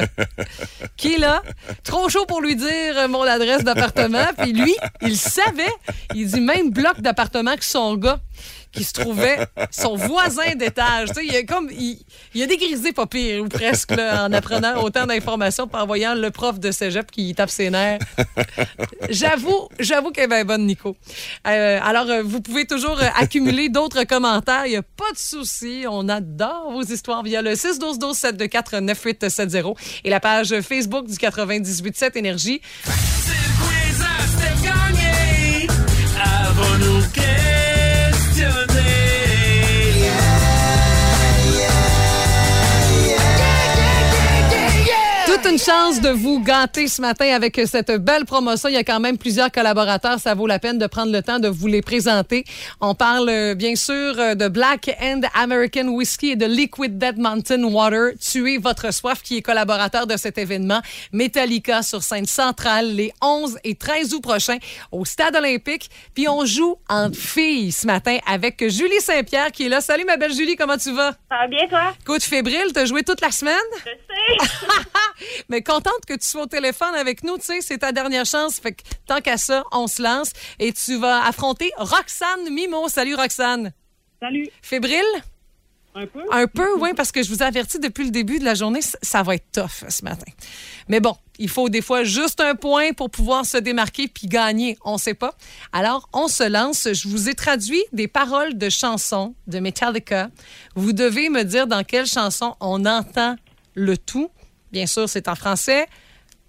qui 0.97 1.13
est 1.15 1.17
là? 1.19 1.41
Trop 1.83 2.09
chaud 2.09 2.25
pour 2.25 2.41
lui 2.41 2.55
dire 2.55 2.97
euh, 2.97 3.07
mon 3.07 3.21
adresse 3.21 3.63
d'appartement. 3.63 3.86
Puis 4.37 4.53
lui, 4.53 4.75
il 5.01 5.17
savait. 5.17 5.73
Il 6.13 6.27
dit 6.27 6.41
même 6.41 6.71
bloc 6.71 7.01
d'appartement 7.01 7.55
que 7.55 7.65
son 7.65 7.95
gars 7.95 8.19
qui 8.71 8.83
se 8.83 8.93
trouvait 8.93 9.39
son 9.71 9.95
voisin 9.95 10.55
d'étage. 10.55 11.09
Il 11.23 11.35
a 11.35 11.43
comme 11.43 11.69
il, 11.71 11.99
il 12.33 12.43
a 12.43 12.45
dégrisé 12.47 12.91
pas 12.91 13.07
pire 13.07 13.43
ou 13.43 13.47
presque 13.47 13.91
en 13.91 14.31
apprenant 14.31 14.83
autant 14.83 15.05
d'informations 15.05 15.67
par 15.67 15.87
voyant 15.87 16.15
le 16.15 16.31
prof 16.31 16.59
de 16.59 16.71
cégep 16.71 17.09
qui 17.11 17.33
tape 17.33 17.49
ses 17.49 17.69
nerfs. 17.69 17.99
J'avoue, 19.09 19.69
j'avoue 19.79 20.11
qu'elle 20.11 20.31
est 20.31 20.43
bonne, 20.43 20.65
Nico. 20.65 20.95
Euh, 21.47 21.79
alors, 21.81 22.09
euh, 22.09 22.21
vous 22.23 22.41
pouvez 22.41 22.65
toujours 22.65 22.99
euh, 23.01 23.07
accumuler 23.17 23.69
d'autres 23.69 24.03
commentaires. 24.03 24.65
Il 24.65 24.71
n'y 24.71 24.75
a 24.75 24.81
pas 24.81 25.11
de 25.11 25.17
souci. 25.17 25.85
On 25.89 26.09
adore 26.09 26.71
vos 26.71 26.83
histoires 26.83 27.23
via 27.23 27.41
le 27.41 27.55
6 27.55 27.79
12 27.79 27.99
12 27.99 28.17
724 28.17 28.79
9870 28.79 30.01
et 30.03 30.09
la 30.09 30.19
page 30.19 30.59
Facebook 30.61 31.07
du 31.07 31.13
98.7 31.13 32.17
Énergie. 32.17 32.61
novo 36.57 36.77
no 36.77 37.11
que 37.11 37.46
une 45.49 45.57
chance 45.57 46.01
de 46.01 46.09
vous 46.09 46.41
gâter 46.41 46.89
ce 46.89 47.01
matin 47.01 47.33
avec 47.33 47.61
cette 47.65 47.91
belle 47.91 48.25
promotion. 48.25 48.67
Il 48.67 48.75
y 48.75 48.77
a 48.77 48.83
quand 48.83 48.99
même 48.99 49.17
plusieurs 49.17 49.49
collaborateurs. 49.49 50.19
Ça 50.19 50.33
vaut 50.33 50.47
la 50.47 50.59
peine 50.59 50.77
de 50.77 50.87
prendre 50.87 51.11
le 51.11 51.21
temps 51.21 51.39
de 51.39 51.47
vous 51.47 51.67
les 51.67 51.81
présenter. 51.81 52.43
On 52.81 52.95
parle 52.95 53.29
euh, 53.29 53.55
bien 53.55 53.75
sûr 53.75 54.19
euh, 54.19 54.35
de 54.35 54.49
Black 54.49 54.89
and 55.01 55.21
American 55.33 55.87
Whiskey 55.87 56.29
et 56.29 56.35
de 56.35 56.45
Liquid 56.45 56.97
Dead 56.97 57.17
Mountain 57.17 57.63
Water. 57.63 58.11
Tuez 58.19 58.57
votre 58.57 58.93
soif 58.93 59.21
qui 59.21 59.37
est 59.37 59.41
collaborateur 59.41 60.05
de 60.05 60.17
cet 60.17 60.37
événement. 60.37 60.81
Metallica 61.13 61.81
sur 61.81 62.03
scène 62.03 62.25
centrale 62.25 62.93
les 62.93 63.13
11 63.21 63.57
et 63.63 63.75
13 63.75 64.15
août 64.15 64.21
prochains 64.21 64.57
au 64.91 65.05
Stade 65.05 65.35
olympique. 65.35 65.89
Puis 66.13 66.27
on 66.27 66.45
joue 66.45 66.75
en 66.89 67.13
filles 67.13 67.71
ce 67.71 67.87
matin 67.87 68.17
avec 68.27 68.59
Julie 68.67 68.99
Saint-Pierre 68.99 69.53
qui 69.53 69.67
est 69.67 69.69
là. 69.69 69.79
Salut 69.79 70.03
ma 70.03 70.17
belle 70.17 70.33
Julie, 70.33 70.57
comment 70.57 70.77
tu 70.77 70.91
vas? 70.91 71.11
Ça 71.29 71.37
va 71.41 71.47
bien, 71.47 71.67
toi? 71.69 71.93
Coach 72.03 72.23
fébrile, 72.23 72.73
t'as 72.73 72.85
joué 72.85 73.03
toute 73.03 73.21
la 73.21 73.31
semaine? 73.31 73.55
Je 73.85 73.91
sais. 73.91 74.49
Mais 75.49 75.61
contente 75.61 76.05
que 76.07 76.13
tu 76.13 76.27
sois 76.27 76.43
au 76.43 76.47
téléphone 76.47 76.95
avec 76.95 77.23
nous, 77.23 77.37
tu 77.37 77.45
sais, 77.45 77.61
c'est 77.61 77.79
ta 77.79 77.91
dernière 77.91 78.25
chance. 78.25 78.59
Fait 78.59 78.73
que 78.73 78.83
tant 79.05 79.21
qu'à 79.21 79.37
ça, 79.37 79.63
on 79.71 79.87
se 79.87 80.01
lance 80.01 80.31
et 80.59 80.73
tu 80.73 80.97
vas 80.97 81.25
affronter 81.25 81.71
Roxane 81.77 82.49
Mimo. 82.51 82.87
Salut 82.89 83.15
Roxane. 83.15 83.73
Salut. 84.19 84.49
Fébrile? 84.61 85.03
Un 85.97 86.05
peu? 86.05 86.21
Un 86.31 86.45
peu, 86.45 86.77
oui, 86.79 86.89
parce 86.95 87.11
que 87.11 87.23
je 87.23 87.29
vous 87.29 87.41
avertis 87.41 87.79
depuis 87.79 88.03
le 88.05 88.11
début 88.11 88.37
de 88.37 88.45
la 88.45 88.53
journée, 88.53 88.81
ça 89.01 89.23
va 89.23 89.33
être 89.33 89.51
tough 89.51 89.89
ce 89.89 90.03
matin. 90.03 90.31
Mais 90.87 90.99
bon, 90.99 91.15
il 91.39 91.49
faut 91.49 91.69
des 91.69 91.81
fois 91.81 92.03
juste 92.03 92.39
un 92.39 92.53
point 92.53 92.93
pour 92.93 93.09
pouvoir 93.09 93.45
se 93.45 93.57
démarquer 93.57 94.07
puis 94.07 94.27
gagner, 94.27 94.77
on 94.85 94.99
sait 94.99 95.15
pas. 95.15 95.33
Alors, 95.73 96.07
on 96.13 96.27
se 96.27 96.47
lance. 96.47 96.87
Je 96.93 97.07
vous 97.07 97.29
ai 97.29 97.33
traduit 97.33 97.81
des 97.93 98.07
paroles 98.07 98.59
de 98.59 98.69
chansons 98.69 99.33
de 99.47 99.57
Metallica. 99.57 100.29
Vous 100.75 100.93
devez 100.93 101.29
me 101.29 101.43
dire 101.43 101.65
dans 101.65 101.83
quelle 101.83 102.05
chanson 102.05 102.55
on 102.59 102.85
entend 102.85 103.35
le 103.73 103.97
tout. 103.97 104.29
Bien 104.71 104.85
sûr, 104.85 105.07
c'est 105.07 105.27
en 105.27 105.35
français. 105.35 105.87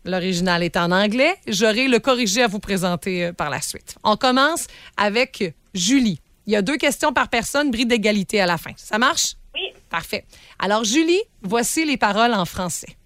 L'original 0.04 0.62
est 0.62 0.76
en 0.76 0.90
anglais. 0.90 1.36
J'aurai 1.46 1.88
le 1.88 1.98
corrigé 1.98 2.42
à 2.42 2.46
vous 2.46 2.60
présenter 2.60 3.26
euh, 3.26 3.32
par 3.32 3.50
la 3.50 3.60
suite. 3.60 3.96
On 4.04 4.16
commence 4.16 4.66
avec 4.96 5.54
Julie. 5.74 6.20
Il 6.46 6.52
y 6.52 6.56
a 6.56 6.62
deux 6.62 6.78
questions 6.78 7.12
par 7.12 7.28
personne, 7.28 7.70
bris 7.70 7.84
d'égalité 7.84 8.40
à 8.40 8.46
la 8.46 8.56
fin. 8.56 8.72
Ça 8.76 8.98
marche? 8.98 9.34
Oui. 9.54 9.72
Parfait. 9.90 10.24
Alors, 10.58 10.84
Julie, 10.84 11.20
voici 11.42 11.84
les 11.84 11.96
paroles 11.96 12.32
en 12.32 12.44
français. 12.44 12.96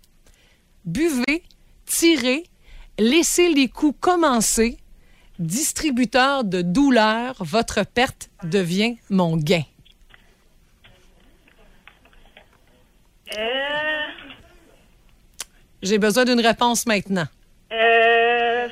Buvez, 0.84 1.42
tirez, 1.86 2.44
laissez 2.98 3.48
les 3.48 3.68
coups 3.68 3.96
commencer. 4.00 4.78
Distributeur 5.38 6.44
de 6.44 6.62
douleur, 6.62 7.34
votre 7.40 7.84
perte 7.84 8.30
devient 8.44 8.96
mon 9.10 9.36
gain. 9.36 9.64
Euh, 13.36 14.21
J'ai 15.82 15.98
besoin 15.98 16.24
d'une 16.24 16.40
réponse 16.40 16.86
maintenant. 16.86 17.26
euh, 17.72 18.68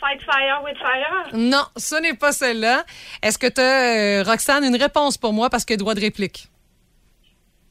fight 0.00 0.20
fire 0.22 0.62
with 0.64 0.76
fire? 0.78 1.28
Non, 1.34 1.64
ce 1.76 1.96
n'est 2.00 2.14
pas 2.14 2.32
celle-là. 2.32 2.84
Est-ce 3.22 3.38
que 3.38 3.46
tu 3.48 3.60
as, 3.60 4.22
Roxane, 4.30 4.64
une 4.64 4.76
réponse 4.76 5.18
pour 5.18 5.32
moi 5.32 5.50
parce 5.50 5.64
a 5.64 5.76
droit 5.76 5.94
de 5.94 6.00
réplique? 6.00 6.48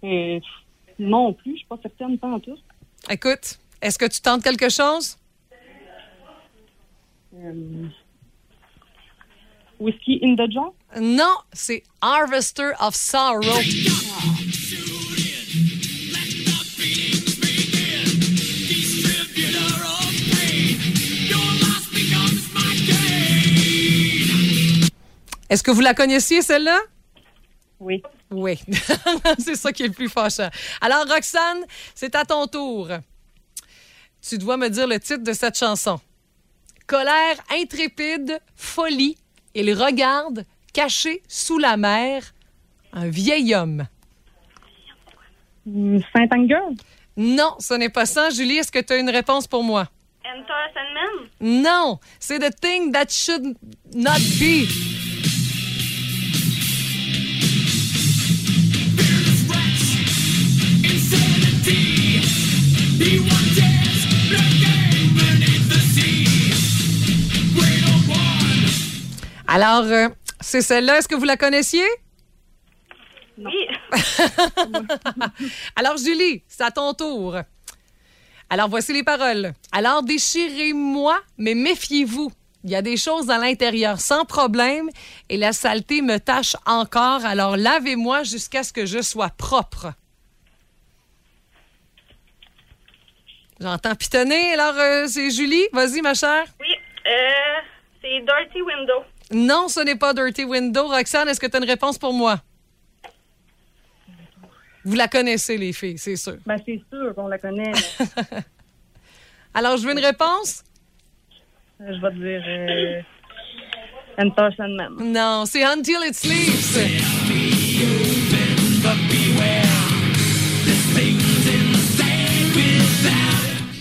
Euh, 0.04 0.40
non 1.00 1.34
plus, 1.34 1.54
je 1.54 1.58
suis 1.58 1.66
pas 1.68 1.78
certaine, 1.82 2.18
pas 2.18 2.28
en 2.28 2.40
tout. 2.40 2.58
Écoute, 3.10 3.58
est-ce 3.82 3.98
que 3.98 4.06
tu 4.06 4.22
tentes 4.22 4.44
quelque 4.44 4.70
chose? 4.70 5.18
Euh, 7.36 7.88
Whiskey 9.80 10.20
in 10.24 10.36
the 10.36 10.52
jar? 10.52 10.72
Non, 11.00 11.36
c'est 11.54 11.84
Harvester 12.02 12.72
of 12.80 12.96
Sorrow. 12.96 13.42
Est-ce 25.50 25.64
que 25.64 25.72
vous 25.72 25.82
la 25.82 25.94
connaissiez, 25.94 26.42
celle-là? 26.42 26.80
Oui. 27.80 28.02
Oui. 28.32 28.60
c'est 29.40 29.56
ça 29.56 29.72
qui 29.72 29.84
est 29.84 29.88
le 29.88 29.94
plus 29.94 30.10
fâchant. 30.10 30.50
Alors, 30.82 31.06
Roxane, 31.08 31.64
c'est 31.96 32.16
à 32.16 32.26
ton 32.26 32.48
tour. 32.48 32.90
Tu 34.28 34.38
dois 34.38 34.58
me 34.58 34.70
dire 34.70 34.88
le 34.88 35.00
titre 35.00 35.24
de 35.24 35.34
cette 35.34 35.58
chanson. 35.58 36.00
Colère 36.86 37.38
intrépide, 37.52 38.40
folie, 38.56 39.18
il 39.54 39.74
regarde, 39.74 40.46
caché 40.74 41.22
sous 41.28 41.58
la 41.58 41.78
mer, 41.78 42.24
un 42.94 43.10
vieil 43.10 43.54
homme. 43.54 43.88
Hmm, 45.66 46.00
Saint-Anger? 46.14 46.76
Non, 47.18 47.56
ce 47.60 47.74
n'est 47.74 47.90
pas 47.90 48.06
ça. 48.06 48.30
Julie, 48.30 48.58
est-ce 48.58 48.72
que 48.72 48.80
tu 48.80 48.94
as 48.94 48.98
une 48.98 49.10
réponse 49.10 49.48
pour 49.48 49.64
moi? 49.64 49.90
Enter 50.26 50.54
Sandman? 50.74 51.62
Non, 51.64 52.00
c'est 52.20 52.40
The 52.40 52.56
Thing 52.60 52.92
That 52.92 53.10
Should 53.10 53.56
Not 53.94 54.20
Be. 54.40 54.97
Alors, 69.48 69.86
euh, 69.86 70.10
c'est 70.40 70.62
celle-là. 70.62 71.00
Est-ce 71.00 71.08
que 71.08 71.16
vous 71.16 71.24
la 71.24 71.38
connaissiez? 71.38 71.88
Oui. 73.38 73.68
Alors, 75.76 75.98
Julie, 75.98 76.44
c'est 76.48 76.64
à 76.64 76.72
ton 76.72 76.94
tour. 76.94 77.38
Alors, 78.50 78.70
voici 78.70 78.94
les 78.94 79.04
paroles. 79.04 79.54
Alors, 79.72 80.04
déchirez-moi, 80.04 81.20
mais 81.38 81.56
méfiez-vous. 81.56 82.32
Il 82.64 82.70
y 82.70 82.76
a 82.76 82.82
des 82.82 82.98
choses 82.98 83.30
à 83.30 83.38
l'intérieur 83.38 84.00
sans 84.00 84.26
problème 84.26 84.90
et 85.30 85.38
la 85.38 85.54
saleté 85.54 86.02
me 86.02 86.20
tâche 86.20 86.56
encore. 86.66 87.26
Alors, 87.26 87.58
lavez-moi 87.58 88.24
jusqu'à 88.24 88.64
ce 88.64 88.74
que 88.74 88.86
je 88.86 89.02
sois 89.02 89.30
propre. 89.30 89.94
J'entends 93.60 93.96
pitonner. 93.96 94.54
Alors, 94.54 94.76
euh, 94.78 95.08
c'est 95.08 95.32
Julie. 95.32 95.66
Vas-y, 95.74 96.02
ma 96.02 96.14
chère. 96.14 96.46
Oui. 96.60 96.68
Euh, 97.06 97.10
c'est 98.02 98.20
Dirty 98.20 98.62
Window. 98.62 99.04
Non, 99.32 99.68
ce 99.68 99.80
n'est 99.82 99.96
pas 99.96 100.14
Dirty 100.14 100.44
Window. 100.46 100.88
Roxane, 100.88 101.28
est-ce 101.30 101.40
que 101.40 101.48
tu 101.48 101.56
as 101.56 101.60
une 101.60 101.66
réponse 101.70 101.98
pour 101.98 102.14
moi? 102.14 102.40
Vous 104.86 104.96
la 104.96 105.08
connaissez, 105.08 105.58
les 105.58 105.74
filles, 105.74 105.98
c'est 105.98 106.16
sûr. 106.16 106.38
Ben, 106.46 106.58
c'est 106.66 106.82
sûr 106.92 107.14
qu'on 107.14 107.28
la 107.28 107.38
connaît. 107.38 107.72
mais, 107.74 108.38
Alors, 109.54 109.76
je 109.78 109.86
veux 109.86 109.92
une 109.92 110.00
réponse? 110.06 110.64
euh, 111.82 111.94
je 111.94 112.02
vais 112.02 112.10
te 112.10 112.16
dire 112.16 112.44
euh, 112.48 113.02
Enter 114.24 114.50
Sandman. 114.56 114.96
Non, 115.12 115.46
c'est 115.46 115.64
Until 115.64 115.98
It 116.08 116.16
Sleeps. 116.16 118.17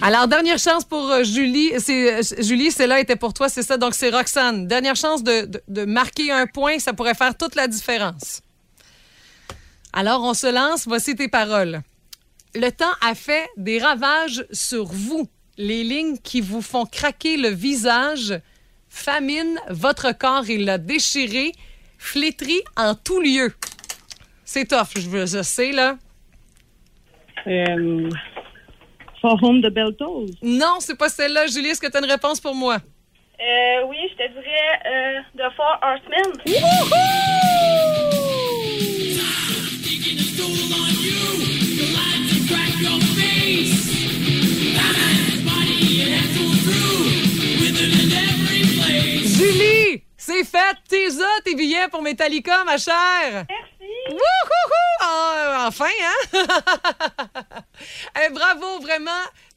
Alors, 0.03 0.29
dernière 0.29 0.59
chance 0.59 0.85
pour 0.85 1.11
euh, 1.11 1.25
Julie. 1.25 1.73
C'est, 1.79 2.15
euh, 2.19 2.43
Julie, 2.43 2.71
celle-là 2.71 3.01
était 3.01 3.17
pour 3.17 3.33
toi, 3.33 3.49
c'est 3.49 3.63
ça. 3.63 3.77
Donc, 3.77 3.95
c'est 3.95 4.11
Roxane. 4.11 4.67
Dernière 4.67 4.95
chance 4.95 5.23
de, 5.25 5.49
de- 5.69 5.85
marquer 5.85 6.31
un 6.31 6.47
point. 6.47 6.79
Ça 6.79 6.93
pourrait 6.93 7.15
faire 7.15 7.37
toute 7.37 7.55
la 7.55 7.67
différence. 7.67 8.43
Alors, 9.93 10.23
on 10.23 10.35
se 10.35 10.53
lance. 10.53 10.87
Voici 10.87 11.17
tes 11.17 11.29
paroles. 11.29 11.81
Le 12.55 12.71
temps 12.71 12.93
a 13.01 13.15
fait 13.15 13.49
des 13.57 13.79
ravages 13.79 14.45
sur 14.53 14.85
vous. 14.87 15.29
Les 15.57 15.83
lignes 15.83 16.19
qui 16.19 16.41
vous 16.43 16.61
font 16.63 16.85
craquer 16.85 17.37
le 17.39 17.49
visage. 17.49 18.39
Famine, 18.91 19.59
votre 19.71 20.13
corps, 20.17 20.49
il 20.49 20.67
l'a 20.67 20.79
déchiré. 20.79 21.53
Flétri 21.99 22.61
en 22.77 22.95
tout 22.95 23.21
lieu. 23.21 23.53
C'est 24.45 24.67
tough, 24.67 24.91
je 24.97 25.43
sais, 25.43 25.73
là. 25.73 25.97
Euh, 27.47 28.09
For 29.27 29.43
Home 29.43 29.61
de 29.61 29.69
Beltos. 29.69 30.27
Non, 30.41 30.77
c'est 30.79 30.97
pas 30.97 31.09
celle-là. 31.09 31.49
Julie, 31.49 31.71
est-ce 31.71 31.81
que 31.81 31.91
tu 31.91 31.97
as 31.97 31.99
une 31.99 32.09
réponse 32.09 32.39
pour 32.41 32.55
moi? 32.55 32.77
Euh, 32.77 33.83
oui, 33.89 33.97
je 34.11 34.15
te 34.15 34.29
dirais 34.31 34.81
euh, 34.87 35.21
The 35.37 35.53
Four 35.57 35.81
Horsemen. 35.83 36.31
C'est 50.27 50.45
fait. 50.45 50.77
T'es 50.89 51.09
tes 51.45 51.55
billets 51.55 51.89
pour 51.89 52.03
Metallica, 52.03 52.65
ma 52.65 52.79
chère. 52.79 53.45
Merci. 53.49 53.93
Wouhouhou! 54.11 54.97
Ah, 55.01 55.65
enfin, 55.69 55.87
hein? 56.03 56.43
Eh, 58.21 58.31
bravo, 58.31 58.81
vraiment. 58.81 59.11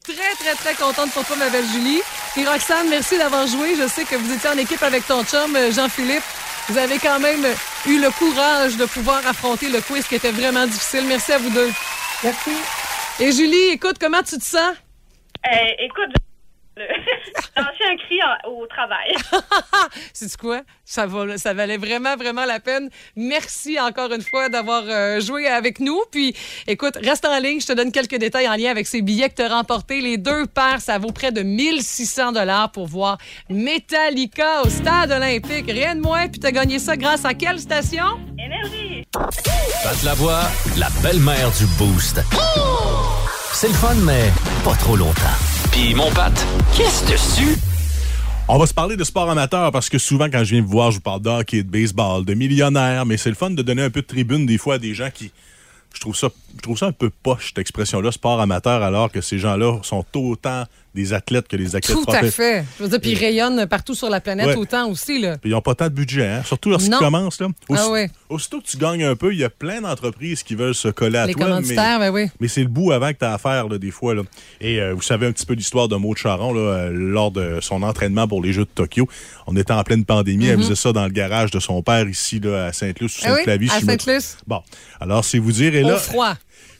Très, 0.04 0.34
très, 0.38 0.54
très 0.54 0.74
contente 0.74 1.10
pour 1.12 1.24
toi, 1.24 1.36
ma 1.36 1.48
belle 1.48 1.66
Julie. 1.66 2.00
Et 2.36 2.44
Roxane, 2.44 2.88
merci 2.88 3.18
d'avoir 3.18 3.46
joué. 3.46 3.74
Je 3.76 3.88
sais 3.88 4.04
que 4.04 4.14
vous 4.14 4.32
étiez 4.32 4.50
en 4.50 4.58
équipe 4.58 4.82
avec 4.82 5.06
ton 5.06 5.24
chum, 5.24 5.56
euh, 5.56 5.72
Jean-Philippe. 5.72 6.22
Vous 6.68 6.78
avez 6.78 6.98
quand 6.98 7.18
même 7.18 7.44
eu 7.86 8.00
le 8.00 8.10
courage 8.10 8.76
de 8.76 8.84
pouvoir 8.84 9.26
affronter 9.26 9.68
le 9.68 9.80
quiz 9.80 10.06
qui 10.06 10.14
était 10.14 10.30
vraiment 10.30 10.66
difficile. 10.66 11.04
Merci 11.06 11.32
à 11.32 11.38
vous 11.38 11.50
deux. 11.50 11.70
Merci. 12.22 12.52
Et 13.18 13.32
Julie, 13.32 13.70
écoute, 13.72 13.96
comment 14.00 14.22
tu 14.22 14.38
te 14.38 14.44
sens? 14.44 14.74
Euh, 15.46 15.66
écoute, 15.78 16.14
lancé 17.56 17.84
un 17.90 17.96
cri 17.96 18.18
en- 18.22 18.50
au 18.50 18.66
travail. 18.66 19.14
C'est 20.12 20.34
quoi? 20.36 20.60
Ça, 20.84 21.06
va, 21.06 21.38
ça 21.38 21.54
valait 21.54 21.76
vraiment, 21.76 22.16
vraiment 22.16 22.44
la 22.44 22.58
peine. 22.60 22.90
Merci 23.16 23.78
encore 23.78 24.12
une 24.12 24.22
fois 24.22 24.48
d'avoir 24.48 24.82
euh, 24.86 25.20
joué 25.20 25.46
avec 25.46 25.78
nous. 25.80 26.00
Puis, 26.10 26.34
écoute, 26.66 26.96
reste 27.02 27.24
en 27.24 27.38
ligne. 27.38 27.60
Je 27.60 27.66
te 27.66 27.72
donne 27.72 27.92
quelques 27.92 28.16
détails 28.16 28.48
en 28.48 28.56
lien 28.56 28.70
avec 28.70 28.86
ces 28.86 29.02
billets 29.02 29.28
que 29.28 29.36
tu 29.36 29.42
as 29.42 29.48
remportés. 29.48 30.00
Les 30.00 30.16
deux 30.18 30.46
paires, 30.46 30.80
ça 30.80 30.98
vaut 30.98 31.12
près 31.12 31.30
de 31.32 31.42
1600 31.42 32.32
dollars 32.32 32.72
pour 32.72 32.86
voir 32.86 33.18
Metallica 33.48 34.62
au 34.62 34.68
Stade 34.68 35.12
olympique. 35.12 35.66
Rien 35.70 35.94
de 35.94 36.00
moins. 36.00 36.28
Puis, 36.28 36.40
tu 36.40 36.46
as 36.46 36.52
gagné 36.52 36.78
ça 36.78 36.96
grâce 36.96 37.24
à 37.24 37.34
quelle 37.34 37.60
station? 37.60 38.04
Énergie. 38.38 39.06
Pat 39.12 40.02
la 40.04 40.14
voix, 40.14 40.42
la 40.76 40.88
belle-mère 41.02 41.50
du 41.52 41.66
Boost. 41.78 42.20
C'est 43.52 43.68
le 43.68 43.74
fun, 43.74 43.94
mais 44.04 44.30
pas 44.64 44.74
trop 44.74 44.96
longtemps. 44.96 45.59
Mon 45.80 46.10
Pat, 46.10 46.32
qu'est-ce 46.76 47.10
dessus? 47.10 47.58
On 48.48 48.58
va 48.58 48.66
se 48.66 48.74
parler 48.74 48.96
de 48.96 49.04
sport 49.04 49.30
amateur 49.30 49.72
parce 49.72 49.88
que 49.88 49.96
souvent, 49.96 50.26
quand 50.26 50.44
je 50.44 50.54
viens 50.54 50.62
vous 50.62 50.68
voir, 50.68 50.90
je 50.90 50.96
vous 50.96 51.02
parle 51.02 51.22
de 51.22 51.62
de 51.62 51.62
baseball, 51.62 52.22
de 52.24 52.34
millionnaires, 52.34 53.06
mais 53.06 53.16
c'est 53.16 53.30
le 53.30 53.34
fun 53.34 53.48
de 53.50 53.62
donner 53.62 53.82
un 53.82 53.88
peu 53.90 54.02
de 54.02 54.06
tribune 54.06 54.44
des 54.44 54.58
fois 54.58 54.74
à 54.74 54.78
des 54.78 54.92
gens 54.92 55.08
qui. 55.12 55.32
Je 55.94 56.00
trouve 56.00 56.14
ça, 56.14 56.28
je 56.56 56.62
trouve 56.62 56.78
ça 56.78 56.86
un 56.86 56.92
peu 56.92 57.10
poche, 57.22 57.48
cette 57.48 57.58
expression-là, 57.58 58.12
sport 58.12 58.40
amateur, 58.40 58.82
alors 58.82 59.10
que 59.10 59.20
ces 59.20 59.38
gens-là 59.38 59.78
sont 59.82 60.04
autant 60.14 60.64
des 60.92 61.12
athlètes 61.12 61.46
que 61.46 61.54
les 61.56 61.76
athlètes 61.76 61.96
Tout 62.04 62.10
à 62.12 62.24
fait. 62.24 62.64
Je 62.78 62.82
veux 62.82 62.88
dire, 62.88 63.00
puis 63.00 63.10
ils 63.12 63.18
rayonnent 63.18 63.64
partout 63.68 63.94
sur 63.94 64.10
la 64.10 64.20
planète 64.20 64.48
Ouais. 64.48 64.56
autant 64.56 64.88
aussi, 64.90 65.20
là. 65.20 65.38
Puis 65.38 65.50
Ils 65.50 65.52
n'ont 65.52 65.60
pas 65.60 65.76
tant 65.76 65.84
de 65.84 65.92
budget, 65.94 66.26
hein? 66.26 66.42
surtout 66.44 66.68
lorsqu'ils 66.68 66.90
commencent. 66.96 67.40
Là. 67.40 67.46
Aussi- 67.68 67.80
Ah 67.84 67.90
ouais. 67.90 68.10
Aussitôt 68.28 68.60
que 68.60 68.66
tu 68.66 68.76
gagnes 68.76 69.04
un 69.04 69.14
peu, 69.14 69.32
il 69.32 69.38
y 69.38 69.44
a 69.44 69.50
plein 69.50 69.80
d'entreprises 69.80 70.42
qui 70.42 70.56
veulent 70.56 70.74
se 70.74 70.88
coller 70.88 71.18
à 71.18 71.26
Les 71.26 71.34
toi. 71.34 71.44
commanditaires, 71.46 72.00
mais, 72.00 72.10
ben 72.10 72.14
oui. 72.14 72.26
mais 72.40 72.48
c'est 72.48 72.62
le 72.62 72.68
bout 72.68 72.90
avant 72.90 73.12
que 73.12 73.18
tu 73.18 73.24
as 73.24 73.34
à 73.34 73.38
faire, 73.38 73.68
là, 73.68 73.78
des 73.78 73.92
fois. 73.92 74.16
Là. 74.16 74.22
Et 74.60 74.80
euh, 74.80 74.92
vous 74.92 75.02
savez 75.02 75.28
un 75.28 75.32
petit 75.32 75.46
peu 75.46 75.54
l'histoire 75.54 75.86
de 75.86 75.94
Maud 75.94 76.16
Charon 76.16 76.52
là, 76.52 76.60
euh, 76.60 76.90
lors 76.92 77.30
de 77.30 77.58
son 77.60 77.84
entraînement 77.84 78.26
pour 78.26 78.42
les 78.42 78.52
Jeux 78.52 78.64
de 78.64 78.70
Tokyo. 78.74 79.08
On 79.46 79.54
était 79.56 79.72
en 79.72 79.84
pleine 79.84 80.04
pandémie. 80.04 80.46
Elle 80.48 80.58
faisait 80.58 80.74
ça 80.74 80.92
dans 80.92 81.04
le 81.04 81.12
garage 81.12 81.52
de 81.52 81.60
son 81.60 81.82
père 81.82 82.08
ici 82.08 82.40
là, 82.40 82.66
à 82.66 82.72
Sainte-Luce, 82.72 83.20
ou 83.22 83.28
Mhm. 83.28 83.36
Ah 83.46 83.56
oui, 83.60 83.70
à 83.70 83.80
Sainte-Luce. 83.80 84.38
Bon, 84.44 84.60
alors 85.00 85.24
c'est 85.24 85.38
vous 85.38 85.52
dire. 85.52 85.72
Et 85.76 85.82
là, 85.82 85.94
Au 85.94 85.98
froid. 85.98 86.34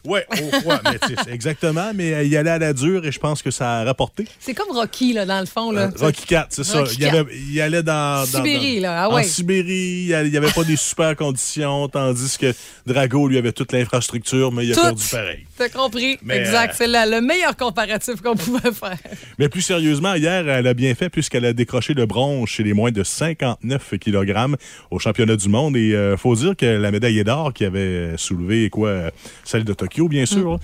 Ouais, 0.04 0.24
au 0.30 0.60
froid. 0.60 0.80
mais, 0.84 1.32
exactement, 1.32 1.92
mais 1.94 2.14
euh, 2.14 2.22
il 2.24 2.34
allait 2.36 2.50
à 2.50 2.58
la 2.58 2.72
dure 2.72 3.04
et 3.04 3.12
je 3.12 3.18
pense 3.18 3.42
que 3.42 3.50
ça 3.50 3.80
a 3.80 3.84
rapporté. 3.84 4.24
C'est 4.38 4.54
comme 4.54 4.74
Rocky, 4.74 5.12
là, 5.12 5.26
dans 5.26 5.40
le 5.40 5.46
fond, 5.46 5.70
là. 5.72 5.82
Euh, 5.82 5.90
Rocky 6.06 6.24
4, 6.26 6.46
c'est 6.50 6.64
ça. 6.64 6.84
Il, 6.94 7.00
y 7.00 7.04
avait- 7.06 7.24
il 7.50 7.60
allait 7.60 7.82
dans, 7.82 8.20
dans- 8.20 8.26
Sibérie, 8.26 8.76
dans- 8.76 8.82
là, 8.82 9.02
ah 9.04 9.08
En. 9.10 9.22
Sibérie, 9.22 10.06
il 10.08 10.30
n'y 10.30 10.36
avait 10.36 10.50
pas 10.52 10.64
des 10.64 10.76
super 10.76 11.14
conditions, 11.16 11.88
tandis 11.88 12.36
que 12.38 12.54
Drago, 12.86 13.28
lui, 13.28 13.36
avait 13.38 13.52
toute 13.52 13.72
l'infrastructure, 13.72 14.52
mais 14.52 14.66
il 14.66 14.72
a 14.72 14.74
Tout. 14.74 14.80
perdu 14.82 15.04
pareil. 15.10 15.46
T'as 15.58 15.68
compris. 15.68 16.18
Mais, 16.22 16.38
exact. 16.38 16.72
euh, 16.72 16.74
C'est 16.78 16.86
le 16.86 17.20
meilleur 17.20 17.54
comparatif 17.56 18.22
qu'on 18.22 18.36
pouvait 18.36 18.72
faire. 18.72 18.96
Mais 19.38 19.48
plus 19.50 19.60
sérieusement, 19.62 20.14
hier, 20.14 20.48
elle 20.48 20.66
a 20.66 20.74
bien 20.74 20.94
fait 20.94 21.10
puisqu'elle 21.10 21.44
a 21.44 21.52
décroché 21.52 21.92
le 21.92 22.06
bronze 22.06 22.48
chez 22.48 22.62
les 22.62 22.72
moins 22.72 22.90
de 22.90 23.02
59 23.04 23.94
kg 24.00 24.56
au 24.90 24.98
championnat 24.98 25.36
du 25.36 25.48
monde. 25.48 25.76
Et 25.76 25.92
euh, 25.94 26.16
faut 26.16 26.34
dire 26.34 26.56
que 26.56 26.64
la 26.64 26.90
médaille 26.90 27.22
d'or 27.24 27.52
qui 27.52 27.64
avait 27.66 28.14
soulevé, 28.16 28.70
quoi, 28.70 29.10
celle 29.44 29.64
de 29.64 29.72
Tokyo, 29.74 29.89
bien 30.09 30.26
sûr, 30.26 30.59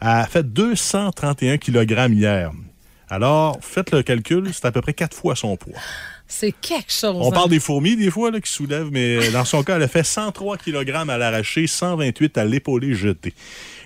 a 0.00 0.26
fait 0.26 0.52
231 0.52 1.58
kg 1.58 2.10
hier. 2.10 2.50
Alors, 3.08 3.58
faites 3.60 3.90
le 3.90 4.02
calcul, 4.02 4.48
c'est 4.54 4.64
à 4.64 4.72
peu 4.72 4.80
près 4.80 4.94
quatre 4.94 5.14
fois 5.14 5.36
son 5.36 5.56
poids. 5.56 5.78
C'est 6.26 6.52
quelque 6.52 6.90
chose. 6.90 7.14
On 7.14 7.28
hein. 7.28 7.30
parle 7.30 7.50
des 7.50 7.60
fourmis, 7.60 7.94
des 7.94 8.10
fois, 8.10 8.30
là, 8.30 8.40
qui 8.40 8.50
soulèvent, 8.50 8.88
mais 8.90 9.30
dans 9.32 9.44
son 9.44 9.62
cas, 9.62 9.76
elle 9.76 9.82
a 9.82 9.88
fait 9.88 10.02
103 10.02 10.56
kg 10.56 10.90
à 11.10 11.18
l'arraché, 11.18 11.66
128 11.66 12.38
à 12.38 12.46
l'épaulé 12.46 12.94
jeté. 12.94 13.34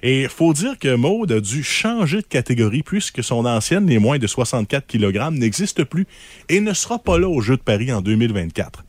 Et 0.05 0.23
il 0.23 0.29
faut 0.29 0.53
dire 0.53 0.79
que 0.79 0.95
Maude 0.95 1.33
a 1.33 1.41
dû 1.41 1.65
changer 1.65 2.19
de 2.19 2.27
catégorie 2.27 2.85
puisque 2.85 3.25
son 3.25 3.47
ancienne, 3.47 3.89
les 3.89 3.99
moins 3.99 4.19
de 4.19 4.29
64 4.29 4.87
kg, 4.87 5.33
n'existe 5.33 5.83
plus 5.83 6.07
et 6.49 6.61
ne 6.61 6.73
sera 6.73 7.01
pas 7.01 7.19
là 7.19 7.29
au 7.29 7.41
Jeu 7.41 7.57
de 7.57 7.63
Paris 7.63 7.93
en 7.93 8.01
2024. 8.01 8.85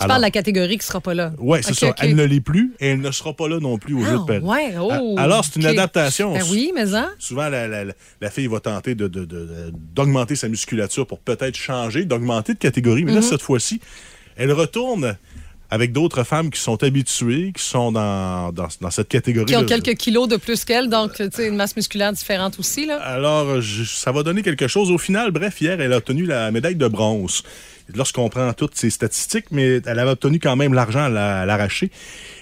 Tu 0.00 0.06
parles 0.06 0.20
de 0.20 0.24
la 0.26 0.30
catégorie 0.30 0.78
qui 0.78 0.86
sera 0.86 1.00
pas 1.00 1.14
là. 1.14 1.32
Oui, 1.38 1.58
c'est 1.62 1.74
ça. 1.74 1.94
Elle 2.00 2.14
ne 2.16 2.24
l'est 2.24 2.40
plus 2.40 2.72
et 2.80 2.88
elle 2.88 3.00
ne 3.00 3.10
sera 3.10 3.32
pas 3.34 3.48
là 3.48 3.58
non 3.60 3.78
plus 3.78 3.94
au 3.94 4.00
Jeu 4.04 4.16
de 4.26 4.40
Ah, 4.42 4.46
ouais, 4.46 4.74
oh, 4.80 5.14
Alors, 5.18 5.44
c'est 5.44 5.56
une 5.56 5.66
adaptation. 5.66 6.32
Ben 6.34 6.42
oui, 6.50 6.72
mais 6.74 6.94
hein? 6.94 7.10
Souvent, 7.18 7.48
la, 7.48 7.68
la- 7.68 7.84
la- 8.20 8.30
fille 8.30 8.46
va 8.46 8.60
tenter 8.60 8.94
de- 8.94 9.08
de- 9.08 9.24
de- 9.24 9.72
d'augmenter 9.94 10.36
sa 10.36 10.48
musculature 10.48 11.06
pour 11.06 11.18
peut-être 11.18 11.56
changer, 11.56 12.04
d'augmenter 12.04 12.54
de 12.54 12.58
catégorie. 12.58 13.04
Mais 13.04 13.12
là, 13.12 13.20
Mhm. 13.20 13.26
cette 13.26 13.42
fois-ci, 13.42 13.80
elle 14.36 14.52
retourne 14.52 15.16
avec 15.72 15.92
d'autres 15.92 16.24
femmes 16.24 16.50
qui 16.50 16.60
sont 16.60 16.82
habituées, 16.82 17.52
qui 17.56 17.62
sont 17.62 17.92
dans, 17.92 18.50
dans, 18.52 18.66
dans 18.80 18.90
cette 18.90 19.06
catégorie. 19.08 19.46
Qui 19.46 19.56
ont 19.56 19.60
de- 19.62 19.66
quelques 19.66 19.94
kilos 19.96 20.26
de 20.28 20.36
plus 20.36 20.64
qu'elle, 20.64 20.88
donc, 20.88 21.14
tu 21.14 21.28
sais, 21.32 21.46
une 21.46 21.54
masse 21.54 21.76
musculaire 21.76 22.12
différente 22.12 22.58
aussi, 22.58 22.86
là. 22.86 22.96
Alors, 23.02 23.60
je- 23.60 23.84
ça 23.84 24.10
va 24.10 24.22
donner 24.24 24.42
quelque 24.42 24.66
chose. 24.66 24.90
Au 24.90 24.98
final, 24.98 25.30
bref, 25.30 25.60
hier, 25.60 25.80
elle 25.80 25.92
a 25.92 25.98
obtenu 25.98 26.24
la 26.26 26.50
médaille 26.50 26.74
de 26.74 26.88
bronze. 26.88 27.42
Lorsqu'on 27.96 28.28
prend 28.28 28.52
toutes 28.52 28.76
ces 28.76 28.90
statistiques, 28.90 29.46
mais 29.50 29.80
elle 29.86 29.98
avait 29.98 30.10
obtenu 30.10 30.38
quand 30.38 30.56
même 30.56 30.74
l'argent 30.74 31.04
à 31.04 31.08
la- 31.08 31.40
à 31.40 31.46
l'arracher. 31.46 31.90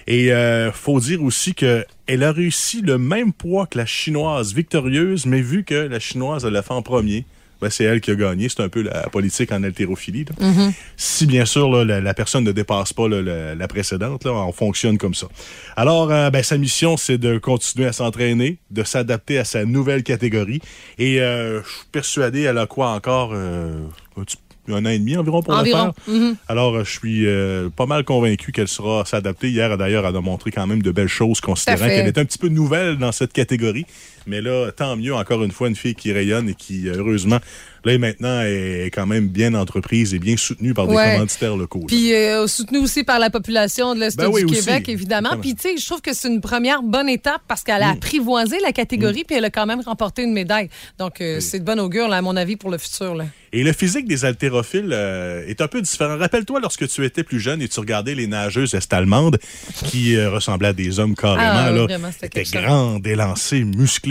Et 0.07 0.31
euh, 0.31 0.71
faut 0.71 0.99
dire 0.99 1.21
aussi 1.23 1.53
que 1.53 1.85
elle 2.07 2.23
a 2.23 2.31
réussi 2.31 2.81
le 2.81 2.97
même 2.97 3.31
poids 3.33 3.67
que 3.67 3.77
la 3.77 3.85
chinoise 3.85 4.53
victorieuse, 4.53 5.25
mais 5.25 5.41
vu 5.41 5.63
que 5.63 5.75
la 5.75 5.99
chinoise 5.99 6.45
elle 6.45 6.53
l'a 6.53 6.61
fait 6.63 6.73
en 6.73 6.81
premier, 6.81 7.25
ben, 7.61 7.69
c'est 7.69 7.83
elle 7.83 7.99
qui 7.99 8.09
a 8.11 8.15
gagné. 8.15 8.47
C'est 8.47 8.61
un 8.61 8.69
peu 8.69 8.81
la 8.81 9.09
politique 9.09 9.51
en 9.51 9.61
haltérophilie. 9.63 10.23
Mm-hmm. 10.23 10.71
Si 10.95 11.25
bien 11.25 11.43
sûr 11.45 11.69
là, 11.69 11.83
la, 11.83 11.99
la 11.99 12.13
personne 12.13 12.45
ne 12.45 12.53
dépasse 12.53 12.93
pas 12.93 13.09
là, 13.09 13.21
la, 13.21 13.53
la 13.53 13.67
précédente, 13.67 14.23
là, 14.23 14.31
on 14.31 14.53
fonctionne 14.53 14.97
comme 14.97 15.13
ça. 15.13 15.27
Alors, 15.75 16.09
euh, 16.09 16.29
ben, 16.29 16.41
sa 16.41 16.57
mission, 16.57 16.95
c'est 16.95 17.17
de 17.17 17.37
continuer 17.37 17.85
à 17.85 17.91
s'entraîner, 17.91 18.59
de 18.71 18.83
s'adapter 18.83 19.37
à 19.39 19.43
sa 19.43 19.65
nouvelle 19.65 20.03
catégorie. 20.03 20.61
Et 20.97 21.19
euh, 21.21 21.61
je 21.61 21.67
suis 21.69 21.85
persuadé, 21.91 22.43
elle 22.43 22.57
a 22.57 22.65
quoi 22.65 22.91
encore 22.91 23.31
euh, 23.33 23.77
un 24.17 24.23
petit- 24.23 24.37
un 24.73 24.85
an 24.85 24.89
et 24.89 24.99
demi 24.99 25.17
environ 25.17 25.41
pour 25.41 25.53
Environ. 25.53 25.93
le 26.07 26.13
faire. 26.13 26.21
Mhm. 26.21 26.35
Alors, 26.47 26.75
euh, 26.75 26.83
je 26.83 26.91
suis 26.91 27.27
euh, 27.27 27.69
pas 27.69 27.85
mal 27.85 28.03
convaincu 28.03 28.51
qu'elle 28.51 28.67
sera 28.67 29.05
s'adapter. 29.05 29.49
Hier, 29.49 29.77
d'ailleurs, 29.77 30.05
elle 30.05 30.15
a 30.15 30.21
montré 30.21 30.51
quand 30.51 30.65
même 30.67 30.81
de 30.81 30.91
belles 30.91 31.07
choses, 31.07 31.41
considérant 31.41 31.87
qu'elle 31.87 32.07
est 32.07 32.17
un 32.17 32.25
petit 32.25 32.37
peu 32.37 32.49
nouvelle 32.49 32.97
dans 32.97 33.11
cette 33.11 33.33
catégorie. 33.33 33.85
Mais 34.27 34.41
là, 34.41 34.71
tant 34.71 34.95
mieux, 34.95 35.13
encore 35.15 35.43
une 35.43 35.51
fois, 35.51 35.67
une 35.67 35.75
fille 35.75 35.95
qui 35.95 36.11
rayonne 36.11 36.49
et 36.49 36.53
qui, 36.55 36.87
heureusement, 36.87 37.39
là 37.85 37.93
et 37.93 37.97
maintenant, 37.97 38.41
est 38.41 38.91
quand 38.93 39.05
même 39.05 39.27
bien 39.27 39.53
entreprise 39.53 40.13
et 40.13 40.19
bien 40.19 40.35
soutenue 40.37 40.73
par 40.73 40.87
des 40.87 40.95
Ouais. 40.95 41.13
commanditaires 41.13 41.55
locaux. 41.55 41.85
Puis 41.87 42.13
euh, 42.13 42.45
soutenu 42.47 42.79
aussi 42.79 43.03
par 43.03 43.19
la 43.19 43.29
population 43.29 43.95
de 43.95 43.99
l'Est 44.01 44.17
Ben 44.17 44.27
du 44.29 44.33
oui, 44.35 44.43
aussi. 44.43 44.65
Québec, 44.65 44.89
évidemment. 44.89 45.37
Puis 45.41 45.55
tu 45.55 45.61
sais, 45.61 45.77
je 45.77 45.85
trouve 45.85 46.01
que 46.01 46.13
c'est 46.13 46.27
une 46.27 46.41
première 46.41 46.81
bonne 46.83 47.07
étape 47.09 47.41
parce 47.47 47.63
qu'elle 47.63 47.81
a 47.83 47.89
Mm. 47.93 47.97
apprivoisé 47.97 48.57
la 48.61 48.71
catégorie 48.73 49.23
puis 49.23 49.35
elle 49.37 49.45
a 49.45 49.49
quand 49.49 49.65
même 49.65 49.81
remporté 49.81 50.23
une 50.23 50.33
médaille. 50.33 50.69
Donc 50.97 51.21
euh, 51.21 51.39
c'est 51.39 51.59
de 51.59 51.63
bon 51.63 51.79
augure, 51.79 52.07
là, 52.09 52.17
à 52.17 52.21
mon 52.21 52.35
avis, 52.35 52.55
pour 52.57 52.69
le 52.69 52.77
futur. 52.77 53.15
Là. 53.15 53.25
Et 53.53 53.63
le 53.63 53.71
physique 53.73 54.07
des 54.07 54.25
haltérophiles 54.25 54.89
euh, 54.91 55.47
est 55.47 55.61
un 55.61 55.67
peu 55.67 55.81
différent. 55.81 56.17
Rappelle-toi 56.17 56.59
lorsque 56.59 56.87
tu 56.87 57.03
étais 57.05 57.23
plus 57.23 57.39
jeune 57.39 57.61
et 57.61 57.67
tu 57.67 57.79
regardais 57.79 58.13
les 58.13 58.27
nageuses 58.27 58.75
est-allemandes 58.75 59.39
qui 59.85 60.21
ressemblaient 60.23 60.67
à 60.69 60.73
des 60.73 60.99
hommes 60.99 61.15
carrément. 61.15 61.41
Ah, 61.45 61.71
là, 61.71 61.83
vraiment, 61.83 62.09
c'était 62.11 62.43
grandes, 62.43 63.07
élancées, 63.07 63.63
musclées. 63.63 64.08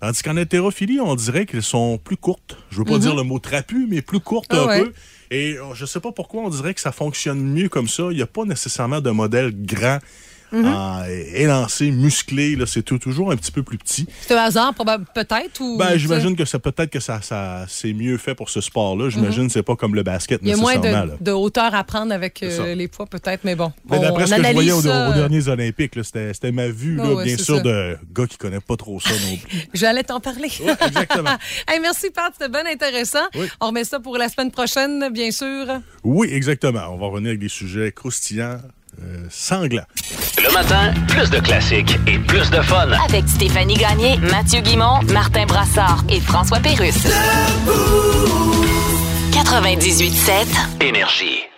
Tandis 0.00 0.22
qu'en 0.22 0.36
haltérophilie, 0.36 1.00
on 1.00 1.14
dirait 1.16 1.44
qu'elles 1.46 1.62
sont 1.62 1.98
plus 1.98 2.16
courtes. 2.16 2.56
Je 2.70 2.78
veux 2.78 2.84
pas 2.84 2.94
Mhm. 2.94 3.00
dire 3.00 3.14
le 3.16 3.22
mot 3.24 3.38
trapu, 3.40 3.86
mais 3.88 4.00
plus 4.02 4.20
courtes 4.20 4.50
Ah 4.52 4.62
un 4.62 4.66
ouais. 4.66 4.84
peu. 4.84 4.92
Et 5.30 5.56
euh, 5.58 5.74
je 5.74 5.84
sais 5.86 6.00
pas 6.00 6.12
pourquoi 6.12 6.42
on 6.42 6.48
dirait 6.50 6.72
que 6.74 6.80
ça 6.80 6.92
fonctionne 6.92 7.40
mieux 7.40 7.68
comme 7.68 7.88
ça. 7.88 8.04
Il 8.10 8.16
n'y 8.16 8.22
a 8.22 8.26
pas 8.26 8.44
nécessairement 8.44 9.00
de 9.00 9.10
modèle 9.10 9.52
grand, 9.54 9.98
Mhm. 10.52 10.64
en- 10.66 11.02
élancé, 11.34 11.90
musclé. 11.90 12.56
C'est 12.66 12.82
toujours 12.82 13.30
un 13.32 13.36
petit 13.36 13.52
peu 13.52 13.62
plus 13.62 13.78
petit. 13.78 14.06
C'est 14.22 14.34
un 14.34 14.42
hasard, 14.44 14.74
probable, 14.74 15.04
peut-être? 15.14 15.60
ou 15.60 15.76
Ben, 15.78 15.96
j'imagine 15.96 16.36
que 16.36 16.44
ça 16.44 16.58
peut-être 16.58 16.90
que 16.90 17.00
ça, 17.00 17.20
ça 17.22 17.64
c'est 17.68 17.92
mieux 17.92 18.16
fait 18.18 18.34
pour 18.34 18.50
ce 18.50 18.60
sport-là. 18.60 19.08
J'imagine 19.10 19.46
que 19.46 19.52
c'est 19.52 19.62
pas 19.62 19.76
comme 19.76 19.94
le 19.94 20.02
basket. 20.02 20.40
Il 20.42 20.48
y 20.48 20.52
a 20.52 20.56
moins 20.56 20.76
de, 20.76 21.30
hauteur 21.32 21.74
à 21.74 21.84
prendre 21.84 22.12
avec 22.12 22.38
C'est 22.40 22.60
euh, 22.60 22.74
les 22.74 22.88
poids, 22.88 23.06
peut-être, 23.06 23.44
mais 23.44 23.54
bon. 23.54 23.72
On 23.90 24.00
D'après 24.00 24.26
ce 24.26 24.34
que 24.34 24.44
je 24.44 24.52
voyais 24.52 24.70
ça, 24.70 24.76
aux, 24.76 24.86
euh, 25.12 25.14
derniers 25.14 25.48
Olympiques, 25.48 25.92
c'était 26.02 26.52
ma 26.52 26.68
vue, 26.68 26.96
là, 26.96 27.04
Ah 27.06 27.12
ouais, 27.14 27.24
bien 27.24 27.36
c'est 27.36 27.44
sûr, 27.44 27.56
ça. 27.56 27.62
de 27.62 27.96
gars 28.14 28.26
qui 28.26 28.36
connaissent 28.38 28.62
pas 28.66 28.76
trop 28.76 29.00
ça 29.00 29.10
non 29.10 29.36
plus. 29.36 29.58
J'allais 29.74 30.04
t'en 30.04 30.20
parler. 30.20 30.48
exactement. 30.86 31.36
Hey, 31.68 31.80
merci, 31.80 32.10
Pat. 32.10 32.32
C'était 32.32 32.48
bien 32.50 32.64
intéressant. 32.70 33.18
Oui. 33.34 33.46
On 33.60 33.68
remet 33.68 33.84
ça 33.84 34.00
pour 34.00 34.16
la 34.16 34.28
semaine 34.28 34.50
prochaine, 34.50 35.08
bien 35.12 35.30
sûr. 35.30 35.66
Oui, 36.04 36.28
exactement. 36.32 36.80
On 36.90 36.96
va 36.96 37.06
revenir 37.06 37.28
avec 37.30 37.40
des 37.40 37.48
sujets 37.48 37.92
croustillants, 37.92 38.58
euh. 39.02 39.28
Le 40.42 40.52
matin, 40.52 40.92
plus 41.08 41.30
de 41.30 41.38
classiques 41.40 41.98
et 42.06 42.18
plus 42.18 42.50
de 42.50 42.60
fun. 42.60 42.90
Avec 43.08 43.28
Stéphanie 43.28 43.74
Gagné, 43.74 44.16
Mathieu 44.18 44.60
Guimont, 44.60 45.00
Martin 45.12 45.46
Brassard 45.46 46.04
et 46.08 46.20
François 46.20 46.58
Pérusse. 46.60 47.06
98.7 49.32 50.46
Énergie. 50.80 51.48